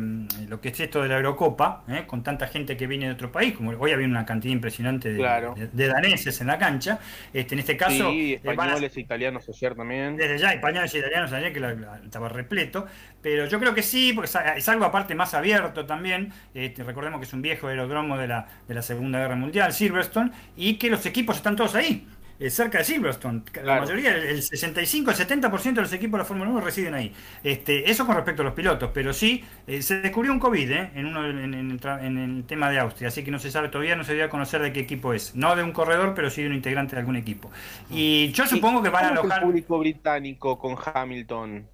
[0.48, 3.32] lo que es esto de la Eurocopa, eh, con tanta gente que viene de otro
[3.32, 7.00] país, como hoy había una cantidad impresionante de, daneses en la cancha,
[7.34, 8.12] este, en este caso...
[8.12, 10.16] Sí, españoles e italianos ayer también.
[10.16, 12.86] Desde ya, españoles e italianos ayer que estaba repleto,
[13.24, 17.26] pero yo creo que sí, porque es algo aparte más abierto también, este, recordemos que
[17.26, 21.04] es un viejo aeródromo de la, de la Segunda Guerra Mundial, Silverstone, y que los
[21.08, 22.08] equipos están todos ahí.
[22.40, 23.44] Eh, cerca de Silverstone.
[23.64, 27.14] La mayoría, el 65, el 70% de los equipos de la Fórmula 1 residen ahí.
[27.44, 30.92] Este, eso con respecto a los pilotos, pero sí, eh, se descubrió un COVID eh,
[30.96, 34.14] en, uno, en, el tema de Austria, así que no se sabe todavía, no se
[34.14, 35.34] dio a conocer de qué equipo es.
[35.36, 37.50] No de un corredor, pero sí de un integrante de algún equipo.
[37.90, 39.40] Y yo supongo que van a alojar...
[39.40, 41.66] el público británico con Hamilton?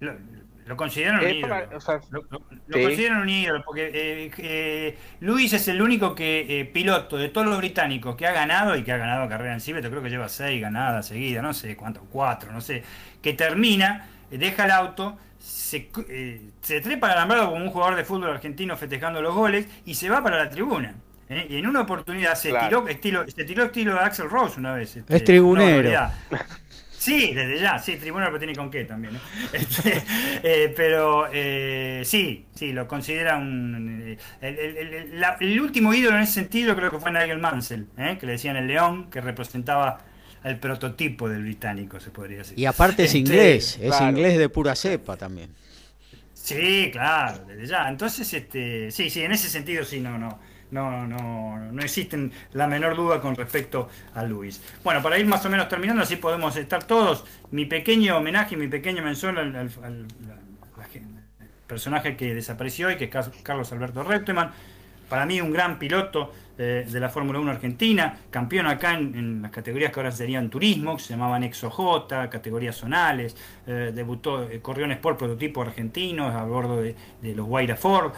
[0.00, 0.14] Lo
[0.76, 1.56] consideran un ídolo.
[2.10, 7.28] lo, consideran un ídolo porque eh, eh, Luis es el único que eh, piloto de
[7.28, 10.10] todos los británicos que ha ganado y que ha ganado carrera en Silverstone, creo que
[10.10, 12.82] lleva seis ganadas seguidas, no sé cuánto, cuatro, no sé,
[13.22, 15.88] que termina, deja el auto, se,
[16.60, 20.08] se trepa al alambrado como un jugador de fútbol argentino festejando los goles y se
[20.08, 20.94] va para la tribuna.
[21.48, 24.96] Y en una oportunidad se tiró estilo, se tiró estilo de Axel Rose una vez.
[24.96, 25.88] Este, es tribunero.
[27.00, 29.18] Sí, desde ya, sí, tribunal pero tiene con qué también.
[29.54, 30.02] Este,
[30.42, 34.18] eh, pero eh, sí, sí, lo considera un.
[34.42, 38.56] Eh, el, último ídolo en ese sentido creo que fue Nigel Mansell, que le decían
[38.56, 39.98] el león, que representaba
[40.44, 42.58] el prototipo del británico, se podría decir.
[42.58, 45.48] Y aparte es este, inglés, es inglés de pura cepa también.
[46.34, 47.88] Sí, claro, desde ya.
[47.88, 50.38] Entonces, este, sí, sí, en ese sentido sí, no, no
[50.70, 54.62] no, no, no existen la menor duda con respecto a Luis.
[54.84, 57.24] Bueno, para ir más o menos terminando, así podemos estar todos.
[57.50, 59.70] Mi pequeño homenaje, mi pequeño mención al,
[61.66, 64.50] personaje que desapareció y que es Carlos Alberto Reutemann.
[65.08, 66.32] Para mí un gran piloto,
[66.62, 70.98] eh, de la Fórmula 1 Argentina, campeón acá en, las categorías que ahora serían turismo,
[70.98, 73.34] que se llamaban ExoJ, categorías zonales,
[73.66, 76.94] eh, debutó, eh, corrió en Sport prototipo argentino a bordo de,
[77.34, 78.12] los Guaira Ford,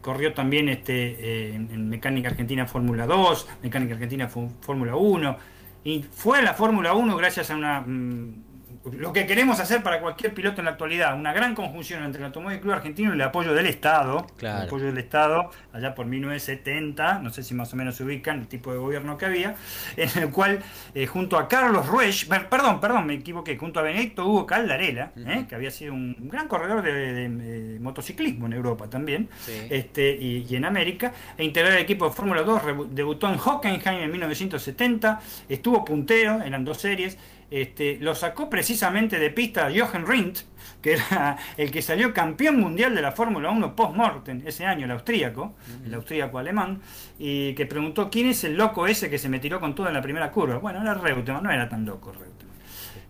[0.00, 5.36] corrió también este, en, Mecánica Argentina Fórmula 2, Mecánica Argentina Fórmula 1,
[5.82, 7.80] y fue a la Fórmula 1 gracias a una...
[7.80, 8.45] Mm,
[8.92, 12.26] lo que queremos hacer para cualquier piloto en la actualidad, una gran conjunción entre el
[12.26, 17.18] Automóvil Club Argentino y el apoyo del Estado, el apoyo del Estado, allá por 1970,
[17.20, 19.56] no sé si más o menos se ubican el tipo de gobierno que había,
[19.96, 20.60] en el cual
[20.94, 25.46] eh, junto a Carlos Ruesch, perdón, perdón, me equivoqué, junto a Benedicto Hugo Caldarela, eh,
[25.48, 29.28] que había sido un gran corredor de, motociclismo en Europa también,
[29.70, 34.10] este, y, en América, e integró el equipo de Fórmula 2, debutó en Hockenheim en
[34.10, 37.18] 1970, estuvo puntero, eran dos series,
[37.50, 40.40] este, lo sacó precisamente de pista Jochen Rindt,
[40.82, 44.90] que era el que salió campeón mundial de la Fórmula 1 post-mortem ese año, el
[44.90, 45.54] austríaco,
[45.84, 46.80] el austríaco alemán,
[47.18, 49.94] y que preguntó quién es el loco ese que se me tiró con todo en
[49.94, 50.58] la primera curva.
[50.58, 52.56] Bueno, era Reutemann, no era tan loco Reutemann.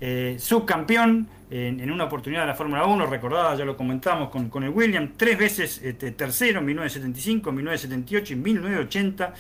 [0.01, 4.71] Eh, subcampeón en, una oportunidad de la Fórmula 1, recordada, ya lo comentamos con, el
[4.71, 9.35] William, tres veces este, tercero en 1975, 1978 y 1980,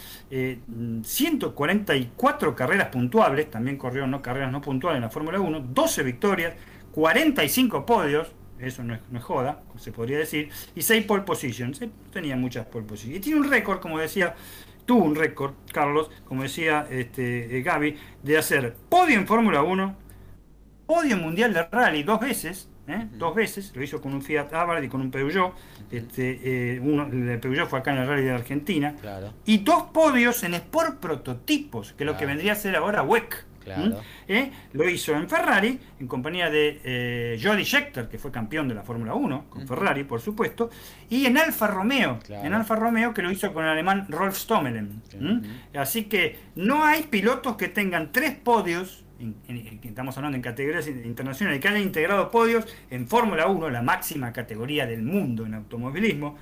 [1.03, 6.03] 144 eh, carreras puntuables, también corrió no carreras no puntuales en la Fórmula 1, 12
[6.05, 6.55] victorias,
[6.93, 8.29] 45 podios,
[8.61, 12.67] eso no es, no joda, se podría decir, y 6 pole positions, eh, tenía muchas
[12.67, 13.19] pole positions.
[13.19, 14.35] Y tiene un récord, como decía,
[14.87, 20.06] tuvo un récord, Carlos, como decía este, Gaby, de hacer podio en Fórmula 1,
[20.87, 23.07] podio mundial de rally dos veces, ¿eh?
[23.13, 25.53] dos veces, lo hizo con un Fiat Abarth y con un Peugeot,
[25.91, 28.95] este, eh, uno, el Peugeot fue acá en el rally de Argentina,
[29.45, 33.47] y dos podios en Sport Prototipos, que es lo que vendría a ser ahora WEC.
[34.29, 34.53] ¿Eh?
[34.75, 38.83] Lo hizo en Ferrari, en compañía de eh, Jody Scheckter, que fue campeón de la
[38.83, 40.71] Fórmula 1, con Ferrari, por supuesto,
[41.11, 45.03] y en Alfa Romeo, en Alfa Romeo que lo hizo con el alemán Rolf Stommelen.
[45.75, 49.05] Así que no hay pilotos que tengan tres podios
[49.83, 54.87] estamos hablando en categorías internacionales, que haya integrado podios en Fórmula 1, la máxima categoría
[54.87, 56.37] del mundo en automovilismo,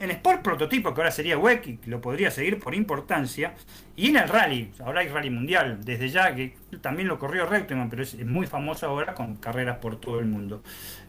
[0.00, 3.54] en Sport Prototipo, que ahora sería WEC y lo podría seguir por importancia,
[3.96, 7.90] y en el rally, ahora hay rally mundial, desde ya que también lo corrió Reutemann,
[7.90, 10.62] pero es, muy famoso ahora con carreras por todo el mundo.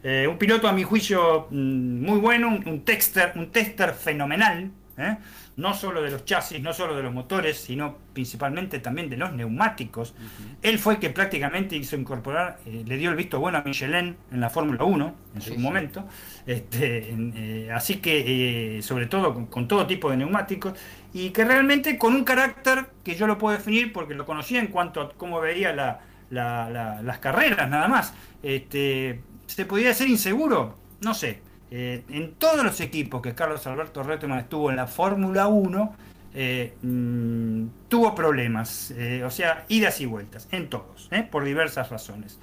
[0.03, 5.17] Eh, un piloto a mi juicio mm, muy bueno, un, tester, un tester fenomenal, ¿eh?
[5.59, 9.33] No solo de los chasis, no solo de los motores, sino principalmente también de los
[9.33, 10.15] neumáticos.
[10.61, 14.39] Él fue que prácticamente hizo incorporar, eh, le dio el visto bueno a Michelin en
[14.39, 16.05] la Fórmula 1 en su momento,
[16.47, 20.79] este, eh, así que sobre todo con, todo tipo de neumáticos,
[21.13, 24.67] y que realmente con un carácter que yo lo puedo definir porque lo conocía en
[24.67, 25.99] cuanto a cómo veía
[26.29, 28.13] las carreras nada más.
[28.41, 30.77] Este, ¿Se podía ser inseguro?
[31.01, 35.47] No sé, eh, en todos los equipos que Carlos Alberto Reutemann estuvo en la Fórmula
[35.47, 35.95] 1,
[36.33, 42.39] eh, mm, tuvo problemas, eh, o sea, idas y vueltas, en todos, por diversas razones.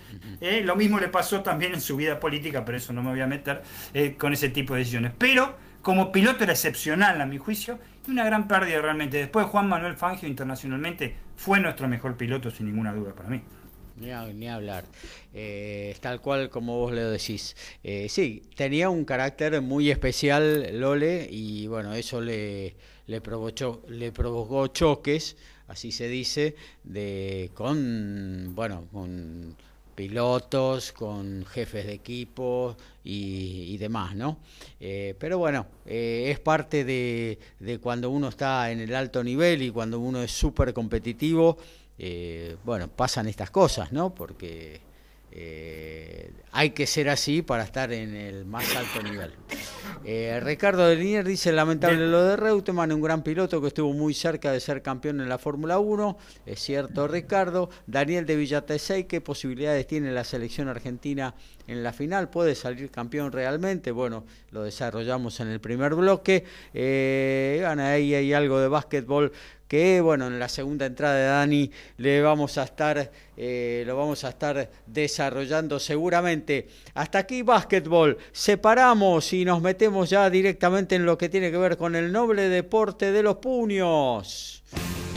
[0.64, 3.26] lo mismo le pasó también en su vida política, pero eso no me voy a
[3.26, 3.62] meter
[4.18, 5.12] con ese tipo de decisiones.
[5.16, 9.18] Pero como piloto era excepcional, a mi juicio, y una gran pérdida realmente.
[9.18, 13.40] Después Juan Manuel Fangio internacionalmente fue nuestro mejor piloto, sin ninguna duda para mí.
[13.98, 14.84] Ni, hablar.
[15.32, 17.56] Eh, tal cual como vos le decís.
[17.82, 22.74] Eh, sí, tenía un carácter muy especial Lole y bueno, eso le,
[23.06, 25.36] le, provocó, le provocó choques,
[25.68, 29.56] así se dice, de con, bueno, con
[29.94, 34.38] pilotos, con jefes de equipo y, demás, ¿no?
[34.78, 39.70] Eh, pero bueno, es parte de, de cuando uno está en el alto nivel y
[39.70, 41.56] cuando uno es súper competitivo
[41.98, 44.14] eh, bueno, pasan estas cosas, ¿no?
[44.14, 44.80] Porque
[45.32, 49.34] eh, hay que ser así para estar en el más alto nivel.
[50.04, 54.14] Eh, Ricardo de Linier dice, lamentable lo de Reutemann, un gran piloto que estuvo muy
[54.14, 56.16] cerca de ser campeón en la Fórmula 1.
[56.46, 57.68] Es cierto, Ricardo.
[57.86, 61.34] Daniel de Villatesey, ¿qué posibilidades tiene la selección argentina
[61.66, 62.30] en la final?
[62.30, 63.90] ¿Puede salir campeón realmente?
[63.90, 66.44] Bueno, lo desarrollamos en el primer bloque.
[66.72, 69.32] Eh, ahí hay algo de básquetbol
[69.68, 74.24] que bueno, en la segunda entrada de Dani le vamos a estar, eh, lo vamos
[74.24, 76.68] a estar desarrollando seguramente.
[76.94, 81.76] Hasta aquí básquetbol, separamos y nos metemos ya directamente en lo que tiene que ver
[81.76, 84.62] con el noble deporte de los puños.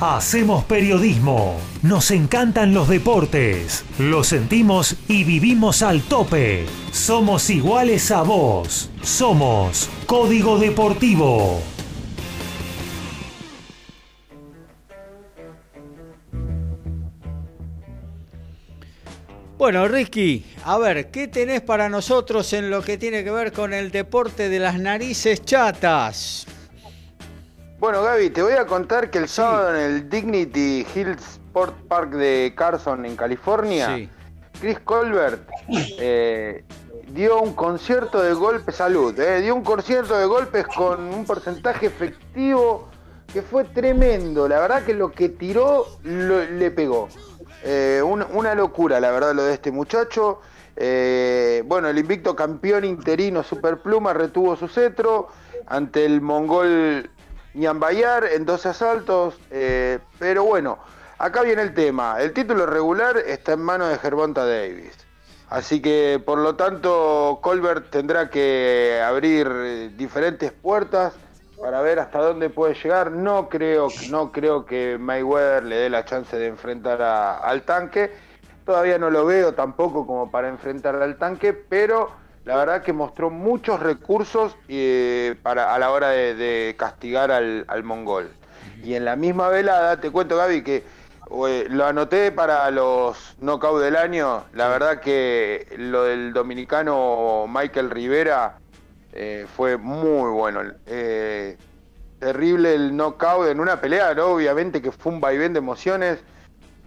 [0.02, 6.66] Hacemos periodismo, nos encantan los deportes, lo sentimos y vivimos al tope.
[6.94, 11.60] Somos iguales a vos, somos Código Deportivo.
[19.60, 23.74] Bueno, Ricky, a ver, ¿qué tenés para nosotros en lo que tiene que ver con
[23.74, 26.48] el deporte de las narices chatas?
[27.78, 32.12] Bueno, Gaby, te voy a contar que el sábado en el Dignity Hills Sport Park
[32.12, 34.10] de Carson, en California,
[34.62, 36.64] Chris Colbert eh,
[37.12, 41.88] dio un concierto de golpes salud, eh, dio un concierto de golpes con un porcentaje
[41.88, 42.88] efectivo
[43.34, 44.48] que fue tremendo.
[44.48, 47.10] La verdad que lo que tiró le pegó.
[47.64, 50.42] Eh, una locura, la verdad, lo de este muchacho.
[50.76, 55.28] Eh, bueno, el invicto campeón interino Superpluma retuvo su cetro
[55.68, 57.10] ante el mongol
[57.54, 59.38] Bayar en dos asaltos.
[59.52, 60.80] Eh, pero bueno,
[61.18, 62.22] acá viene el tema.
[62.22, 64.94] El título regular está en manos de Gervonta Davis.
[65.50, 71.14] Así que, por lo tanto, Colbert tendrá que abrir diferentes puertas
[71.60, 73.12] para ver hasta dónde puede llegar.
[73.12, 78.12] No creo, no creo que Mayweather le dé la chance de enfrentar al tanque.
[78.66, 82.12] Todavía no lo veo tampoco como para enfrentar al tanque, pero
[82.46, 88.30] la verdad que mostró muchos recursos eh, para, a la hora de, castigar al, mongol.
[88.84, 90.84] Y en la misma velada, te cuento Gaby que
[91.48, 94.46] eh, lo anoté para los knockout del año.
[94.54, 98.60] La verdad que lo del dominicano Michael Rivera
[99.14, 100.62] eh, fue muy bueno.
[100.86, 101.58] Eh,
[102.20, 106.20] terrible el knockout en una pelea, obviamente que fue un vaivén de emociones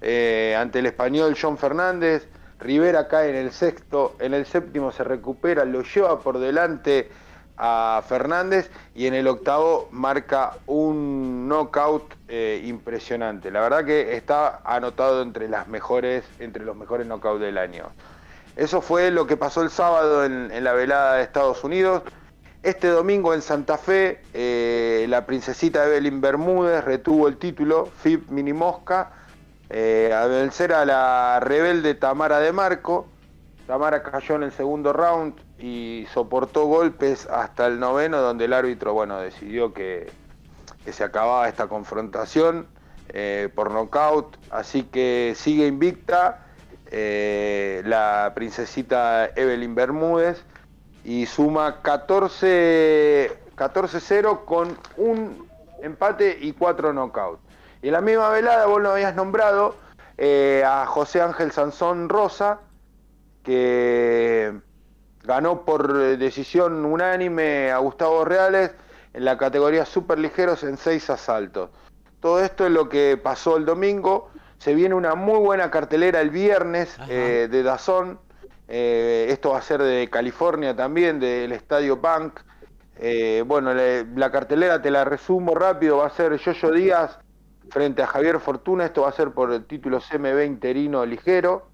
[0.00, 2.28] eh, ante el español John Fernández.
[2.60, 7.10] Rivera cae en el sexto, en el séptimo se recupera, lo lleva por delante
[7.56, 12.14] a Fernández y en el octavo marca un knockout
[12.62, 13.50] impresionante.
[13.50, 17.90] La verdad que está anotado entre las mejores, entre los mejores knockouts del año.
[18.56, 22.02] Eso fue lo que pasó el sábado en, la velada de Estados Unidos.
[22.62, 28.52] Este domingo en Santa Fe, eh, la princesita Evelyn Bermúdez retuvo el título, FIP Mini
[28.52, 29.10] Mosca,
[29.70, 33.08] eh, a vencer a la rebelde Tamara de Marco.
[33.66, 38.92] Tamara cayó en el segundo round y soportó golpes hasta el noveno, donde el árbitro
[38.92, 40.10] bueno, decidió que,
[40.90, 42.66] se acababa esta confrontación
[43.08, 44.36] eh, por nocaut.
[44.50, 46.46] Así que sigue invicta
[46.94, 50.44] eh, la princesita Evelyn Bermúdez
[51.04, 55.48] y suma 14-0 con un
[55.80, 57.40] empate y cuatro knockouts.
[57.80, 59.74] Y en la misma velada vos lo habías nombrado
[60.18, 62.60] eh, a José Ángel Sansón Rosa,
[63.42, 64.52] que
[65.24, 68.72] ganó por decisión unánime a Gustavo Reales
[69.14, 71.70] en la categoría superligeros en seis asaltos.
[72.20, 74.31] Todo esto es lo que pasó el domingo.
[74.62, 78.20] Se viene una muy buena cartelera el viernes eh, de Dazón.
[78.68, 82.38] Eh, esto va a ser de California también, del Estadio Bank.
[82.96, 85.96] Eh, bueno, la cartelera te la resumo rápido.
[85.96, 87.18] Va a ser Yoyo Díaz
[87.70, 88.84] frente a Javier Fortuna.
[88.84, 91.66] Esto va a ser por el título CMB interino ligero.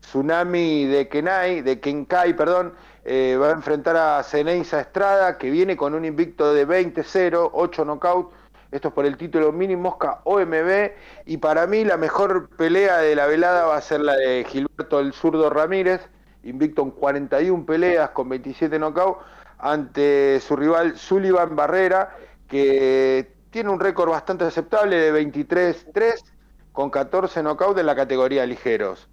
[0.00, 2.74] Tsunami de Kenai, de Kenkai, perdón,
[3.06, 8.39] va a enfrentar a Ceneiza Estrada, que viene con un invicto de 20-0, 8 knockouts
[8.72, 10.92] esto es por el título Mini Mosca OMB.
[11.26, 15.00] Y para mí la mejor pelea de la velada va a ser la de Gilberto
[15.00, 16.08] el Zurdo Ramírez,
[16.44, 19.24] invicto en 41 peleas con 27 knockouts,
[19.58, 22.16] ante su rival Sullivan Barrera,
[22.48, 26.22] que tiene un récord bastante aceptable de 23-3
[26.72, 29.08] con 14 knockouts en la categoría ligeros.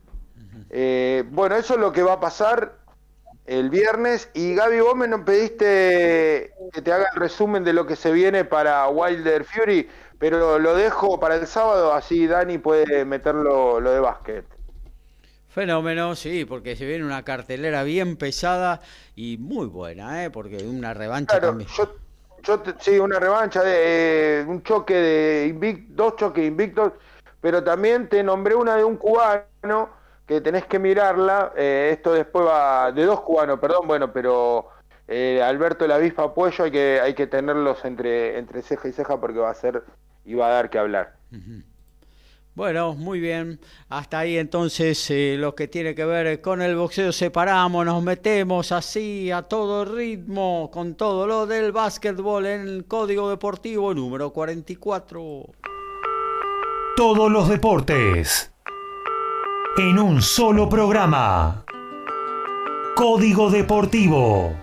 [0.69, 2.75] Eh, bueno, eso es lo que va a pasar
[3.47, 4.29] el viernes.
[4.33, 8.45] Y Gaby, vos me pediste que te haga el resumen de lo que se viene
[8.45, 13.99] para Wilder Fury, pero lo dejo para el sábado, así Dani puede meterlo lo de
[13.99, 14.45] básquet.
[15.49, 18.81] Fenómeno, sí, porque se viene una cartelera bien pesada
[19.15, 20.29] y muy buena, ¿eh?
[20.29, 21.67] porque una revancha también.
[22.43, 26.93] Yo, sí, una revancha de eh, un choque de dos choques invictos,
[27.41, 29.96] pero también te nombré una de un cubano
[30.27, 31.53] que tenés que mirarla.
[31.55, 34.67] Eh, esto después va de dos cubanos, perdón, bueno, pero
[35.07, 35.99] eh, Alberto la
[36.35, 39.83] Puello hay que, hay que tenerlos entre, entre ceja y ceja porque va a ser
[40.25, 41.15] y va a dar que hablar.
[42.53, 43.59] Bueno, muy bien.
[43.87, 48.71] Hasta ahí entonces eh, lo que tiene que ver con el boxeo separamos, nos metemos
[48.71, 55.45] así a todo ritmo con todo lo del básquetbol en el Código Deportivo número 44.
[56.97, 58.51] Todos los deportes
[59.77, 61.63] en un solo programa.
[62.95, 64.55] Código Deportivo.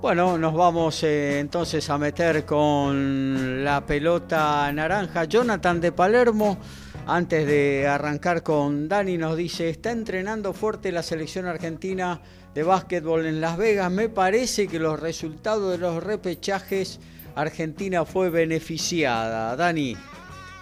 [0.00, 5.24] Bueno, nos vamos eh, entonces a meter con la pelota naranja.
[5.24, 6.58] Jonathan de Palermo
[7.06, 12.20] antes de arrancar con Dani, nos dice, está entrenando fuerte la selección argentina
[12.54, 13.90] de básquetbol en Las Vegas.
[13.90, 17.00] Me parece que los resultados de los repechajes,
[17.34, 19.56] Argentina fue beneficiada.
[19.56, 19.96] Dani,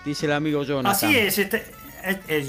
[0.05, 0.93] dice el amigo Jonathan.
[0.93, 1.65] Así es, este,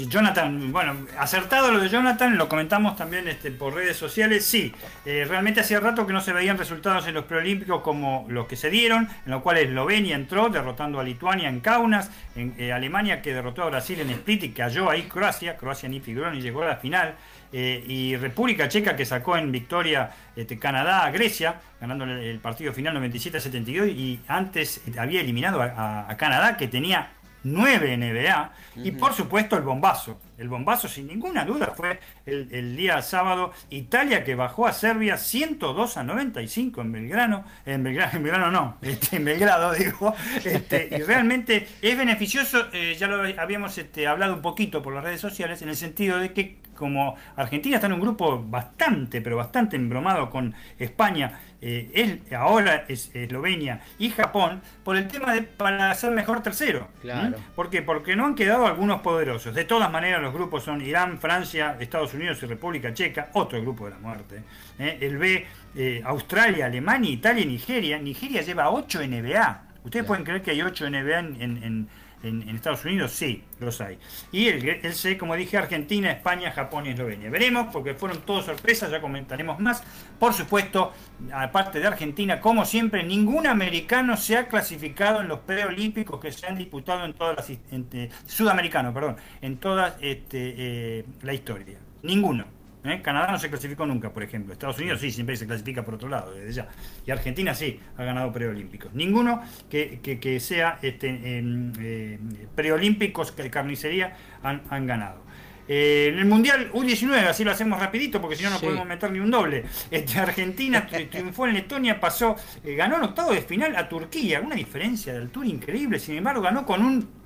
[0.08, 4.44] Jonathan, bueno, acertado lo de Jonathan, lo comentamos también este, por redes sociales.
[4.44, 4.72] Sí,
[5.04, 8.56] eh, realmente hacía rato que no se veían resultados en los preolímpicos como los que
[8.56, 13.22] se dieron, en los cuales Eslovenia entró derrotando a Lituania en Kaunas, en eh, Alemania
[13.22, 16.62] que derrotó a Brasil en Split y cayó ahí Croacia, Croacia ni figuró ni llegó
[16.62, 17.14] a la final.
[17.52, 22.72] Eh, y República Checa que sacó en victoria este, Canadá a Grecia, ganando el, partido
[22.72, 27.10] final 97-72 y antes había eliminado a Canadá que tenía
[27.44, 30.18] 9 NBA y por supuesto el bombazo.
[30.36, 35.96] El bombazo sin ninguna duda fue el, día sábado Italia que bajó a Serbia 102
[35.96, 40.14] a 95 en Belgrano, en Belgrano, en Belgrano no, este, en Belgrado digo,
[40.44, 45.04] este, y realmente es beneficioso, eh, ya lo habíamos este, hablado un poquito por las
[45.04, 49.36] redes sociales en el sentido de que como Argentina está en un grupo bastante, pero
[49.36, 55.94] bastante embromado con España, eh, ahora es Eslovenia y Japón, por el tema de para
[55.94, 56.88] ser mejor tercero.
[57.00, 57.38] Claro.
[57.56, 57.80] ¿Por qué?
[57.80, 59.54] Porque no han quedado algunos poderosos.
[59.54, 63.86] De todas maneras, los grupos son Irán, Francia, Estados Unidos y República Checa, otro grupo
[63.86, 64.42] de la muerte.
[64.78, 64.98] ¿eh?
[65.00, 67.98] El B, eh, Australia, Alemania, Italia y Nigeria.
[67.98, 69.62] Nigeria lleva 8 NBA.
[69.84, 71.88] Ustedes pueden creer que hay 8 NBA en en,
[72.24, 73.98] Estados Unidos sí, los hay.
[74.32, 77.30] Y el, C, como dije, Argentina, España, Japón y Eslovenia.
[77.30, 79.82] Veremos, porque fueron todas sorpresas, ya comentaremos más.
[80.18, 80.92] Por supuesto,
[81.32, 86.46] aparte de Argentina, como siempre, ningún americano se ha clasificado en los preolímpicos que se
[86.46, 87.50] han disputado en todas las...
[87.50, 91.78] Eh, sudamericano, perdón, en toda este, eh, la historia.
[92.02, 92.63] Ninguno.
[92.84, 93.00] ¿Eh?
[93.02, 94.52] Canadá no se clasificó nunca, por ejemplo.
[94.52, 96.68] Estados Unidos sí, siempre se clasifica por otro lado, desde ya.
[97.06, 98.92] Y Argentina sí ha ganado preolímpicos.
[98.94, 102.18] Ninguno que, sea este, eh,
[102.54, 105.22] preolímpicos de carnicería han, ganado.
[105.66, 109.10] Eh, en el Mundial U19, así lo hacemos rapidito porque si no no podemos meter
[109.10, 109.64] ni un doble.
[109.90, 115.12] Este, Argentina triunfó en Letonia, pasó, ganó en octavo de final a Turquía, una diferencia
[115.14, 117.23] de altura increíble, sin embargo ganó con un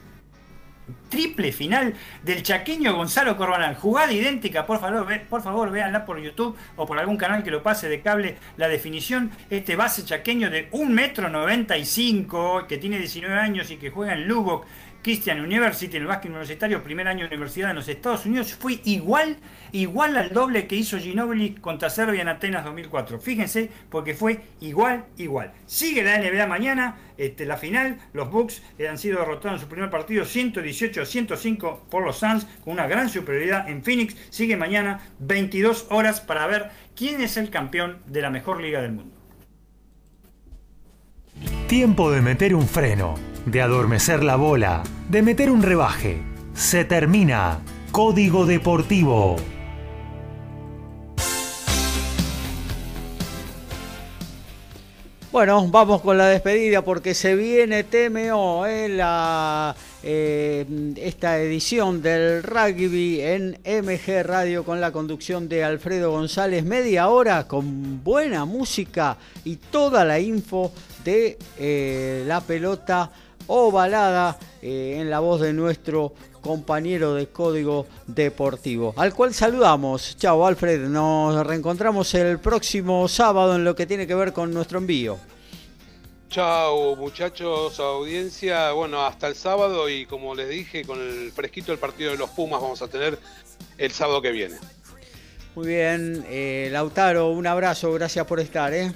[1.08, 3.74] triple final del chaqueño Gonzalo Corbanal.
[3.76, 7.62] Jugada idéntica, por favor, por favor, véanla por YouTube o por algún canal que lo
[7.62, 8.36] pase de cable.
[8.56, 14.14] La definición, este base chaqueño de 1,95 metro que tiene 19 años y que juega
[14.14, 14.66] en Lubbock,
[15.02, 19.36] Christian University, el básquet universitario, primer año de universidad en los Estados Unidos, fue igual,
[19.72, 23.20] igual al doble que hizo Ginobili contra Serbia en Atenas 2004.
[23.20, 25.52] Fíjense, porque fue igual, igual.
[25.66, 29.90] Sigue la NBA mañana, este, la final, los Bucks han sido derrotados en su primer
[29.90, 34.16] partido 118 a 105 por los Suns, con una gran superioridad en Phoenix.
[34.30, 38.92] Sigue mañana 22 horas para ver quién es el campeón de la mejor liga del
[38.92, 39.18] mundo.
[41.68, 43.14] Tiempo de meter un freno,
[43.50, 46.22] de adormecer la bola, de meter un rebaje.
[46.54, 47.60] Se termina.
[47.92, 49.36] Código Deportivo.
[55.30, 60.64] Bueno, vamos con la despedida porque se viene TMO, en la, eh,
[60.96, 66.64] esta edición del rugby en MG Radio con la conducción de Alfredo González.
[66.64, 70.72] Media hora con buena música y toda la info
[71.04, 73.10] de eh, la pelota
[73.48, 80.16] ovalada eh, en la voz de nuestro compañero de Código Deportivo, al cual saludamos.
[80.16, 80.88] Chao, Alfred.
[80.88, 85.18] Nos reencontramos el próximo sábado en lo que tiene que ver con nuestro envío.
[86.30, 88.72] Chao, muchachos, audiencia.
[88.72, 92.30] Bueno, hasta el sábado y como les dije, con el fresquito del partido de los
[92.30, 93.18] Pumas vamos a tener
[93.78, 94.56] el sábado que viene.
[95.54, 98.72] Muy bien, eh, Lautaro, un abrazo, gracias por estar.
[98.74, 98.92] ¿eh?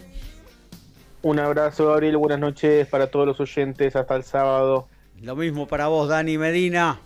[1.22, 4.88] Un abrazo, Gabriel, buenas noches para todos los oyentes, hasta el sábado.
[5.20, 6.98] Lo mismo para vos, Dani Medina.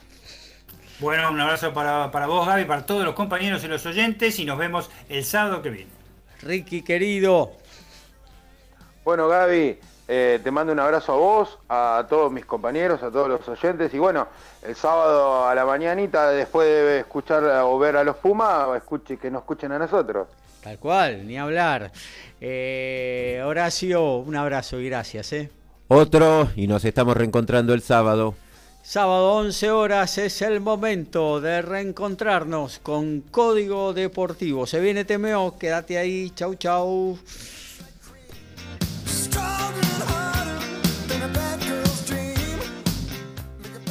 [1.00, 4.46] Bueno, un abrazo para, para vos, Gaby, para todos los compañeros y los oyentes y
[4.46, 5.90] nos vemos el sábado que viene.
[6.40, 7.52] Ricky, querido.
[9.04, 9.78] Bueno, Gaby,
[10.08, 13.92] eh, te mando un abrazo a vos, a todos mis compañeros, a todos los oyentes.
[13.92, 14.28] Y bueno,
[14.62, 19.30] el sábado a la mañanita, después de escuchar o ver a los Pumas, escuche, que
[19.30, 20.26] nos escuchen a nosotros.
[20.62, 21.92] Tal cual, ni hablar.
[22.40, 25.32] Eh, Horacio, un abrazo y gracias.
[25.32, 25.50] ¿eh?
[25.88, 28.34] Otro, y nos estamos reencontrando el sábado.
[28.82, 34.66] Sábado 11 horas es el momento de reencontrarnos con Código Deportivo.
[34.66, 37.18] Se viene TMO, quédate ahí, chau chau.